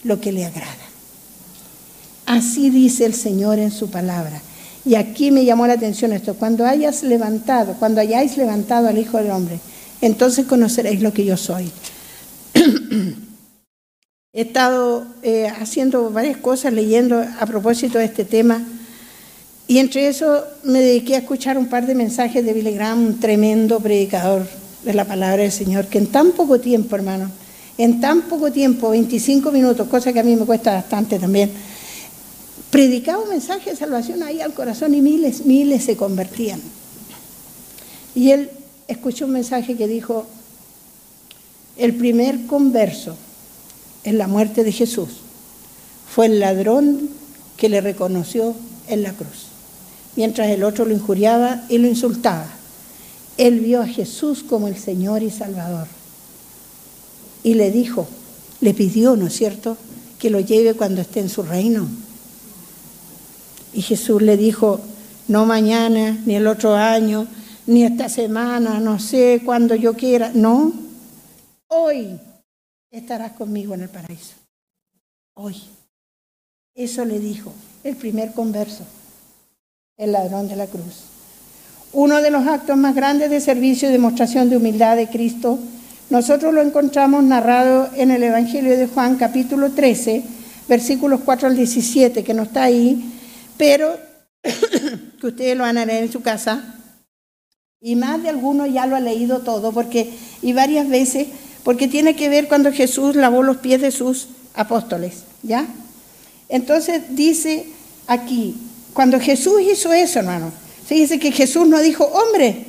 lo 0.02 0.20
que 0.20 0.32
le 0.32 0.44
agrada. 0.44 0.74
Así 2.26 2.70
dice 2.70 3.04
el 3.04 3.14
Señor 3.14 3.58
en 3.58 3.70
su 3.70 3.90
palabra. 3.90 4.42
Y 4.84 4.96
aquí 4.96 5.30
me 5.30 5.44
llamó 5.44 5.66
la 5.66 5.74
atención 5.74 6.12
esto, 6.12 6.34
cuando 6.34 6.66
hayas 6.66 7.02
levantado, 7.02 7.74
cuando 7.78 8.00
hayáis 8.00 8.36
levantado 8.36 8.88
al 8.88 8.98
Hijo 8.98 9.18
del 9.18 9.30
Hombre, 9.30 9.60
entonces 10.00 10.46
conoceréis 10.46 11.00
lo 11.00 11.12
que 11.12 11.24
yo 11.24 11.36
soy. 11.36 11.70
He 14.36 14.40
estado 14.40 15.06
eh, 15.22 15.46
haciendo 15.46 16.10
varias 16.10 16.38
cosas, 16.38 16.72
leyendo 16.72 17.24
a 17.38 17.46
propósito 17.46 17.98
de 17.98 18.06
este 18.06 18.24
tema, 18.24 18.64
y 19.68 19.78
entre 19.78 20.08
eso 20.08 20.42
me 20.64 20.80
dediqué 20.80 21.14
a 21.14 21.18
escuchar 21.18 21.56
un 21.56 21.68
par 21.68 21.86
de 21.86 21.94
mensajes 21.94 22.44
de 22.44 22.52
Billy 22.52 22.72
Graham, 22.72 23.06
un 23.06 23.20
tremendo 23.20 23.78
predicador 23.78 24.44
de 24.82 24.92
la 24.92 25.04
palabra 25.04 25.44
del 25.44 25.52
Señor, 25.52 25.86
que 25.86 25.98
en 25.98 26.08
tan 26.08 26.32
poco 26.32 26.58
tiempo, 26.58 26.96
hermano, 26.96 27.30
en 27.78 28.00
tan 28.00 28.22
poco 28.22 28.50
tiempo, 28.50 28.90
25 28.90 29.52
minutos, 29.52 29.86
cosa 29.86 30.12
que 30.12 30.18
a 30.18 30.24
mí 30.24 30.34
me 30.34 30.44
cuesta 30.44 30.74
bastante 30.74 31.20
también, 31.20 31.52
predicaba 32.70 33.22
un 33.22 33.28
mensaje 33.28 33.70
de 33.70 33.76
salvación 33.76 34.24
ahí 34.24 34.40
al 34.40 34.52
corazón 34.52 34.94
y 34.94 35.00
miles, 35.00 35.46
miles 35.46 35.84
se 35.84 35.96
convertían. 35.96 36.60
Y 38.16 38.32
él 38.32 38.50
escuchó 38.88 39.26
un 39.26 39.30
mensaje 39.30 39.76
que 39.76 39.86
dijo, 39.86 40.26
el 41.76 41.94
primer 41.94 42.46
converso 42.46 43.16
en 44.04 44.18
la 44.18 44.26
muerte 44.26 44.64
de 44.64 44.72
Jesús 44.72 45.08
fue 46.14 46.26
el 46.26 46.40
ladrón 46.40 47.08
que 47.56 47.68
le 47.68 47.80
reconoció 47.80 48.54
en 48.86 49.02
la 49.02 49.12
cruz, 49.12 49.46
mientras 50.16 50.48
el 50.48 50.62
otro 50.62 50.84
lo 50.84 50.94
injuriaba 50.94 51.64
y 51.68 51.78
lo 51.78 51.88
insultaba. 51.88 52.46
Él 53.36 53.60
vio 53.60 53.82
a 53.82 53.86
Jesús 53.86 54.44
como 54.44 54.68
el 54.68 54.76
Señor 54.76 55.22
y 55.22 55.30
Salvador. 55.30 55.88
Y 57.42 57.54
le 57.54 57.70
dijo, 57.70 58.06
le 58.60 58.74
pidió, 58.74 59.16
¿no 59.16 59.26
es 59.26 59.34
cierto?, 59.34 59.76
que 60.18 60.30
lo 60.30 60.40
lleve 60.40 60.74
cuando 60.74 61.00
esté 61.00 61.20
en 61.20 61.28
su 61.28 61.42
reino. 61.42 61.86
Y 63.72 63.82
Jesús 63.82 64.22
le 64.22 64.36
dijo, 64.36 64.80
no 65.26 65.46
mañana, 65.46 66.18
ni 66.24 66.36
el 66.36 66.46
otro 66.46 66.74
año, 66.74 67.26
ni 67.66 67.82
esta 67.82 68.08
semana, 68.08 68.78
no 68.78 68.98
sé, 69.00 69.42
cuando 69.44 69.74
yo 69.74 69.94
quiera. 69.94 70.30
No, 70.32 70.72
hoy 71.68 72.18
estarás 72.94 73.32
conmigo 73.32 73.74
en 73.74 73.82
el 73.82 73.88
paraíso. 73.88 74.34
Hoy. 75.34 75.56
Eso 76.76 77.04
le 77.04 77.20
dijo 77.20 77.52
el 77.84 77.94
primer 77.94 78.32
converso, 78.32 78.84
el 79.96 80.10
ladrón 80.10 80.48
de 80.48 80.56
la 80.56 80.66
cruz. 80.66 81.04
Uno 81.92 82.20
de 82.20 82.30
los 82.30 82.48
actos 82.48 82.76
más 82.76 82.96
grandes 82.96 83.30
de 83.30 83.40
servicio 83.40 83.88
y 83.88 83.92
demostración 83.92 84.50
de 84.50 84.56
humildad 84.56 84.96
de 84.96 85.08
Cristo, 85.08 85.60
nosotros 86.10 86.52
lo 86.52 86.62
encontramos 86.62 87.22
narrado 87.22 87.90
en 87.94 88.10
el 88.10 88.24
Evangelio 88.24 88.76
de 88.76 88.88
Juan 88.88 89.14
capítulo 89.14 89.70
13, 89.70 90.24
versículos 90.68 91.20
4 91.24 91.48
al 91.48 91.56
17, 91.56 92.24
que 92.24 92.34
no 92.34 92.42
está 92.42 92.64
ahí, 92.64 93.12
pero 93.56 93.96
que 95.20 95.26
ustedes 95.28 95.56
lo 95.56 95.62
van 95.62 95.78
a 95.78 95.86
leer 95.86 96.04
en 96.04 96.12
su 96.12 96.22
casa. 96.22 96.74
Y 97.80 97.94
más 97.94 98.20
de 98.20 98.30
alguno 98.30 98.66
ya 98.66 98.86
lo 98.86 98.96
ha 98.96 99.00
leído 99.00 99.42
todo, 99.42 99.70
porque, 99.70 100.12
y 100.42 100.52
varias 100.54 100.88
veces, 100.88 101.28
porque 101.64 101.88
tiene 101.88 102.14
que 102.14 102.28
ver 102.28 102.46
cuando 102.46 102.72
Jesús 102.72 103.16
lavó 103.16 103.42
los 103.42 103.56
pies 103.56 103.80
de 103.80 103.90
sus 103.90 104.28
apóstoles, 104.54 105.24
¿ya? 105.42 105.66
Entonces 106.48 107.02
dice 107.10 107.66
aquí, 108.06 108.54
cuando 108.92 109.18
Jesús 109.18 109.60
hizo 109.62 109.92
eso, 109.92 110.20
hermano, 110.20 110.52
se 110.86 110.94
dice 110.94 111.18
que 111.18 111.32
Jesús 111.32 111.66
no 111.66 111.80
dijo, 111.80 112.04
hombre, 112.04 112.66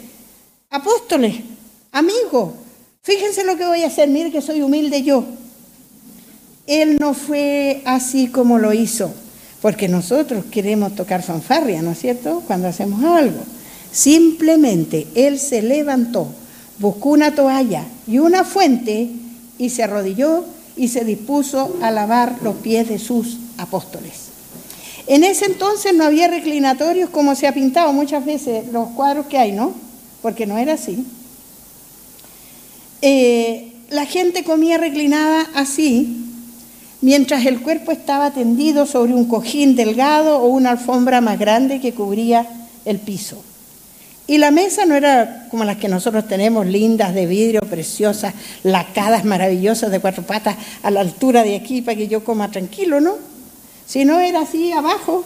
apóstoles, 0.70 1.36
amigos, 1.92 2.54
fíjense 3.04 3.44
lo 3.44 3.58
que 3.58 3.66
voy 3.66 3.84
a 3.84 3.88
hacer, 3.88 4.10
mire 4.10 4.32
que 4.32 4.42
soy 4.42 4.62
humilde 4.62 5.04
yo. 5.04 5.26
Él 6.66 6.98
no 7.00 7.14
fue 7.14 7.82
así 7.86 8.28
como 8.28 8.58
lo 8.58 8.74
hizo, 8.74 9.14
porque 9.62 9.88
nosotros 9.88 10.46
queremos 10.50 10.96
tocar 10.96 11.22
fanfarria, 11.22 11.82
¿no 11.82 11.92
es 11.92 12.00
cierto? 12.00 12.42
Cuando 12.48 12.68
hacemos 12.68 13.04
algo. 13.04 13.40
Simplemente 13.92 15.08
Él 15.16 15.40
se 15.40 15.62
levantó, 15.62 16.28
buscó 16.80 17.10
una 17.10 17.34
toalla 17.34 17.86
y 18.08 18.20
una 18.20 18.44
fuente 18.44 19.10
y 19.58 19.70
se 19.70 19.84
arrodilló 19.84 20.46
y 20.76 20.90
se 20.90 21.06
dispuso 21.06 21.78
a 21.82 21.92
lavar 21.92 22.38
los 22.42 22.56
pies 22.58 22.90
de 22.90 23.00
sus 23.00 23.38
apóstoles. 23.58 24.26
En 25.08 25.24
ese 25.24 25.46
entonces 25.46 25.94
no 25.94 26.04
había 26.04 26.28
reclinatorios 26.28 27.10
como 27.10 27.36
se 27.36 27.48
ha 27.48 27.54
pintado 27.54 27.94
muchas 27.94 28.26
veces 28.26 28.72
los 28.72 28.90
cuadros 28.90 29.28
que 29.28 29.38
hay, 29.38 29.52
¿no? 29.52 29.74
Porque 30.22 30.46
no 30.46 30.58
era 30.58 30.74
así. 30.74 31.06
Eh, 33.02 33.74
la 33.90 34.06
gente 34.06 34.44
comía 34.44 34.80
reclinada 34.80 35.48
así, 35.54 36.26
mientras 37.02 37.46
el 37.46 37.62
cuerpo 37.62 37.92
estaba 37.92 38.32
tendido 38.32 38.88
sobre 38.88 39.14
un 39.14 39.26
cojín 39.26 39.76
delgado 39.76 40.40
o 40.40 40.48
una 40.48 40.72
alfombra 40.72 41.22
más 41.22 41.38
grande 41.38 41.80
que 41.80 41.94
cubría 41.94 42.48
el 42.84 42.98
piso. 43.00 43.44
Y 44.28 44.40
la 44.40 44.50
mesa 44.50 44.86
no 44.86 44.96
era 44.96 45.48
como 45.52 45.66
las 45.66 45.78
que 45.78 45.88
nosotros 45.88 46.28
tenemos, 46.28 46.66
lindas, 46.66 47.14
de 47.14 47.28
vidrio, 47.28 47.62
preciosas, 47.62 48.34
lacadas, 48.64 49.24
maravillosas, 49.24 49.92
de 49.92 50.00
cuatro 50.00 50.24
patas, 50.24 50.56
a 50.82 50.90
la 50.90 51.02
altura 51.02 51.44
de 51.44 51.56
aquí 51.56 51.82
para 51.82 51.98
que 51.98 52.08
yo 52.08 52.24
coma 52.24 52.50
tranquilo, 52.50 53.00
¿no? 53.00 53.16
Si 53.86 54.04
no 54.04 54.20
era 54.20 54.42
así 54.42 54.72
abajo, 54.72 55.24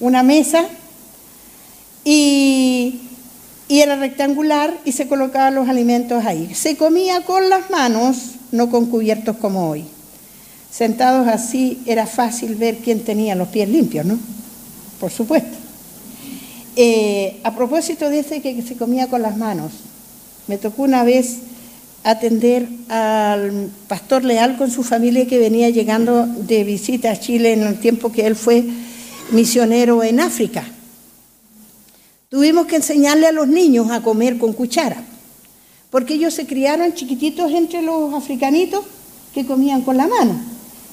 una 0.00 0.22
mesa, 0.22 0.66
y, 2.08 3.00
era 3.68 3.96
rectangular 3.96 4.78
y 4.84 4.92
se 4.92 5.08
colocaban 5.08 5.56
los 5.56 5.68
alimentos 5.68 6.24
ahí. 6.24 6.54
Se 6.54 6.76
comía 6.76 7.22
con 7.22 7.50
las 7.50 7.68
manos, 7.68 8.36
no 8.52 8.70
con 8.70 8.86
cubiertos 8.86 9.38
como 9.38 9.68
hoy. 9.68 9.84
Sentados 10.70 11.26
así 11.26 11.82
era 11.84 12.06
fácil 12.06 12.54
ver 12.54 12.76
quién 12.76 13.00
tenía 13.00 13.34
los 13.34 13.48
pies 13.48 13.68
limpios, 13.68 14.06
¿no? 14.06 14.18
Por 15.00 15.10
supuesto. 15.10 15.65
Eh, 16.78 17.40
a 17.42 17.54
propósito 17.54 18.10
de 18.10 18.18
ese 18.18 18.42
que 18.42 18.60
se 18.60 18.76
comía 18.76 19.06
con 19.06 19.22
las 19.22 19.38
manos, 19.38 19.72
me 20.46 20.58
tocó 20.58 20.82
una 20.82 21.04
vez 21.04 21.38
atender 22.04 22.68
al 22.90 23.70
pastor 23.88 24.24
Leal 24.24 24.58
con 24.58 24.70
su 24.70 24.82
familia 24.82 25.26
que 25.26 25.38
venía 25.38 25.70
llegando 25.70 26.26
de 26.26 26.64
visita 26.64 27.10
a 27.10 27.18
Chile 27.18 27.54
en 27.54 27.62
el 27.62 27.80
tiempo 27.80 28.12
que 28.12 28.26
él 28.26 28.36
fue 28.36 28.62
misionero 29.30 30.02
en 30.02 30.20
África. 30.20 30.64
Tuvimos 32.28 32.66
que 32.66 32.76
enseñarle 32.76 33.26
a 33.26 33.32
los 33.32 33.48
niños 33.48 33.90
a 33.90 34.02
comer 34.02 34.36
con 34.36 34.52
cuchara, 34.52 35.02
porque 35.88 36.14
ellos 36.14 36.34
se 36.34 36.46
criaron 36.46 36.92
chiquititos 36.92 37.50
entre 37.52 37.80
los 37.80 38.12
africanitos 38.12 38.84
que 39.32 39.46
comían 39.46 39.80
con 39.80 39.96
la 39.96 40.06
mano. 40.06 40.38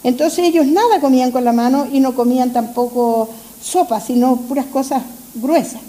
Entonces 0.05 0.45
ellos 0.45 0.65
nada 0.65 1.01
comían 1.01 1.31
con 1.31 1.43
la 1.43 1.51
mano 1.51 1.88
y 1.91 1.99
no 1.99 2.15
comían 2.15 2.53
tampoco 2.53 3.29
sopa, 3.61 3.99
sino 3.99 4.38
puras 4.38 4.67
cosas 4.67 5.03
gruesas 5.36 5.81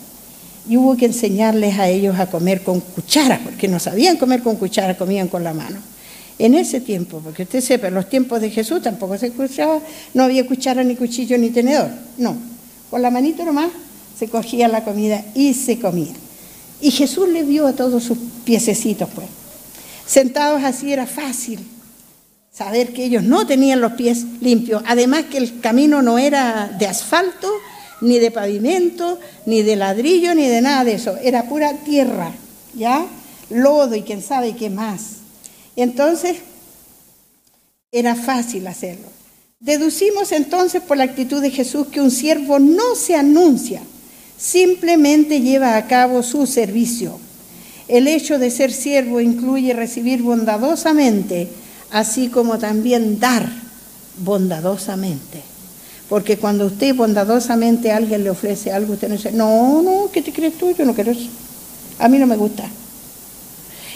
y 0.69 0.77
hubo 0.77 0.97
que 0.97 1.07
enseñarles 1.07 1.79
a 1.79 1.89
ellos 1.89 2.19
a 2.19 2.27
comer 2.27 2.63
con 2.63 2.81
cuchara, 2.81 3.41
porque 3.45 3.69
no 3.69 3.79
sabían 3.79 4.17
comer 4.17 4.43
con 4.43 4.57
cuchara, 4.57 4.97
comían 4.97 5.29
con 5.29 5.45
la 5.45 5.53
mano. 5.53 5.79
En 6.39 6.55
ese 6.55 6.81
tiempo, 6.81 7.21
porque 7.23 7.45
usted 7.45 7.61
sepa, 7.61 7.89
en 7.89 7.95
los 7.95 8.09
tiempos 8.09 8.41
de 8.41 8.51
Jesús 8.51 8.83
tampoco 8.83 9.17
se 9.19 9.27
escuchaba, 9.27 9.81
no 10.15 10.25
había 10.25 10.47
cuchara, 10.47 10.83
ni 10.83 10.97
cuchillo, 10.97 11.39
ni 11.39 11.51
tenedor. 11.51 11.91
No, 12.19 12.37
con 12.91 13.03
la 13.03 13.11
manito 13.11 13.45
nomás 13.45 13.71
se 14.19 14.29
cogía 14.29 14.69
la 14.69 14.85
comida 14.85 15.25
y 15.35 15.55
se 15.55 15.79
comía. 15.79 16.13
Y 16.81 16.91
Jesús 16.91 17.29
le 17.29 17.45
vio 17.45 17.67
a 17.67 17.73
todos 17.73 18.03
sus 18.03 18.19
piececitos, 18.45 19.09
pues. 19.15 19.29
Sentados 20.07 20.63
así 20.65 20.93
era 20.93 21.07
fácil 21.07 21.61
saber 22.53 22.93
que 22.93 23.05
ellos 23.05 23.23
no 23.23 23.47
tenían 23.47 23.81
los 23.81 23.93
pies 23.93 24.25
limpios. 24.41 24.83
Además 24.87 25.25
que 25.31 25.39
el 25.39 25.61
camino 25.61 26.03
no 26.03 26.19
era 26.19 26.69
de 26.79 26.87
asfalto, 26.87 27.51
ni 28.05 28.19
de 28.19 28.31
pavimento, 28.31 29.19
ni 29.47 29.63
de 29.63 29.77
ladrillo, 29.77 30.35
ni 30.35 30.47
de 30.47 30.61
nada 30.61 30.85
de 30.85 30.95
eso. 30.95 31.17
Era 31.23 31.49
pura 31.49 31.73
tierra, 31.79 32.33
¿ya? 32.75 33.07
Lodo 33.51 33.95
y 33.95 34.03
quién 34.03 34.23
sabe 34.23 34.55
qué 34.55 34.71
más. 34.71 35.17
Entonces, 35.75 36.37
era 37.91 38.15
fácil 38.15 38.67
hacerlo. 38.67 39.07
Deducimos 39.59 40.33
entonces 40.33 40.83
por 40.83 40.99
la 40.99 41.05
actitud 41.05 41.41
de 41.41 41.51
Jesús 41.51 41.87
que 41.89 42.01
un 42.01 42.11
siervo 42.11 42.59
no 42.59 42.95
se 42.95 43.15
anuncia, 43.15 43.81
simplemente 44.37 45.41
lleva 45.41 45.77
a 45.77 45.87
cabo 45.87 46.23
su 46.23 46.47
servicio. 46.47 47.19
El 47.89 48.07
hecho 48.07 48.39
de 48.39 48.51
ser 48.51 48.73
siervo 48.73 49.21
incluye 49.21 49.73
recibir 49.73 50.23
bondadosamente, 50.23 51.49
así 51.91 52.29
como 52.29 52.59
también 52.59 53.19
dar 53.19 53.49
bondadosamente. 54.19 55.54
Porque 56.09 56.39
cuando 56.39 56.67
usted 56.67 56.95
bondadosamente 56.95 57.91
a 57.91 57.97
alguien 57.97 58.25
le 58.25 58.31
ofrece 58.31 58.73
algo, 58.73 58.95
usted 58.95 59.09
no 59.09 59.17
dice, 59.17 59.33
no, 59.33 59.83
no, 59.83 60.11
¿qué 60.13 60.23
te 60.23 60.33
crees 60.33 60.59
tú? 60.59 60.73
Yo 60.73 60.85
no 60.85 60.95
quiero 60.95 61.13
eso. 61.13 61.29
A 61.99 62.09
mí 62.09 62.19
no 62.19 62.27
me 62.27 62.37
gusta. 62.37 62.65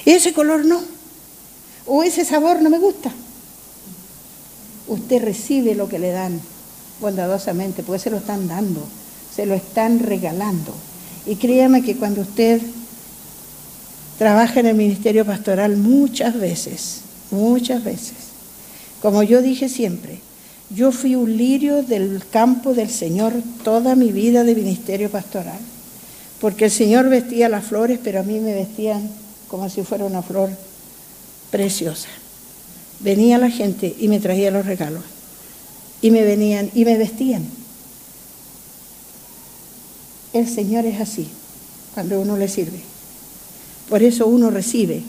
Ese 0.04 0.32
color 0.32 0.64
no. 0.64 0.80
O 1.86 2.02
ese 2.02 2.24
sabor 2.24 2.62
no 2.62 2.70
me 2.70 2.78
gusta. 2.78 3.12
Usted 4.86 5.22
recibe 5.22 5.74
lo 5.74 5.88
que 5.88 5.98
le 5.98 6.10
dan 6.10 6.40
bondadosamente, 7.00 7.82
porque 7.82 7.98
se 7.98 8.10
lo 8.10 8.16
están 8.16 8.48
dando, 8.48 8.82
se 9.34 9.46
lo 9.46 9.54
están 9.54 10.00
regalando. 10.00 10.72
Y 11.26 11.36
créame 11.36 11.82
que 11.82 11.96
cuando 11.96 12.22
usted 12.22 12.60
trabaja 14.18 14.60
en 14.60 14.66
el 14.66 14.74
ministerio 14.74 15.26
pastoral 15.26 15.76
muchas 15.76 16.38
veces, 16.38 17.02
muchas 17.30 17.84
veces, 17.84 18.14
como 19.02 19.22
yo 19.22 19.42
dije 19.42 19.68
siempre, 19.68 20.20
yo 20.70 20.92
fui 20.92 21.14
un 21.14 21.36
lirio 21.36 21.82
del 21.82 22.22
campo 22.30 22.74
del 22.74 22.90
Señor 22.90 23.32
toda 23.64 23.94
mi 23.94 24.12
vida 24.12 24.44
de 24.44 24.54
ministerio 24.54 25.10
pastoral, 25.10 25.58
porque 26.40 26.66
el 26.66 26.70
Señor 26.70 27.08
vestía 27.08 27.48
las 27.48 27.64
flores, 27.64 27.98
pero 28.02 28.20
a 28.20 28.22
mí 28.22 28.38
me 28.38 28.54
vestían 28.54 29.08
como 29.48 29.68
si 29.70 29.82
fuera 29.82 30.04
una 30.04 30.22
flor 30.22 30.50
preciosa. 31.50 32.08
Venía 33.00 33.38
la 33.38 33.50
gente 33.50 33.94
y 33.98 34.08
me 34.08 34.20
traía 34.20 34.50
los 34.50 34.66
regalos, 34.66 35.04
y 36.02 36.10
me 36.10 36.22
venían 36.22 36.70
y 36.74 36.84
me 36.84 36.98
vestían. 36.98 37.46
El 40.34 40.46
Señor 40.46 40.84
es 40.84 41.00
así, 41.00 41.28
cuando 41.94 42.20
uno 42.20 42.36
le 42.36 42.48
sirve. 42.48 42.80
Por 43.88 44.02
eso 44.02 44.26
uno 44.26 44.50
recibe, 44.50 45.02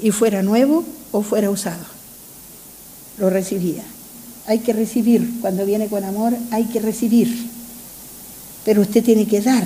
y 0.00 0.10
fuera 0.10 0.42
nuevo 0.42 0.84
o 1.12 1.22
fuera 1.22 1.48
usado, 1.48 1.84
lo 3.18 3.30
recibía 3.30 3.84
hay 4.50 4.58
que 4.58 4.72
recibir. 4.72 5.40
Cuando 5.40 5.64
viene 5.64 5.86
con 5.86 6.02
amor, 6.02 6.32
hay 6.50 6.64
que 6.64 6.80
recibir. 6.80 7.32
Pero 8.64 8.80
usted 8.80 9.04
tiene 9.04 9.24
que 9.24 9.40
dar. 9.40 9.64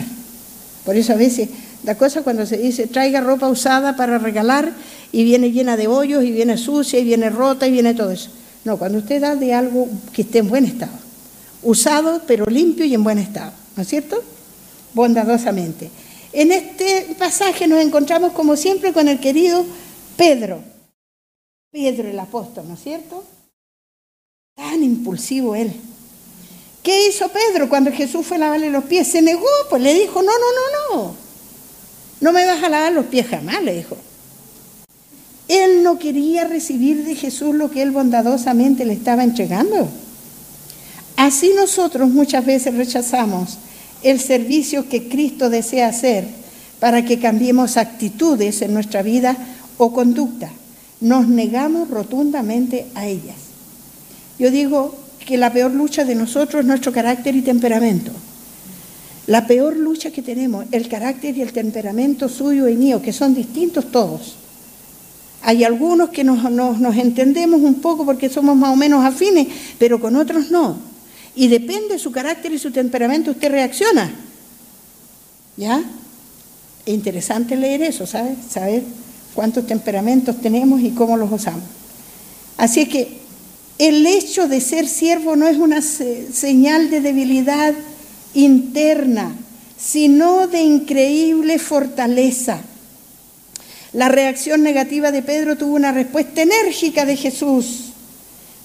Por 0.85 0.95
eso 0.95 1.15
a 1.15 1.17
veces 1.17 1.49
la 1.85 1.97
cosa 1.97 2.21
cuando 2.21 2.45
se 2.45 2.59
dice 2.59 2.87
traiga 2.87 3.23
ropa 3.23 3.49
usada 3.49 3.97
para 3.97 4.19
regalar 4.19 4.71
y 5.11 5.25
viene 5.25 5.53
llena 5.53 5.79
de 5.79 5.87
hoyos 5.87 6.23
y 6.23 6.33
viene 6.33 6.59
sucia 6.59 6.99
y 6.99 7.05
viene 7.05 7.31
rota 7.31 7.67
y 7.67 7.71
viene 7.71 7.95
todo 7.95 8.11
eso. 8.11 8.29
No, 8.65 8.77
cuando 8.77 8.99
usted 8.99 9.23
da 9.23 9.37
de 9.37 9.55
algo 9.55 9.89
que 10.13 10.21
esté 10.21 10.41
en 10.41 10.49
buen 10.49 10.67
estado, 10.67 10.93
usado 11.63 12.21
pero 12.27 12.45
limpio 12.45 12.85
y 12.85 12.93
en 12.93 13.05
buen 13.05 13.17
estado, 13.17 13.53
¿no 13.77 13.83
es 13.83 13.89
cierto? 13.89 14.23
Bondadosamente. 14.93 15.91
En 16.35 16.53
este 16.53 17.17
pasaje 17.19 17.67
nos 17.67 17.81
encontramos 17.81 18.33
como 18.33 18.55
siempre 18.55 18.93
con 18.93 19.09
el 19.09 19.19
querido 19.19 19.65
Pedro, 20.19 20.61
Pedro 21.71 22.11
el 22.11 22.19
apóstol, 22.19 22.69
¿no 22.69 22.75
es 22.75 22.83
cierto? 22.83 23.25
Tan 24.55 24.83
impulsivo 24.85 25.55
él. 25.55 25.73
¿Qué 26.83 27.09
hizo 27.09 27.29
Pedro 27.29 27.69
cuando 27.69 27.91
Jesús 27.91 28.27
fue 28.27 28.37
a 28.37 28.41
lavarle 28.41 28.71
los 28.71 28.85
pies? 28.85 29.09
Se 29.09 29.23
negó, 29.23 29.47
pues 29.71 29.83
le 29.83 29.95
dijo, 29.95 30.23
no, 30.23 30.33
no, 30.33 30.93
no, 30.93 30.97
no. 30.97 31.15
No 32.21 32.33
me 32.33 32.45
vas 32.45 32.63
a 32.63 32.69
lavar 32.69 32.93
los 32.93 33.07
pies 33.07 33.27
jamás, 33.27 33.63
le 33.63 33.75
dijo. 33.75 33.97
Él 35.49 35.83
no 35.83 35.99
quería 35.99 36.45
recibir 36.45 37.05
de 37.05 37.15
Jesús 37.15 37.55
lo 37.55 37.71
que 37.71 37.83
él 37.83 37.91
bondadosamente 37.91 38.85
le 38.85 38.95
estaba 38.95 39.25
entregando. 39.25 39.89
Así 41.17 41.53
nosotros 41.55 42.11
muchas 42.11 42.45
veces 42.45 42.75
rechazamos 42.75 43.59
el 44.03 44.21
servicio 44.21 44.89
que 44.89 45.09
Cristo 45.09 45.51
desea 45.51 45.89
hacer 45.89 46.27
para 46.81 47.05
que 47.05 47.19
cambiemos 47.19 47.77
actitudes 47.77 48.63
en 48.63 48.75
nuestra 48.75 49.03
vida 49.03 49.37
o 49.79 49.93
conducta. 49.93 50.51
Nos 51.01 51.29
negamos 51.29 51.89
rotundamente 51.89 52.87
a 52.95 53.07
ellas. 53.07 53.44
Yo 54.39 54.51
digo 54.51 54.95
que 55.25 55.37
la 55.37 55.53
peor 55.53 55.73
lucha 55.73 56.05
de 56.05 56.15
nosotros 56.15 56.61
es 56.61 56.67
nuestro 56.67 56.93
carácter 56.93 57.35
y 57.35 57.43
temperamento. 57.43 58.13
La 59.27 59.47
peor 59.47 59.77
lucha 59.77 60.11
que 60.11 60.23
tenemos, 60.23 60.67
el 60.71 60.89
carácter 60.89 61.37
y 61.37 61.43
el 61.43 61.53
temperamento 61.53 62.29
suyo 62.29 62.69
y 62.69 62.77
mío, 62.77 63.01
que 63.01 63.13
son 63.13 63.35
distintos 63.35 63.91
todos. 63.91 64.37
Hay 65.43 65.65
algunos 65.65 66.11
que 66.11 66.25
nos, 66.25 66.51
nos, 66.51 66.97
entendemos 66.97 67.61
un 67.61 67.77
poco 67.77 68.05
porque 68.05 68.29
somos 68.29 68.57
más 68.57 68.73
o 68.73 68.77
menos 68.77 69.05
afines, 69.05 69.49
pero 69.79 70.01
con 70.01 70.17
otros 70.17 70.51
no. 70.51 70.77
Y 71.35 71.49
depende 71.49 71.95
de 71.95 71.99
su 71.99 72.13
carácter 72.13 72.53
y 72.53 72.59
su 72.59 72.71
temperamento, 72.71 73.31
usted 73.31 73.51
reacciona. 73.51 74.11
¿Ya? 75.57 75.83
Es 76.85 76.95
interesante 76.95 77.57
leer 77.57 77.83
eso, 77.83 78.07
¿sabes? 78.07 78.37
Saber 78.51 78.83
cuántos 79.35 79.67
temperamentos 79.67 80.41
tenemos 80.41 80.81
y 80.81 80.91
cómo 80.91 81.17
los 81.17 81.31
usamos. 81.33 81.63
Así 82.57 82.83
es 82.83 82.89
que 82.89 83.24
el 83.79 84.07
hecho 84.07 84.47
de 84.47 84.61
ser 84.61 84.89
siervo 84.89 85.37
no 85.37 85.49
es 85.49 85.57
una 85.57 85.83
señal 85.83 86.91
de 86.91 87.01
debilidad 87.01 87.75
interna, 88.35 89.35
sino 89.77 90.47
de 90.47 90.63
increíble 90.63 91.59
fortaleza. 91.59 92.61
La 93.93 94.09
reacción 94.09 94.63
negativa 94.63 95.13
de 95.13 95.23
Pedro 95.23 95.57
tuvo 95.57 95.75
una 95.75 95.93
respuesta 95.93 96.43
enérgica 96.43 97.05
de 97.05 97.17
Jesús. 97.17 97.93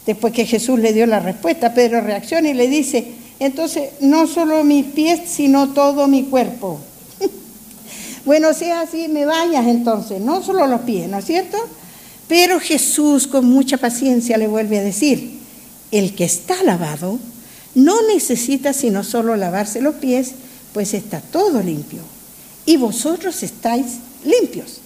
Después 0.06 0.34
que 0.34 0.46
Jesús 0.46 0.80
le 0.80 0.94
dio 0.94 1.06
la 1.06 1.20
respuesta, 1.20 1.74
Pedro 1.74 2.02
reacciona 2.02 2.50
y 2.50 2.54
le 2.54 2.68
dice, 2.68 3.14
entonces 3.40 3.92
no 4.02 4.28
solo 4.28 4.64
mis 4.64 4.86
pies, 4.86 5.22
sino 5.28 5.70
todo 5.74 6.08
mi 6.08 6.24
cuerpo. 6.24 6.80
bueno, 8.26 8.54
si 8.54 8.66
es 8.66 8.76
así, 8.76 9.08
me 9.08 9.26
vayas 9.26 9.68
entonces, 9.68 10.20
no 10.20 10.42
solo 10.42 10.66
los 10.68 10.82
pies, 10.82 11.08
¿no 11.10 11.20
es 11.20 11.26
cierto? 11.26 11.58
Pero 12.30 12.62
Jesús 12.62 13.28
con 13.28 13.46
mucha 13.46 13.78
paciencia 13.78 14.38
le 14.38 14.48
vuelve 14.48 14.78
a 14.78 14.84
decir, 14.84 15.40
el 15.92 16.16
que 16.16 16.24
está 16.24 16.64
lavado 16.64 17.20
no 17.76 17.96
necesita 18.14 18.72
sino 18.72 19.04
solo 19.04 19.36
lavarse 19.36 19.82
los 19.82 19.96
pies, 19.96 20.34
pues 20.72 20.94
está 20.94 21.20
todo 21.20 21.62
limpio. 21.62 22.02
Y 22.66 22.78
vosotros 22.78 23.44
estáis 23.44 23.98
limpios, 24.24 24.80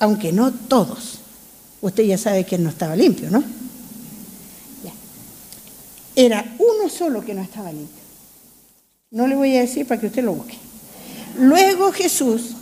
aunque 0.00 0.32
no 0.32 0.50
todos. 0.50 1.18
Usted 1.82 2.04
ya 2.04 2.18
sabe 2.18 2.44
que 2.44 2.58
no 2.58 2.70
estaba 2.70 2.96
limpio, 2.96 3.30
¿no? 3.30 3.44
Era 6.16 6.44
uno 6.58 6.88
solo 6.88 7.24
que 7.24 7.32
no 7.32 7.42
estaba 7.42 7.70
limpio. 7.70 8.02
No 9.12 9.28
le 9.28 9.36
voy 9.36 9.56
a 9.56 9.60
decir 9.60 9.86
para 9.86 10.00
que 10.00 10.08
usted 10.08 10.24
lo 10.24 10.32
busque. 10.32 10.56
Luego 11.38 11.92
Jesús 11.92 12.54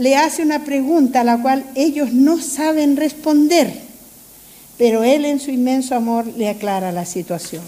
le 0.00 0.16
hace 0.16 0.40
una 0.40 0.64
pregunta 0.64 1.20
a 1.20 1.24
la 1.24 1.42
cual 1.42 1.62
ellos 1.74 2.14
no 2.14 2.40
saben 2.40 2.96
responder, 2.96 3.70
pero 4.78 5.04
él 5.04 5.26
en 5.26 5.38
su 5.38 5.50
inmenso 5.50 5.94
amor 5.94 6.26
le 6.38 6.48
aclara 6.48 6.90
la 6.90 7.04
situación. 7.04 7.62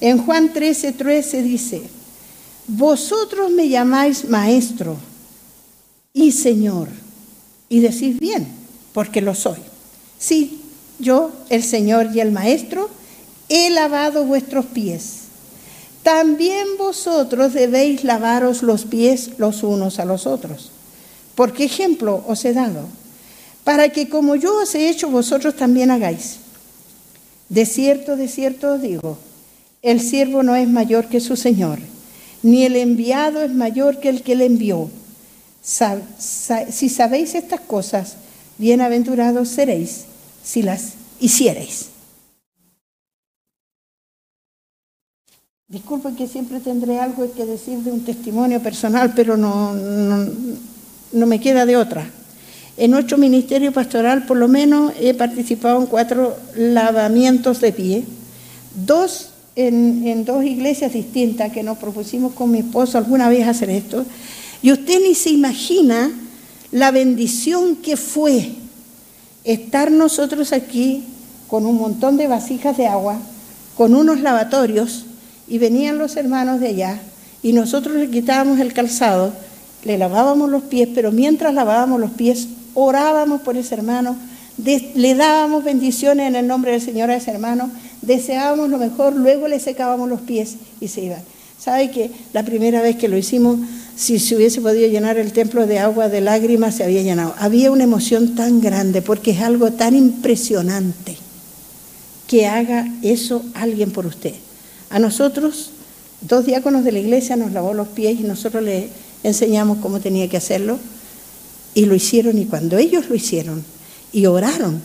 En 0.00 0.18
Juan 0.18 0.52
13, 0.52 0.92
13 0.92 1.42
dice, 1.42 1.82
vosotros 2.68 3.50
me 3.50 3.68
llamáis 3.68 4.28
maestro 4.28 4.96
y 6.12 6.30
señor, 6.30 6.88
y 7.68 7.80
decís 7.80 8.20
bien, 8.20 8.46
porque 8.92 9.20
lo 9.20 9.34
soy. 9.34 9.58
Sí, 10.16 10.62
yo, 11.00 11.32
el 11.48 11.64
Señor 11.64 12.10
y 12.14 12.20
el 12.20 12.30
Maestro, 12.30 12.88
he 13.48 13.70
lavado 13.70 14.24
vuestros 14.24 14.66
pies. 14.66 15.22
También 16.04 16.78
vosotros 16.78 17.54
debéis 17.54 18.04
lavaros 18.04 18.62
los 18.62 18.84
pies 18.84 19.30
los 19.38 19.64
unos 19.64 19.98
a 19.98 20.04
los 20.04 20.28
otros. 20.28 20.70
Porque 21.34 21.64
ejemplo 21.64 22.24
os 22.26 22.44
he 22.44 22.52
dado, 22.52 22.86
para 23.64 23.88
que 23.88 24.08
como 24.08 24.36
yo 24.36 24.62
os 24.62 24.74
he 24.74 24.88
hecho, 24.88 25.08
vosotros 25.08 25.56
también 25.56 25.90
hagáis. 25.90 26.36
De 27.48 27.66
cierto, 27.66 28.16
de 28.16 28.28
cierto 28.28 28.74
os 28.74 28.82
digo, 28.82 29.18
el 29.82 30.00
siervo 30.00 30.42
no 30.42 30.54
es 30.54 30.68
mayor 30.68 31.08
que 31.08 31.20
su 31.20 31.36
Señor, 31.36 31.78
ni 32.42 32.64
el 32.64 32.76
enviado 32.76 33.42
es 33.42 33.52
mayor 33.52 34.00
que 34.00 34.08
el 34.08 34.22
que 34.22 34.34
le 34.34 34.46
envió. 34.46 34.90
Si 35.62 36.88
sabéis 36.88 37.34
estas 37.34 37.60
cosas, 37.60 38.16
bienaventurados 38.58 39.48
seréis 39.48 40.04
si 40.42 40.62
las 40.62 40.92
hiciereis. 41.20 41.88
Disculpen 45.68 46.14
que 46.14 46.28
siempre 46.28 46.60
tendré 46.60 47.00
algo 47.00 47.32
que 47.32 47.46
decir 47.46 47.78
de 47.78 47.90
un 47.90 48.04
testimonio 48.04 48.62
personal, 48.62 49.12
pero 49.16 49.36
no, 49.36 49.72
no 49.72 50.28
me 51.14 51.40
queda 51.40 51.64
de 51.66 51.76
otra. 51.76 52.10
En 52.76 52.90
nuestro 52.90 53.18
ministerio 53.18 53.72
pastoral, 53.72 54.26
por 54.26 54.36
lo 54.36 54.48
menos, 54.48 54.92
he 55.00 55.14
participado 55.14 55.80
en 55.80 55.86
cuatro 55.86 56.36
lavamientos 56.56 57.60
de 57.60 57.72
pie, 57.72 58.04
dos 58.74 59.30
en, 59.56 60.24
dos 60.24 60.44
iglesias 60.44 60.92
distintas 60.92 61.52
que 61.52 61.62
nos 61.62 61.78
propusimos 61.78 62.32
con 62.32 62.50
mi 62.50 62.58
esposo 62.58 62.98
alguna 62.98 63.28
vez 63.28 63.46
hacer 63.46 63.70
esto, 63.70 64.04
y 64.62 64.72
usted 64.72 65.00
ni 65.00 65.14
se 65.14 65.30
imagina 65.30 66.10
la 66.72 66.90
bendición 66.90 67.76
que 67.76 67.96
fue 67.96 68.52
estar 69.44 69.92
nosotros 69.92 70.52
aquí 70.52 71.04
con 71.46 71.66
un 71.66 71.76
montón 71.76 72.16
de 72.16 72.26
vasijas 72.26 72.76
de 72.76 72.88
agua, 72.88 73.20
con 73.76 73.94
unos 73.94 74.20
lavatorios, 74.20 75.06
y 75.46 75.58
venían 75.58 75.98
los 75.98 76.16
hermanos 76.16 76.58
de 76.58 76.68
allá, 76.68 77.00
y 77.42 77.52
nosotros 77.52 77.94
le 77.94 78.10
quitábamos 78.10 78.58
el 78.58 78.72
calzado, 78.72 79.32
le 79.84 79.98
lavábamos 79.98 80.50
los 80.50 80.62
pies, 80.64 80.88
pero 80.94 81.12
mientras 81.12 81.54
lavábamos 81.54 82.00
los 82.00 82.10
pies, 82.10 82.48
orábamos 82.74 83.42
por 83.42 83.56
ese 83.56 83.74
hermano, 83.74 84.16
le 84.56 85.14
dábamos 85.14 85.64
bendiciones 85.64 86.28
en 86.28 86.36
el 86.36 86.46
nombre 86.46 86.72
del 86.72 86.80
Señor 86.80 87.10
a 87.10 87.16
ese 87.16 87.30
hermano, 87.30 87.70
deseábamos 88.02 88.70
lo 88.70 88.78
mejor, 88.78 89.14
luego 89.14 89.48
le 89.48 89.60
secábamos 89.60 90.08
los 90.08 90.20
pies 90.20 90.56
y 90.80 90.88
se 90.88 91.02
iban. 91.02 91.22
¿Sabe 91.58 91.90
que 91.90 92.10
la 92.32 92.42
primera 92.42 92.82
vez 92.82 92.96
que 92.96 93.08
lo 93.08 93.16
hicimos, 93.16 93.58
si 93.96 94.18
se 94.18 94.36
hubiese 94.36 94.60
podido 94.60 94.88
llenar 94.88 95.16
el 95.16 95.32
templo 95.32 95.66
de 95.66 95.78
agua 95.78 96.08
de 96.08 96.20
lágrimas, 96.20 96.74
se 96.74 96.84
había 96.84 97.02
llenado? 97.02 97.34
Había 97.38 97.70
una 97.70 97.84
emoción 97.84 98.34
tan 98.34 98.60
grande 98.60 99.02
porque 99.02 99.30
es 99.30 99.40
algo 99.40 99.72
tan 99.72 99.94
impresionante 99.94 101.16
que 102.26 102.46
haga 102.46 102.86
eso 103.02 103.44
alguien 103.54 103.92
por 103.92 104.06
usted. 104.06 104.34
A 104.90 104.98
nosotros, 104.98 105.70
dos 106.20 106.44
diáconos 106.44 106.84
de 106.84 106.92
la 106.92 106.98
iglesia 106.98 107.36
nos 107.36 107.52
lavó 107.52 107.72
los 107.72 107.88
pies 107.88 108.20
y 108.20 108.24
nosotros 108.24 108.62
le 108.62 108.88
enseñamos 109.24 109.78
cómo 109.78 109.98
tenía 109.98 110.28
que 110.28 110.36
hacerlo 110.36 110.78
y 111.74 111.86
lo 111.86 111.96
hicieron 111.96 112.38
y 112.38 112.44
cuando 112.44 112.78
ellos 112.78 113.08
lo 113.08 113.16
hicieron 113.16 113.64
y 114.12 114.26
oraron 114.26 114.80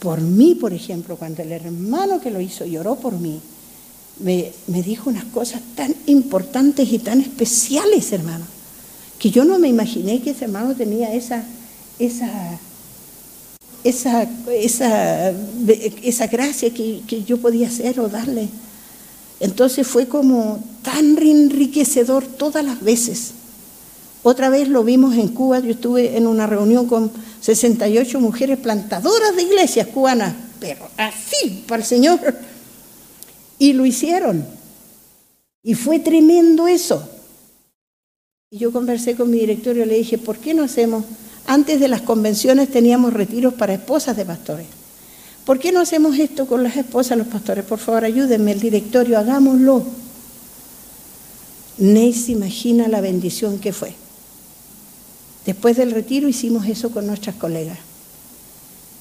por 0.00 0.20
mí, 0.20 0.54
por 0.54 0.72
ejemplo, 0.72 1.16
cuando 1.16 1.42
el 1.42 1.52
hermano 1.52 2.20
que 2.20 2.30
lo 2.30 2.40
hizo 2.40 2.64
lloró 2.64 2.96
por 2.96 3.18
mí, 3.18 3.40
me, 4.20 4.52
dijo 4.82 5.10
unas 5.10 5.24
cosas 5.26 5.60
tan 5.74 5.94
importantes 6.06 6.92
y 6.92 6.98
tan 6.98 7.20
especiales, 7.20 8.10
hermano, 8.12 8.44
que 9.18 9.30
yo 9.30 9.44
no 9.44 9.58
me 9.58 9.68
imaginé 9.68 10.20
que 10.20 10.30
ese 10.30 10.44
hermano 10.44 10.74
tenía 10.74 11.12
esa, 11.14 11.44
esa, 11.98 12.58
esa, 13.84 14.28
esa, 14.50 15.30
esa 16.02 16.26
gracia 16.26 16.72
que, 16.72 17.02
que 17.06 17.24
yo 17.24 17.38
podía 17.38 17.68
hacer 17.68 17.98
o 18.00 18.08
darle. 18.08 18.48
Entonces 19.40 19.86
fue 19.86 20.06
como 20.06 20.62
tan 20.82 21.18
enriquecedor 21.18 22.24
todas 22.26 22.64
las 22.64 22.80
veces. 22.82 23.32
Otra 24.22 24.48
vez 24.48 24.68
lo 24.68 24.84
vimos 24.84 25.14
en 25.14 25.28
Cuba, 25.28 25.60
yo 25.60 25.70
estuve 25.70 26.16
en 26.16 26.26
una 26.26 26.46
reunión 26.46 26.86
con 26.86 27.10
68 27.40 28.20
mujeres 28.20 28.58
plantadoras 28.58 29.36
de 29.36 29.42
iglesias 29.42 29.86
cubanas, 29.86 30.34
pero 30.60 30.88
así, 30.96 31.64
para 31.68 31.82
el 31.82 31.88
Señor. 31.88 32.20
Y 33.58 33.72
lo 33.72 33.86
hicieron. 33.86 34.44
Y 35.62 35.74
fue 35.74 35.98
tremendo 35.98 36.66
eso. 36.66 37.08
Y 38.50 38.58
yo 38.58 38.72
conversé 38.72 39.14
con 39.14 39.30
mi 39.30 39.38
directorio 39.38 39.84
y 39.84 39.86
le 39.86 39.98
dije, 39.98 40.18
¿por 40.18 40.38
qué 40.38 40.54
no 40.54 40.64
hacemos? 40.64 41.04
Antes 41.46 41.80
de 41.80 41.88
las 41.88 42.02
convenciones 42.02 42.70
teníamos 42.70 43.12
retiros 43.12 43.54
para 43.54 43.74
esposas 43.74 44.16
de 44.16 44.24
pastores. 44.24 44.66
¿Por 45.44 45.58
qué 45.58 45.72
no 45.72 45.80
hacemos 45.80 46.18
esto 46.18 46.46
con 46.46 46.62
las 46.62 46.76
esposas 46.76 47.16
los 47.16 47.26
pastores? 47.26 47.64
Por 47.64 47.78
favor, 47.78 48.04
ayúdenme, 48.04 48.52
el 48.52 48.60
directorio, 48.60 49.18
hagámoslo. 49.18 49.82
Ney 51.78 52.12
se 52.12 52.32
imagina 52.32 52.88
la 52.88 53.00
bendición 53.00 53.58
que 53.58 53.72
fue. 53.72 53.94
Después 55.48 55.78
del 55.78 55.92
retiro 55.92 56.28
hicimos 56.28 56.66
eso 56.66 56.90
con 56.90 57.06
nuestras 57.06 57.34
colegas. 57.36 57.78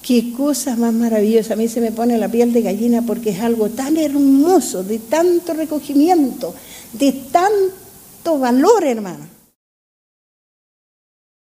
Qué 0.01 0.31
cosa 0.31 0.77
más 0.77 0.93
maravillosa. 0.93 1.55
A 1.55 1.57
mí 1.57 1.67
se 1.67 1.81
me 1.81 1.91
pone 1.91 2.17
la 2.17 2.31
piel 2.31 2.53
de 2.53 2.61
gallina 2.61 3.01
porque 3.01 3.31
es 3.31 3.41
algo 3.41 3.67
tan 3.67 3.97
hermoso, 3.97 4.81
de 4.81 4.97
tanto 4.97 5.53
recogimiento, 5.53 6.55
de 6.93 7.11
tanto 7.11 8.39
valor, 8.39 8.85
hermano. 8.85 9.27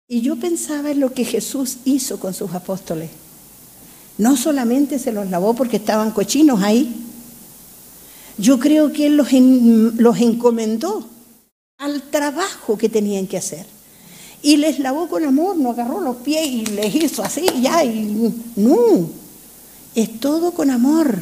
Y 0.09 0.21
yo 0.21 0.35
pensaba 0.35 0.91
en 0.91 0.99
lo 0.99 1.13
que 1.13 1.25
Jesús 1.25 1.77
hizo 1.85 2.19
con 2.19 2.35
sus 2.35 2.53
apóstoles. 2.53 3.09
No 4.17 4.37
solamente 4.37 4.99
se 4.99 5.13
los 5.13 5.31
lavó 5.31 5.55
porque 5.55 5.77
estaban 5.77 6.11
cochinos 6.11 6.61
ahí. 6.61 6.93
Yo 8.37 8.59
creo 8.59 8.93
que 8.93 9.07
Él 9.07 9.17
los, 9.17 9.33
los 9.33 10.19
encomendó 10.19 11.09
al 11.79 12.03
trabajo 12.03 12.77
que 12.77 12.89
tenían 12.89 13.29
que 13.29 13.37
hacer. 13.37 13.78
Y 14.43 14.57
les 14.57 14.79
lavó 14.79 15.09
con 15.09 15.25
amor, 15.25 15.57
no 15.57 15.71
agarró 15.71 16.01
los 16.01 16.17
pies 16.19 16.47
y 16.47 16.67
les 16.67 16.95
hizo 16.95 17.23
así, 17.23 17.47
ya, 17.61 17.85
y 17.85 18.33
no. 18.57 19.11
Es 19.95 20.21
todo 20.21 20.53
con 20.53 20.71
amor, 20.71 21.19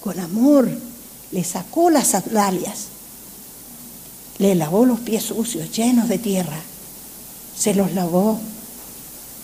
con 0.00 0.18
amor. 0.20 0.68
Le 1.32 1.44
sacó 1.44 1.90
las 1.90 2.08
sandalias, 2.08 2.86
le 4.38 4.54
lavó 4.54 4.84
los 4.84 5.00
pies 5.00 5.24
sucios, 5.24 5.70
llenos 5.70 6.08
de 6.08 6.18
tierra, 6.18 6.60
se 7.56 7.74
los 7.74 7.92
lavó 7.92 8.38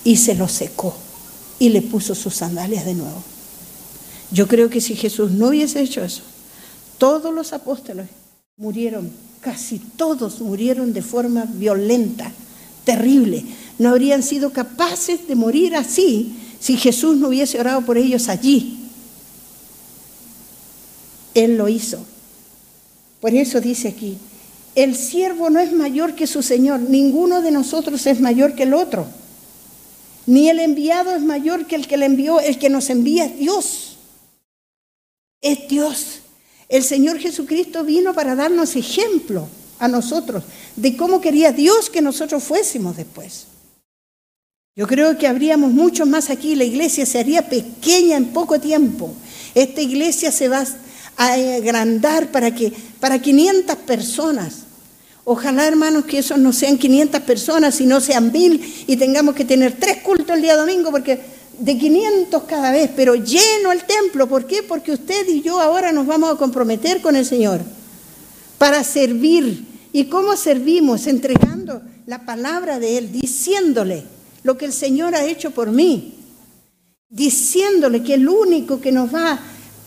y 0.05 0.17
se 0.17 0.35
los 0.35 0.53
secó 0.53 0.95
y 1.59 1.69
le 1.71 1.83
puso 1.83 2.15
sus 2.15 2.35
sandalias 2.35 2.85
de 2.85 2.95
nuevo. 2.95 3.23
Yo 4.31 4.49
creo 4.49 4.71
que 4.71 4.81
si 4.81 4.97
Jesús 4.97 5.33
no 5.33 5.49
hubiese 5.49 5.81
hecho 5.81 6.03
eso, 6.03 6.23
todos 6.99 7.33
los 7.33 7.53
apóstoles 7.53 8.09
murieron, 8.57 9.11
casi 9.41 9.79
todos 9.79 10.41
murieron 10.41 10.93
de 10.93 11.03
forma 11.03 11.47
violenta, 11.47 12.33
terrible. 12.87 13.45
No 13.79 13.91
habrían 13.91 14.23
sido 14.23 14.53
capaces 14.53 15.29
de 15.29 15.35
morir 15.35 15.77
así 15.77 16.35
si 16.59 16.79
Jesús 16.79 17.19
no 17.19 17.29
hubiese 17.29 17.61
orado 17.61 17.83
por 17.83 17.99
ellos 17.99 18.31
allí. 18.31 18.79
Él 21.35 21.59
lo 21.59 21.69
hizo. 21.69 22.03
Por 23.21 23.35
eso 23.35 23.61
dice 23.61 23.89
aquí, 23.89 24.17
el 24.75 24.95
siervo 24.95 25.51
no 25.51 25.61
es 25.61 25.73
mayor 25.73 26.15
que 26.15 26.27
su 26.27 26.43
Señor, 26.43 26.81
ninguno 26.81 27.43
de 27.43 27.51
nosotros 27.51 28.07
es 28.07 28.21
mayor 28.21 28.55
que 28.55 28.63
el 28.63 28.73
otro. 28.73 29.07
Ni 30.25 30.49
el 30.49 30.61
enviado 30.61 31.15
es 31.15 31.23
mayor 31.23 31.67
que 31.67 31.77
el 31.77 31.87
que 31.87 31.97
le 31.97 32.07
envió, 32.07 32.41
el 32.41 32.59
que 32.59 32.71
nos 32.71 32.89
envía 32.89 33.27
es 33.27 33.39
Dios. 33.39 33.97
Es 35.43 35.69
Dios. 35.69 36.21
El 36.69 36.83
Señor 36.83 37.19
Jesucristo 37.19 37.85
vino 37.85 38.15
para 38.15 38.35
darnos 38.35 38.77
ejemplo 38.77 39.49
a 39.79 39.89
nosotros 39.89 40.45
de 40.77 40.97
cómo 40.97 41.21
quería 41.21 41.53
Dios 41.53 41.91
que 41.91 42.03
nosotros 42.03 42.43
fuésemos 42.43 42.97
después. 42.97 43.47
Yo 44.75 44.87
creo 44.87 45.17
que 45.17 45.27
habríamos 45.27 45.73
muchos 45.73 46.07
más 46.07 46.29
aquí, 46.29 46.55
la 46.55 46.65
iglesia 46.65 47.07
se 47.07 47.19
haría 47.19 47.49
pequeña 47.49 48.17
en 48.17 48.27
poco 48.27 48.61
tiempo. 48.61 49.15
Esta 49.55 49.81
iglesia 49.81 50.31
se 50.31 50.49
va 50.49 50.67
a 51.17 51.33
agrandar 51.33 52.31
para 52.31 52.55
que 52.55 52.73
para 53.01 53.19
500 53.19 53.75
personas. 53.77 54.65
Ojalá, 55.25 55.67
hermanos, 55.67 56.05
que 56.05 56.19
esos 56.19 56.39
no 56.39 56.53
sean 56.53 56.77
500 56.77 57.23
personas, 57.23 57.75
sino 57.75 58.01
sean 58.01 58.31
mil 58.31 58.85
y 58.87 58.97
tengamos 58.97 59.35
que 59.35 59.47
tener 59.47 59.73
tres 59.79 60.03
cultos 60.03 60.37
el 60.37 60.43
día 60.43 60.57
domingo, 60.57 60.91
porque 60.91 61.21
de 61.59 61.79
500 61.79 62.43
cada 62.45 62.71
vez, 62.71 62.91
pero 62.95 63.15
lleno 63.15 63.73
el 63.73 63.83
templo. 63.85 64.29
¿Por 64.29 64.47
qué? 64.47 64.63
Porque 64.63 64.93
usted 64.93 65.27
y 65.27 65.41
yo 65.41 65.59
ahora 65.59 65.91
nos 65.91 66.07
vamos 66.07 66.33
a 66.33 66.37
comprometer 66.37 67.01
con 67.01 67.17
el 67.17 67.25
Señor 67.25 67.63
para 68.59 68.85
servir. 68.85 69.65
¿Y 69.93 70.05
cómo 70.05 70.37
servimos? 70.37 71.07
Entregando 71.07 71.83
la 72.07 72.25
palabra 72.25 72.79
de 72.79 72.99
Él, 72.99 73.13
diciéndole 73.13 74.05
lo 74.43 74.57
que 74.57 74.67
el 74.67 74.73
Señor 74.73 75.15
ha 75.15 75.25
hecho 75.25 75.51
por 75.51 75.71
mí, 75.71 76.15
diciéndole 77.09 78.03
que 78.03 78.15
el 78.15 78.29
único 78.29 78.81
que 78.81 78.93
nos 78.93 79.15
va 79.15 79.41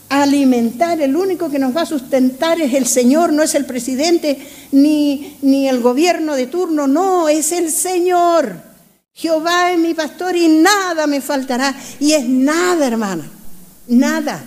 alimentar, 0.10 1.00
el 1.02 1.16
único 1.16 1.50
que 1.50 1.60
nos 1.60 1.76
va 1.76 1.82
a 1.82 1.86
sustentar 1.86 2.60
es 2.60 2.74
el 2.74 2.88
Señor, 2.88 3.32
no 3.32 3.44
es 3.44 3.54
el 3.56 3.66
presidente 3.66 4.40
ni, 4.72 5.38
ni 5.42 5.70
el 5.70 5.80
gobierno 5.80 6.36
de 6.36 6.48
turno, 6.48 6.88
no, 6.88 7.30
es 7.30 7.52
el 7.52 7.72
Señor. 7.72 8.70
Jehová 9.14 9.72
es 9.72 9.80
mi 9.80 9.94
pastor 9.94 10.36
y 10.36 10.48
nada 10.48 11.06
me 11.06 11.22
faltará. 11.22 11.76
Y 12.00 12.14
es 12.14 12.28
nada, 12.28 12.88
hermana, 12.88 13.30
nada. 13.88 14.44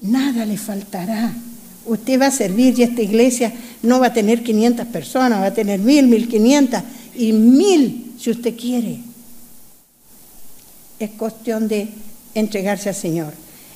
Nada 0.00 0.44
le 0.44 0.56
faltará. 0.56 1.32
Usted 1.84 2.20
va 2.20 2.26
a 2.26 2.30
servir 2.30 2.78
y 2.78 2.82
esta 2.82 3.02
iglesia 3.02 3.52
no 3.82 4.00
va 4.00 4.08
a 4.08 4.12
tener 4.12 4.42
500 4.42 4.86
personas, 4.86 5.40
va 5.40 5.46
a 5.46 5.54
tener 5.54 5.80
mil, 5.80 6.06
mil 6.06 6.28
quinientas 6.28 6.84
y 7.14 7.32
mil 7.32 8.14
si 8.18 8.30
usted 8.30 8.56
quiere. 8.56 8.98
Es 10.98 11.10
cuestión 11.10 11.66
de 11.68 11.88
entregarse 12.34 12.88
al 12.88 12.94
Señor. 12.94 13.32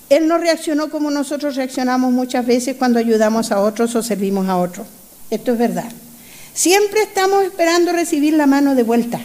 Él 0.08 0.28
no 0.28 0.38
reaccionó 0.38 0.88
como 0.88 1.10
nosotros 1.10 1.56
reaccionamos 1.56 2.12
muchas 2.12 2.46
veces 2.46 2.76
cuando 2.76 2.98
ayudamos 2.98 3.50
a 3.50 3.60
otros 3.60 3.94
o 3.96 4.02
servimos 4.02 4.48
a 4.48 4.56
otros. 4.56 4.86
Esto 5.30 5.52
es 5.52 5.58
verdad. 5.58 5.90
Siempre 6.54 7.02
estamos 7.02 7.44
esperando 7.44 7.92
recibir 7.92 8.34
la 8.34 8.46
mano 8.46 8.74
de 8.74 8.84
vuelta. 8.84 9.20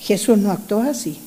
Jesús 0.00 0.36
no 0.38 0.50
actuó 0.50 0.82
así. 0.82 1.18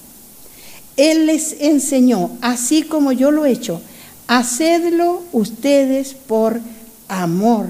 Él 0.98 1.28
les 1.28 1.54
enseñó, 1.62 2.32
así 2.42 2.84
como 2.84 3.14
yo 3.14 3.32
lo 3.32 3.46
he 3.46 3.52
hecho, 3.52 3.82
hacedlo 4.30 5.24
ustedes 5.32 6.14
por 6.14 6.62
amor. 7.08 7.66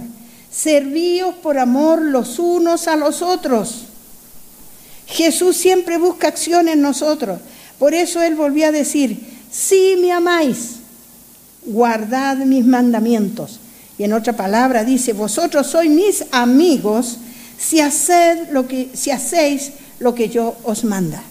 Servíos 0.51 1.33
por 1.35 1.57
amor 1.57 2.01
los 2.01 2.37
unos 2.37 2.89
a 2.89 2.97
los 2.97 3.21
otros. 3.21 3.85
Jesús 5.07 5.55
siempre 5.55 5.97
busca 5.97 6.27
acción 6.27 6.67
en 6.67 6.81
nosotros. 6.81 7.39
Por 7.79 7.93
eso 7.93 8.21
él 8.21 8.35
volvió 8.35 8.67
a 8.67 8.71
decir, 8.73 9.25
si 9.49 9.95
me 10.01 10.11
amáis, 10.11 10.75
guardad 11.65 12.35
mis 12.37 12.65
mandamientos. 12.65 13.61
Y 13.97 14.03
en 14.03 14.11
otra 14.11 14.33
palabra 14.33 14.83
dice, 14.83 15.13
vosotros 15.13 15.65
sois 15.65 15.89
mis 15.89 16.25
amigos 16.31 17.19
si, 17.57 17.79
si 18.93 19.11
hacéis 19.11 19.71
lo 19.99 20.13
que 20.13 20.27
yo 20.27 20.57
os 20.63 20.83
manda. 20.83 21.23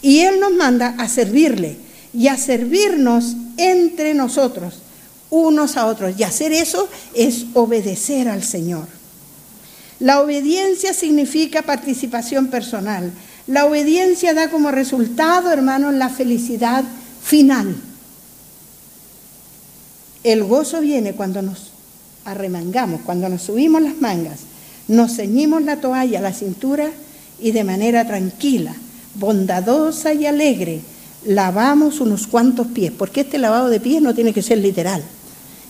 Y 0.00 0.20
él 0.20 0.40
nos 0.40 0.52
manda 0.52 0.94
a 0.96 1.08
servirle 1.08 1.76
y 2.14 2.28
a 2.28 2.38
servirnos 2.38 3.36
entre 3.56 4.14
nosotros, 4.14 4.74
unos 5.30 5.76
a 5.76 5.86
otros. 5.86 6.14
Y 6.18 6.22
hacer 6.22 6.52
eso 6.52 6.88
es 7.14 7.46
obedecer 7.54 8.28
al 8.28 8.42
Señor. 8.42 8.86
La 9.98 10.20
obediencia 10.20 10.92
significa 10.94 11.62
participación 11.62 12.48
personal. 12.48 13.12
La 13.46 13.66
obediencia 13.66 14.34
da 14.34 14.50
como 14.50 14.70
resultado, 14.70 15.50
hermanos, 15.50 15.94
la 15.94 16.08
felicidad 16.08 16.84
final. 17.22 17.74
El 20.24 20.44
gozo 20.44 20.80
viene 20.80 21.14
cuando 21.14 21.42
nos 21.42 21.72
arremangamos, 22.24 23.00
cuando 23.02 23.28
nos 23.28 23.42
subimos 23.42 23.82
las 23.82 24.00
mangas, 24.00 24.40
nos 24.86 25.16
ceñimos 25.16 25.62
la 25.62 25.80
toalla 25.80 26.18
a 26.18 26.22
la 26.22 26.32
cintura 26.32 26.90
y 27.40 27.50
de 27.50 27.64
manera 27.64 28.06
tranquila, 28.06 28.74
bondadosa 29.14 30.12
y 30.12 30.26
alegre 30.26 30.80
lavamos 31.24 32.00
unos 32.00 32.26
cuantos 32.26 32.66
pies, 32.68 32.92
porque 32.96 33.22
este 33.22 33.38
lavado 33.38 33.68
de 33.68 33.80
pies 33.80 34.02
no 34.02 34.14
tiene 34.14 34.32
que 34.32 34.42
ser 34.42 34.58
literal. 34.58 35.02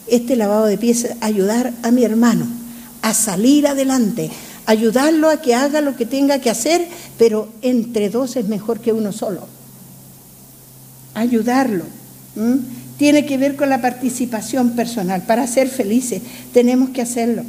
Este 0.07 0.37
lavado 0.37 0.67
de 0.67 0.79
pies 0.79 1.05
es 1.05 1.17
ayudar 1.21 1.73
a 1.83 1.91
mi 1.91 2.05
hermano 2.05 2.47
a 3.03 3.15
salir 3.15 3.67
adelante, 3.67 4.31
ayudarlo 4.65 5.29
a 5.29 5.43
que 5.43 5.55
haga 5.55 5.81
lo 5.81 5.97
que 5.97 6.07
tenga 6.07 6.39
que 6.39 6.51
hacer, 6.51 6.87
pero 7.19 7.49
entre 7.61 8.09
dos 8.09 8.37
es 8.37 8.49
mejor 8.49 8.81
que 8.81 8.93
uno 8.93 9.13
solo. 9.13 9.47
Ayudarlo. 11.15 11.85
Tiene 12.97 13.27
que 13.27 13.37
ver 13.37 13.57
con 13.57 13.69
la 13.69 13.83
participación 13.83 14.71
personal. 14.71 15.23
Para 15.23 15.47
ser 15.47 15.69
felices 15.69 16.23
tenemos 16.53 16.91
que 16.91 17.03
hacerlo. 17.03 17.43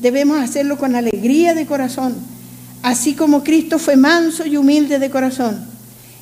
Debemos 0.00 0.42
hacerlo 0.42 0.76
con 0.78 0.96
alegría 0.96 1.54
de 1.54 1.66
corazón, 1.66 2.14
así 2.82 3.14
como 3.14 3.44
Cristo 3.44 3.78
fue 3.78 3.96
manso 3.96 4.44
y 4.46 4.56
humilde 4.56 4.98
de 4.98 5.10
corazón. 5.10 5.73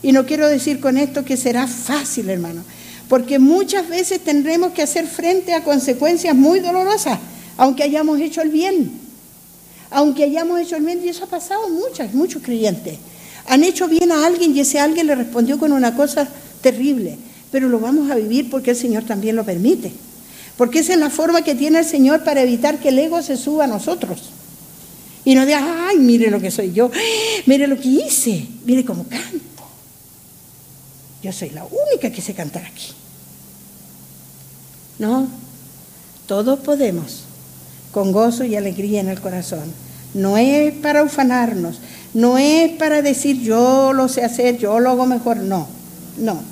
Y 0.03 0.13
no 0.13 0.27
quiero 0.27 0.49
decir 0.49 0.81
con 0.81 0.97
esto 0.97 1.25
que 1.25 1.37
será 1.37 1.67
fácil, 1.67 2.29
hermano, 2.29 2.65
porque 3.09 3.39
muchas 3.39 3.89
veces 3.89 4.21
tendremos 4.21 4.73
que 4.73 4.83
hacer 4.83 5.07
frente 5.07 5.55
a 5.55 5.63
consecuencias 5.63 6.35
muy 6.35 6.61
dolorosas, 6.61 7.19
aunque 7.57 7.85
hayamos 7.85 8.21
hecho 8.21 8.43
el 8.43 8.51
bien 8.51 9.03
aunque 9.93 10.25
hayamos 10.25 10.61
hecho 10.61 10.77
el 10.77 10.85
bien, 10.85 11.01
y 11.05 11.09
eso 11.09 11.25
ha 11.25 11.29
pasado 11.29 11.69
muchas, 11.69 12.13
muchos 12.15 12.43
creyentes. 12.43 12.97
Han 13.47 13.63
hecho 13.63 13.89
bien 13.89 14.11
a 14.13 14.27
alguien 14.27 14.57
y 14.57 14.61
ese 14.61 14.79
alguien 14.79 15.07
le 15.07 15.15
respondió 15.15 15.59
con 15.59 15.73
una 15.73 15.95
cosa 15.95 16.29
terrible, 16.61 17.17
pero 17.51 17.69
lo 17.69 17.79
vamos 17.79 18.11
a 18.11 18.15
vivir 18.15 18.49
porque 18.51 18.71
el 18.71 18.77
Señor 18.77 19.05
también 19.05 19.37
lo 19.37 19.45
permite. 19.45 19.93
Porque 20.57 20.81
esa 20.81 20.95
es 20.95 20.99
la 20.99 21.11
forma 21.11 21.43
que 21.43 21.55
tiene 21.55 21.81
el 21.81 21.85
Señor 21.85 22.25
para 22.25 22.43
evitar 22.43 22.79
que 22.79 22.89
el 22.89 22.99
ego 22.99 23.23
se 23.23 23.37
suba 23.37 23.65
a 23.65 23.67
nosotros. 23.67 24.31
Y 25.25 25.35
no 25.35 25.45
diga, 25.45 25.89
ay, 25.89 25.99
mire 25.99 26.31
lo 26.31 26.41
que 26.41 26.51
soy 26.51 26.73
yo, 26.73 26.91
mire 27.47 27.67
lo 27.67 27.79
que 27.79 27.89
hice, 27.89 28.47
mire 28.65 28.85
cómo 28.85 29.05
canto. 29.05 29.52
Yo 31.23 31.33
soy 31.33 31.51
la 31.51 31.65
única 31.65 32.11
que 32.11 32.21
sé 32.21 32.35
cantar 32.35 32.65
aquí. 32.65 32.93
No, 34.99 35.29
todos 36.27 36.59
podemos 36.61 37.25
con 37.93 38.11
gozo 38.11 38.45
y 38.45 38.57
alegría 38.57 39.01
en 39.01 39.09
el 39.09 39.21
corazón. 39.21 39.73
No 40.15 40.37
es 40.37 40.75
para 40.75 41.03
ufanarnos, 41.03 41.79
No 42.15 42.37
es 42.37 42.73
para 42.73 43.01
decir 43.01 43.41
yo 43.41 43.95
lo 43.95 44.07
sé 44.07 44.23
hacer, 44.23 44.59
yo 44.59 44.79
lo 44.81 44.91
hago 44.91 45.07
mejor, 45.07 45.39
no, 45.39 45.67
no. 46.19 46.43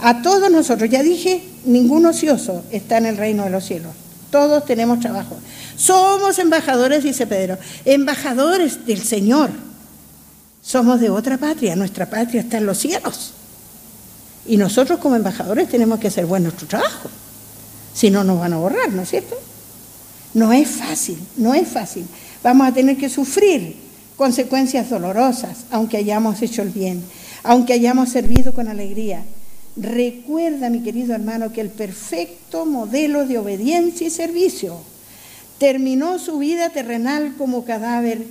A 0.00 0.20
todos 0.20 0.50
nosotros, 0.50 0.90
ya 0.90 1.02
dije, 1.02 1.44
ningún 1.64 2.04
ocioso 2.06 2.64
está 2.72 2.98
en 2.98 3.06
el 3.06 3.16
reino 3.16 3.44
de 3.44 3.50
los 3.50 3.64
cielos. 3.64 3.92
Todos 4.32 4.64
tenemos 4.64 4.98
trabajo. 4.98 5.36
Somos 5.76 6.40
embajadores, 6.40 7.04
dice 7.04 7.26
Pedro, 7.26 7.56
embajadores 7.84 8.84
del 8.84 9.00
Señor. 9.00 9.50
Somos 10.60 11.00
de 11.00 11.10
otra 11.10 11.38
patria, 11.38 11.76
nuestra 11.76 12.10
patria 12.10 12.40
está 12.40 12.58
en 12.58 12.66
los 12.66 12.78
cielos. 12.78 13.32
Y 14.48 14.56
nosotros 14.56 14.98
como 15.00 15.16
embajadores 15.16 15.68
tenemos 15.68 15.98
que 15.98 16.08
hacer 16.08 16.26
buen 16.26 16.42
nuestro 16.42 16.66
trabajo. 16.66 17.08
Si 17.94 18.10
no, 18.10 18.24
nos 18.24 18.38
van 18.38 18.52
a 18.52 18.58
borrar, 18.58 18.92
¿no 18.92 19.02
es 19.02 19.10
cierto? 19.10 19.36
No 20.34 20.52
es 20.52 20.68
fácil, 20.68 21.18
no 21.36 21.54
es 21.54 21.66
fácil. 21.66 22.06
Vamos 22.42 22.68
a 22.68 22.72
tener 22.72 22.96
que 22.96 23.08
sufrir 23.08 23.76
consecuencias 24.16 24.90
dolorosas, 24.90 25.64
aunque 25.70 25.96
hayamos 25.96 26.42
hecho 26.42 26.62
el 26.62 26.70
bien, 26.70 27.02
aunque 27.42 27.72
hayamos 27.72 28.10
servido 28.10 28.52
con 28.52 28.68
alegría. 28.68 29.24
Recuerda, 29.76 30.70
mi 30.70 30.82
querido 30.82 31.14
hermano, 31.14 31.52
que 31.52 31.60
el 31.60 31.70
perfecto 31.70 32.66
modelo 32.66 33.26
de 33.26 33.38
obediencia 33.38 34.06
y 34.06 34.10
servicio 34.10 34.78
terminó 35.58 36.18
su 36.18 36.38
vida 36.38 36.70
terrenal 36.70 37.34
como 37.36 37.64
cadáver 37.64 38.26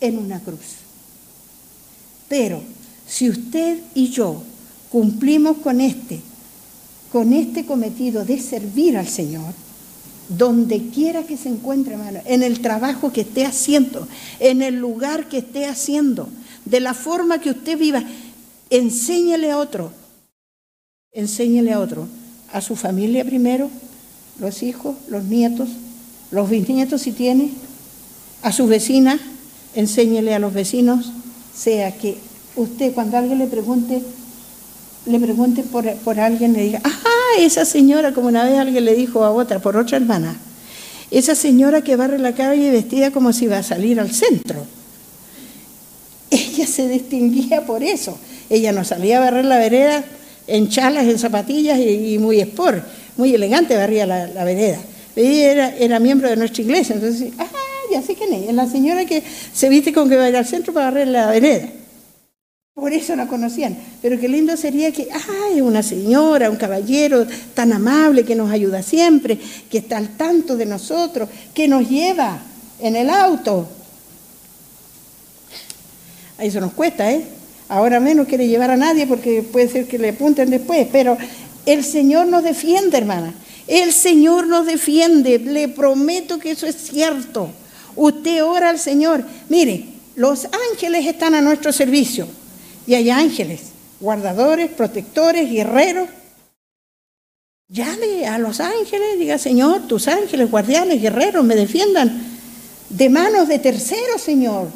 en 0.00 0.18
una 0.18 0.40
cruz. 0.40 0.76
Pero 2.28 2.62
si 3.06 3.30
usted 3.30 3.78
y 3.94 4.10
yo 4.10 4.42
cumplimos 4.90 5.58
con 5.58 5.80
este, 5.80 6.20
con 7.12 7.32
este 7.32 7.66
cometido 7.66 8.24
de 8.24 8.40
servir 8.40 8.96
al 8.96 9.08
Señor, 9.08 9.52
donde 10.28 10.88
quiera 10.88 11.24
que 11.24 11.36
se 11.36 11.48
encuentre, 11.48 11.94
hermano, 11.94 12.20
en 12.24 12.42
el 12.42 12.60
trabajo 12.60 13.12
que 13.12 13.22
esté 13.22 13.44
haciendo, 13.44 14.08
en 14.40 14.62
el 14.62 14.76
lugar 14.76 15.28
que 15.28 15.38
esté 15.38 15.66
haciendo, 15.66 16.28
de 16.64 16.80
la 16.80 16.94
forma 16.94 17.40
que 17.40 17.50
usted 17.50 17.78
viva, 17.78 18.02
enséñele 18.70 19.52
a 19.52 19.58
otro, 19.58 19.92
enséñele 21.12 21.72
a 21.72 21.80
otro, 21.80 22.08
a 22.52 22.60
su 22.60 22.76
familia 22.76 23.24
primero, 23.24 23.70
los 24.40 24.62
hijos, 24.62 24.96
los 25.08 25.24
nietos, 25.24 25.68
los 26.30 26.50
bisnietos 26.50 27.02
si 27.02 27.12
tiene, 27.12 27.50
a 28.42 28.52
sus 28.52 28.68
vecinas, 28.68 29.20
enséñele 29.74 30.34
a 30.34 30.38
los 30.38 30.52
vecinos, 30.52 31.12
sea 31.54 31.96
que 31.96 32.18
usted 32.56 32.92
cuando 32.92 33.16
alguien 33.16 33.38
le 33.38 33.46
pregunte, 33.46 34.02
le 35.06 35.20
pregunte 35.20 35.62
por, 35.62 35.90
por 35.96 36.20
alguien, 36.20 36.52
le 36.52 36.62
diga, 36.62 36.80
ah, 36.84 37.40
esa 37.40 37.64
señora, 37.64 38.12
como 38.12 38.28
una 38.28 38.44
vez 38.44 38.58
alguien 38.58 38.84
le 38.84 38.94
dijo 38.94 39.24
a 39.24 39.30
otra, 39.30 39.58
por 39.60 39.76
otra 39.76 39.96
hermana, 39.96 40.36
esa 41.10 41.34
señora 41.34 41.82
que 41.82 41.96
barre 41.96 42.18
la 42.18 42.34
calle 42.34 42.70
vestida 42.70 43.10
como 43.10 43.32
si 43.32 43.44
iba 43.44 43.58
a 43.58 43.62
salir 43.62 44.00
al 44.00 44.12
centro. 44.12 44.66
Ella 46.30 46.66
se 46.66 46.88
distinguía 46.88 47.64
por 47.64 47.82
eso. 47.82 48.18
Ella 48.50 48.72
no 48.72 48.84
salía 48.84 49.18
a 49.18 49.20
barrer 49.20 49.44
la 49.44 49.58
vereda 49.58 50.04
en 50.46 50.68
chalas, 50.68 51.04
en 51.04 51.18
zapatillas 51.18 51.78
y, 51.78 52.18
muy 52.18 52.40
sport, 52.40 52.84
muy 53.16 53.34
elegante 53.34 53.76
barría 53.76 54.06
la, 54.06 54.44
vereda. 54.44 54.78
Ella 55.14 55.52
era, 55.52 55.76
era, 55.76 55.98
miembro 55.98 56.28
de 56.28 56.36
nuestra 56.36 56.62
iglesia, 56.62 56.94
entonces, 56.94 57.32
ah, 57.38 57.46
ya 57.90 58.02
sé 58.02 58.14
quién 58.14 58.32
es, 58.32 58.48
es 58.48 58.54
la 58.54 58.66
señora 58.66 59.06
que 59.06 59.22
se 59.52 59.68
viste 59.68 59.92
con 59.92 60.08
que 60.08 60.16
va 60.16 60.24
a 60.24 60.28
ir 60.28 60.36
al 60.36 60.46
centro 60.46 60.72
para 60.72 60.86
barrer 60.86 61.08
la 61.08 61.30
vereda. 61.30 61.68
Por 62.76 62.92
eso 62.92 63.16
la 63.16 63.26
conocían. 63.26 63.74
Pero 64.02 64.20
qué 64.20 64.28
lindo 64.28 64.54
sería 64.54 64.92
que, 64.92 65.08
ay, 65.48 65.62
una 65.62 65.82
señora, 65.82 66.50
un 66.50 66.56
caballero 66.56 67.26
tan 67.54 67.72
amable 67.72 68.22
que 68.22 68.34
nos 68.34 68.50
ayuda 68.50 68.82
siempre, 68.82 69.38
que 69.70 69.78
está 69.78 69.96
al 69.96 70.10
tanto 70.10 70.58
de 70.58 70.66
nosotros, 70.66 71.26
que 71.54 71.68
nos 71.68 71.88
lleva 71.88 72.38
en 72.78 72.94
el 72.94 73.08
auto. 73.08 73.66
Eso 76.38 76.60
nos 76.60 76.74
cuesta, 76.74 77.10
¿eh? 77.10 77.24
Ahora 77.70 77.98
menos 77.98 78.28
quiere 78.28 78.46
llevar 78.46 78.70
a 78.70 78.76
nadie 78.76 79.06
porque 79.06 79.42
puede 79.42 79.70
ser 79.70 79.88
que 79.88 79.96
le 79.96 80.10
apunten 80.10 80.50
después, 80.50 80.86
pero 80.92 81.16
el 81.64 81.82
Señor 81.82 82.26
nos 82.26 82.44
defiende, 82.44 82.98
hermana. 82.98 83.32
El 83.66 83.90
Señor 83.90 84.46
nos 84.48 84.66
defiende. 84.66 85.38
Le 85.38 85.68
prometo 85.68 86.38
que 86.38 86.50
eso 86.50 86.66
es 86.66 86.76
cierto. 86.76 87.48
Usted 87.96 88.44
ora 88.44 88.68
al 88.68 88.78
Señor. 88.78 89.24
Mire, 89.48 89.86
los 90.14 90.46
ángeles 90.70 91.06
están 91.06 91.34
a 91.34 91.40
nuestro 91.40 91.72
servicio 91.72 92.28
y 92.86 92.94
hay 92.94 93.10
ángeles, 93.10 93.72
guardadores, 94.00 94.70
protectores, 94.70 95.50
guerreros. 95.50 96.08
Llame 97.68 98.26
a 98.26 98.38
los 98.38 98.60
ángeles, 98.60 99.18
diga, 99.18 99.38
Señor, 99.38 99.88
tus 99.88 100.06
ángeles, 100.06 100.50
guardianes, 100.50 101.02
guerreros, 101.02 101.44
me 101.44 101.56
defiendan 101.56 102.22
de 102.88 103.08
manos 103.08 103.48
de 103.48 103.58
terceros, 103.58 104.22
Señor, 104.22 104.68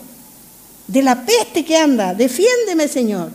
de 0.88 1.02
la 1.02 1.24
peste 1.24 1.64
que 1.64 1.76
anda, 1.76 2.14
defiéndeme, 2.14 2.88
Señor. 2.88 3.30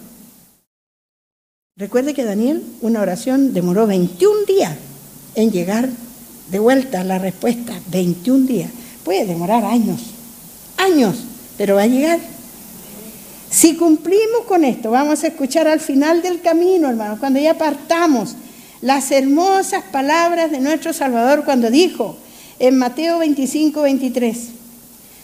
Recuerde 1.77 2.13
que 2.13 2.25
Daniel, 2.25 2.63
una 2.81 3.01
oración 3.01 3.53
demoró 3.53 3.87
21 3.87 4.45
días 4.45 4.75
en 5.35 5.51
llegar 5.51 5.89
de 6.49 6.59
vuelta 6.59 7.03
la 7.03 7.19
respuesta, 7.19 7.79
21 7.87 8.45
días. 8.45 8.71
Puede 9.03 9.25
demorar 9.25 9.63
años, 9.63 10.01
años, 10.77 11.15
pero 11.57 11.75
va 11.75 11.83
a 11.83 11.87
llegar. 11.87 12.34
Si 13.49 13.75
cumplimos 13.75 14.45
con 14.47 14.65
esto, 14.65 14.91
vamos 14.91 15.23
a 15.23 15.27
escuchar 15.27 15.67
al 15.67 15.79
final 15.79 16.21
del 16.21 16.41
camino, 16.41 16.89
hermanos, 16.89 17.19
cuando 17.19 17.39
ya 17.39 17.57
partamos, 17.57 18.35
las 18.81 19.11
hermosas 19.11 19.83
palabras 19.91 20.51
de 20.51 20.59
nuestro 20.59 20.93
Salvador 20.93 21.43
cuando 21.45 21.71
dijo 21.71 22.17
en 22.59 22.77
Mateo 22.77 23.19
25, 23.19 23.81
23, 23.81 24.37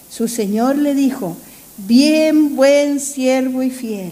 su 0.10 0.28
Señor 0.28 0.78
le 0.78 0.94
dijo, 0.94 1.36
bien 1.78 2.56
buen 2.56 3.00
siervo 3.00 3.64
y 3.64 3.70
fiel, 3.70 4.12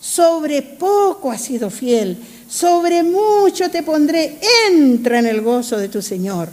sobre 0.00 0.62
poco 0.62 1.30
has 1.30 1.42
sido 1.42 1.70
fiel, 1.70 2.18
sobre 2.48 3.02
mucho 3.02 3.70
te 3.70 3.82
pondré, 3.82 4.38
entra 4.68 5.18
en 5.18 5.26
el 5.26 5.40
gozo 5.40 5.76
de 5.76 5.88
tu 5.88 6.00
Señor. 6.00 6.48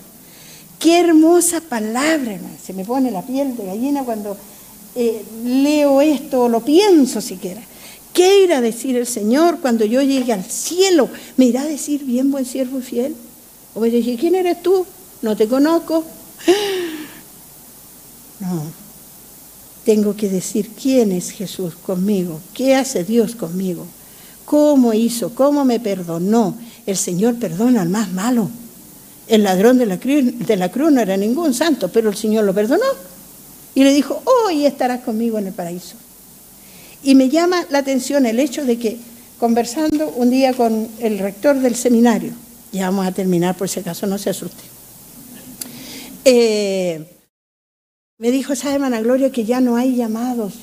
Qué 0.80 1.00
hermosa 1.00 1.62
palabra, 1.62 2.34
hermano. 2.34 2.56
se 2.62 2.74
me 2.74 2.84
pone 2.84 3.12
la 3.12 3.22
piel 3.22 3.56
de 3.56 3.66
gallina 3.66 4.04
cuando 4.04 4.38
eh, 4.96 5.24
leo 5.44 6.02
esto 6.02 6.44
o 6.44 6.50
lo 6.50 6.62
pienso 6.62 7.20
siquiera. 7.22 7.62
¿Qué 8.14 8.46
irá 8.46 8.60
a 8.60 8.62
decir 8.62 8.96
el 8.96 9.06
Señor 9.06 9.60
cuando 9.60 9.84
yo 9.84 10.02
llegue 10.02 10.32
al 10.32 10.46
cielo? 10.46 11.10
¿Me 11.36 11.46
irá 11.46 11.64
a 11.64 11.66
decir 11.66 12.06
bien 12.06 12.32
buen 12.32 12.46
siervo 12.46 12.80
y 12.80 12.82
fiel? 12.82 13.16
O 13.74 13.82
me 13.82 13.90
dirá, 13.90 14.18
¿quién 14.18 14.36
eres 14.36 14.64
tú? 14.64 14.86
No 15.22 15.36
te 15.36 15.48
conozco. 15.48 16.04
No. 18.38 18.64
Tengo 19.86 20.14
que 20.14 20.28
decir 20.28 20.72
quién 20.72 21.14
es 21.14 21.30
Jesús 21.32 21.76
conmigo, 21.76 22.42
qué 22.54 22.76
hace 22.76 23.06
Dios 23.06 23.34
conmigo, 23.34 23.88
cómo 24.44 24.94
hizo, 24.94 25.34
cómo 25.34 25.64
me 25.64 25.80
perdonó. 25.80 26.58
El 26.86 26.98
Señor 26.98 27.36
perdona 27.36 27.82
al 27.82 27.90
más 27.90 28.12
malo. 28.12 28.50
El 29.28 29.44
ladrón 29.44 29.78
de 29.78 29.86
la, 29.86 29.96
de 29.96 30.58
la 30.58 30.70
cruz 30.70 30.92
no 30.92 31.00
era 31.00 31.16
ningún 31.16 31.54
santo, 31.54 31.88
pero 31.88 32.10
el 32.10 32.18
Señor 32.18 32.44
lo 32.44 32.54
perdonó. 32.54 32.84
Y 33.76 33.84
le 33.84 33.94
dijo, 33.94 34.24
hoy 34.24 34.66
estarás 34.66 35.02
conmigo 35.02 35.38
en 35.38 35.48
el 35.48 35.54
paraíso. 35.54 35.98
Y 37.04 37.14
me 37.14 37.30
llama 37.30 37.66
la 37.70 37.80
atención 37.80 38.26
el 38.26 38.40
hecho 38.40 38.66
de 38.66 38.80
que, 38.80 38.98
conversando 39.38 40.10
un 40.16 40.30
día 40.30 40.54
con 40.54 40.88
el 41.00 41.20
rector 41.20 41.60
del 41.60 41.76
seminario, 41.76 42.32
ya 42.72 42.90
vamos 42.90 43.06
a 43.06 43.12
terminar 43.12 43.56
por 43.56 43.70
si 43.70 43.82
acaso 43.82 44.08
no 44.08 44.18
se 44.18 44.30
asuste, 44.30 44.64
eh, 46.24 47.06
me 48.18 48.32
dijo, 48.32 48.56
¿sabe, 48.56 48.76
hermana 48.76 49.02
Gloria, 49.02 49.32
que 49.32 49.44
ya 49.44 49.60
no 49.60 49.76
hay 49.76 49.96
llamados? 49.96 50.54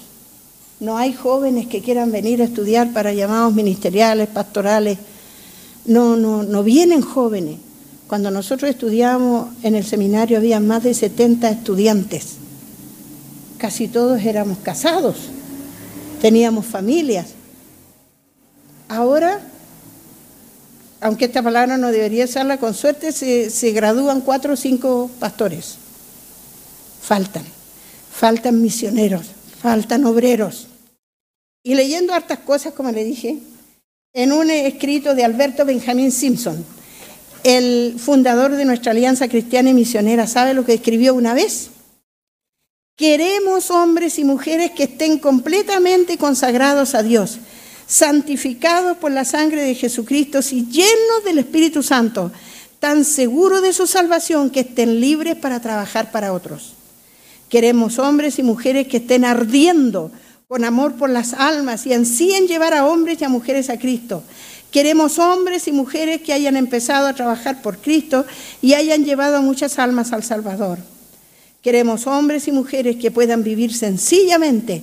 No 0.80 0.96
hay 0.96 1.12
jóvenes 1.12 1.68
que 1.68 1.82
quieran 1.82 2.10
venir 2.10 2.40
a 2.40 2.46
estudiar 2.46 2.92
para 2.92 3.12
llamados 3.12 3.54
ministeriales, 3.54 4.26
pastorales. 4.28 4.98
No, 5.84 6.16
no, 6.16 6.42
no 6.42 6.64
vienen 6.64 7.02
jóvenes. 7.02 7.58
Cuando 8.08 8.30
nosotros 8.30 8.70
estudiamos 8.70 9.50
en 9.62 9.76
el 9.76 9.84
seminario 9.84 10.38
había 10.38 10.58
más 10.58 10.82
de 10.82 10.94
70 10.94 11.50
estudiantes 11.50 12.41
casi 13.62 13.86
todos 13.86 14.20
éramos 14.24 14.58
casados, 14.58 15.18
teníamos 16.20 16.66
familias. 16.66 17.28
Ahora, 18.88 19.40
aunque 21.00 21.26
esta 21.26 21.44
palabra 21.44 21.78
no 21.78 21.92
debería 21.92 22.26
serla, 22.26 22.58
con 22.58 22.74
suerte 22.74 23.12
se, 23.12 23.70
gradúan 23.70 24.20
cuatro 24.20 24.54
o 24.54 24.56
cinco 24.56 25.08
pastores. 25.20 25.76
Faltan, 27.00 27.44
faltan 28.12 28.60
misioneros, 28.60 29.26
faltan 29.60 30.04
obreros. 30.06 30.66
Y 31.62 31.76
leyendo 31.76 32.14
hartas 32.14 32.40
cosas, 32.40 32.74
como 32.74 32.90
le 32.90 33.04
dije, 33.04 33.38
en 34.12 34.32
un 34.32 34.50
escrito 34.50 35.14
de 35.14 35.22
Alberto 35.22 35.64
Benjamín 35.64 36.10
Simpson, 36.10 36.64
el 37.44 37.94
fundador 38.00 38.56
de 38.56 38.64
nuestra 38.64 38.90
Alianza 38.90 39.28
Cristiana 39.28 39.70
y 39.70 39.74
Misionera, 39.74 40.26
¿sabe 40.26 40.52
lo 40.52 40.64
que 40.64 40.74
escribió 40.74 41.14
una 41.14 41.32
vez? 41.32 41.70
Queremos 43.02 43.72
hombres 43.72 44.20
y 44.20 44.22
mujeres 44.22 44.70
que 44.70 44.84
estén 44.84 45.18
completamente 45.18 46.18
consagrados 46.18 46.94
a 46.94 47.02
Dios, 47.02 47.38
santificados 47.84 48.96
por 48.96 49.10
la 49.10 49.24
sangre 49.24 49.62
de 49.62 49.74
Jesucristo 49.74 50.38
y 50.52 50.66
llenos 50.66 51.24
del 51.24 51.38
Espíritu 51.38 51.82
Santo, 51.82 52.30
tan 52.78 53.04
seguros 53.04 53.60
de 53.60 53.72
su 53.72 53.88
salvación 53.88 54.50
que 54.50 54.60
estén 54.60 55.00
libres 55.00 55.34
para 55.34 55.60
trabajar 55.60 56.12
para 56.12 56.32
otros. 56.32 56.74
Queremos 57.48 57.98
hombres 57.98 58.38
y 58.38 58.44
mujeres 58.44 58.86
que 58.86 58.98
estén 58.98 59.24
ardiendo 59.24 60.12
con 60.46 60.64
amor 60.64 60.94
por 60.94 61.10
las 61.10 61.34
almas 61.34 61.84
y 61.86 61.94
ansíen 61.94 62.46
llevar 62.46 62.72
a 62.72 62.86
hombres 62.86 63.20
y 63.20 63.24
a 63.24 63.28
mujeres 63.28 63.68
a 63.68 63.80
Cristo. 63.80 64.22
Queremos 64.70 65.18
hombres 65.18 65.66
y 65.66 65.72
mujeres 65.72 66.22
que 66.22 66.34
hayan 66.34 66.56
empezado 66.56 67.08
a 67.08 67.14
trabajar 67.14 67.62
por 67.62 67.78
Cristo 67.78 68.24
y 68.60 68.74
hayan 68.74 69.04
llevado 69.04 69.38
a 69.38 69.40
muchas 69.40 69.80
almas 69.80 70.12
al 70.12 70.22
Salvador. 70.22 70.91
Queremos 71.62 72.08
hombres 72.08 72.48
y 72.48 72.52
mujeres 72.52 72.96
que 72.96 73.12
puedan 73.12 73.44
vivir 73.44 73.72
sencillamente, 73.72 74.82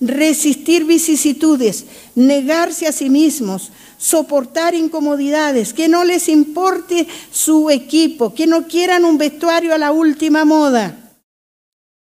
resistir 0.00 0.84
vicisitudes, 0.84 1.86
negarse 2.16 2.88
a 2.88 2.92
sí 2.92 3.08
mismos, 3.08 3.70
soportar 3.96 4.74
incomodidades, 4.74 5.72
que 5.72 5.86
no 5.86 6.02
les 6.02 6.28
importe 6.28 7.06
su 7.30 7.70
equipo, 7.70 8.34
que 8.34 8.48
no 8.48 8.66
quieran 8.66 9.04
un 9.04 9.18
vestuario 9.18 9.72
a 9.72 9.78
la 9.78 9.92
última 9.92 10.44
moda. 10.44 11.14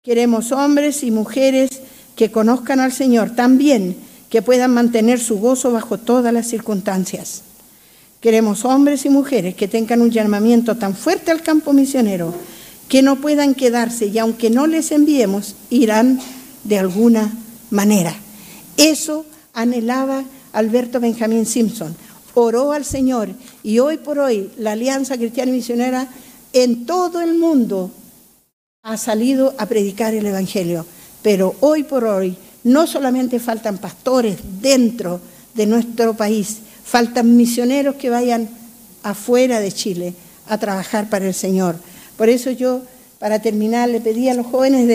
Queremos 0.00 0.52
hombres 0.52 1.02
y 1.02 1.10
mujeres 1.10 1.80
que 2.14 2.30
conozcan 2.30 2.78
al 2.78 2.92
Señor 2.92 3.30
también, 3.34 3.96
que 4.30 4.42
puedan 4.42 4.72
mantener 4.72 5.18
su 5.18 5.40
gozo 5.40 5.72
bajo 5.72 5.98
todas 5.98 6.32
las 6.32 6.46
circunstancias. 6.46 7.42
Queremos 8.20 8.64
hombres 8.64 9.04
y 9.06 9.10
mujeres 9.10 9.56
que 9.56 9.66
tengan 9.66 10.00
un 10.00 10.12
llamamiento 10.12 10.76
tan 10.76 10.94
fuerte 10.94 11.32
al 11.32 11.42
campo 11.42 11.72
misionero 11.72 12.32
que 12.88 13.02
no 13.02 13.16
puedan 13.16 13.54
quedarse 13.54 14.06
y 14.06 14.18
aunque 14.18 14.50
no 14.50 14.66
les 14.66 14.92
enviemos, 14.92 15.54
irán 15.70 16.20
de 16.64 16.78
alguna 16.78 17.32
manera. 17.70 18.14
Eso 18.76 19.26
anhelaba 19.52 20.24
Alberto 20.52 21.00
Benjamín 21.00 21.46
Simpson. 21.46 21.94
Oró 22.34 22.72
al 22.72 22.84
Señor 22.84 23.28
y 23.62 23.78
hoy 23.78 23.98
por 23.98 24.18
hoy 24.18 24.50
la 24.58 24.72
Alianza 24.72 25.16
Cristiana 25.16 25.50
y 25.52 25.54
Misionera 25.54 26.08
en 26.52 26.86
todo 26.86 27.20
el 27.20 27.34
mundo 27.34 27.90
ha 28.82 28.96
salido 28.96 29.54
a 29.58 29.66
predicar 29.66 30.14
el 30.14 30.26
Evangelio. 30.26 30.84
Pero 31.22 31.54
hoy 31.60 31.84
por 31.84 32.04
hoy 32.04 32.36
no 32.64 32.86
solamente 32.86 33.38
faltan 33.38 33.78
pastores 33.78 34.38
dentro 34.60 35.20
de 35.54 35.66
nuestro 35.66 36.14
país, 36.14 36.58
faltan 36.84 37.36
misioneros 37.36 37.96
que 37.96 38.10
vayan 38.10 38.48
afuera 39.02 39.60
de 39.60 39.72
Chile 39.72 40.14
a 40.48 40.58
trabajar 40.58 41.08
para 41.08 41.26
el 41.26 41.34
Señor. 41.34 41.76
Por 42.16 42.28
eso 42.28 42.50
yo, 42.50 42.82
para 43.18 43.40
terminar, 43.40 43.88
le 43.88 44.00
pedí 44.00 44.28
a 44.28 44.34
los 44.34 44.46
jóvenes 44.46 44.86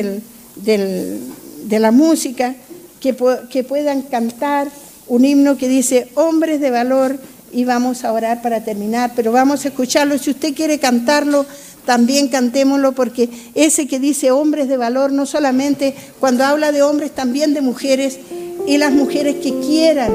de 0.56 1.80
la 1.80 1.92
música 1.92 2.56
que, 3.00 3.16
que 3.50 3.64
puedan 3.64 4.02
cantar 4.04 4.70
un 5.08 5.26
himno 5.26 5.58
que 5.58 5.68
dice 5.68 6.10
hombres 6.16 6.62
de 6.62 6.72
valor 6.72 7.18
y 7.52 7.66
vamos 7.66 8.04
a 8.04 8.14
orar 8.14 8.42
para 8.42 8.64
terminar, 8.64 9.14
pero 9.16 9.32
vamos 9.32 9.66
a 9.66 9.70
escucharlo. 9.70 10.18
Si 10.18 10.30
usted 10.30 10.54
quiere 10.54 10.80
cantarlo, 10.80 11.46
también 11.86 12.28
cantémoslo 12.28 12.92
porque 12.92 13.30
ese 13.56 13.88
que 13.88 14.00
dice 14.00 14.32
hombres 14.32 14.68
de 14.68 14.78
valor, 14.78 15.12
no 15.12 15.26
solamente 15.26 15.96
cuando 16.20 16.44
habla 16.44 16.72
de 16.72 16.84
hombres, 16.84 17.12
también 17.12 17.54
de 17.54 17.62
mujeres 17.62 18.20
y 18.68 18.78
las 18.78 18.94
mujeres 18.94 19.38
que 19.38 19.60
quieran 19.60 20.12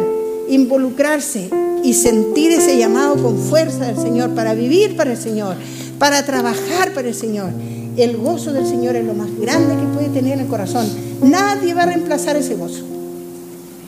involucrarse 0.48 1.50
y 1.82 1.94
sentir 1.94 2.52
ese 2.52 2.78
llamado 2.78 3.20
con 3.20 3.38
fuerza 3.38 3.86
del 3.86 3.96
Señor 3.96 4.34
para 4.34 4.54
vivir 4.54 4.96
para 4.96 5.12
el 5.12 5.18
Señor, 5.18 5.56
para 5.98 6.24
trabajar 6.24 6.92
para 6.94 7.08
el 7.08 7.14
Señor. 7.14 7.50
El 7.96 8.16
gozo 8.16 8.52
del 8.52 8.66
Señor 8.66 8.96
es 8.96 9.04
lo 9.04 9.14
más 9.14 9.28
grande 9.38 9.76
que 9.76 9.86
puede 9.94 10.08
tener 10.08 10.34
en 10.34 10.40
el 10.40 10.46
corazón. 10.46 10.86
Nadie 11.22 11.74
va 11.74 11.84
a 11.84 11.86
reemplazar 11.86 12.36
ese 12.36 12.54
gozo. 12.56 12.84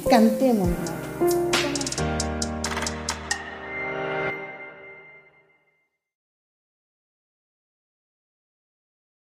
Cantemos. 0.08 0.68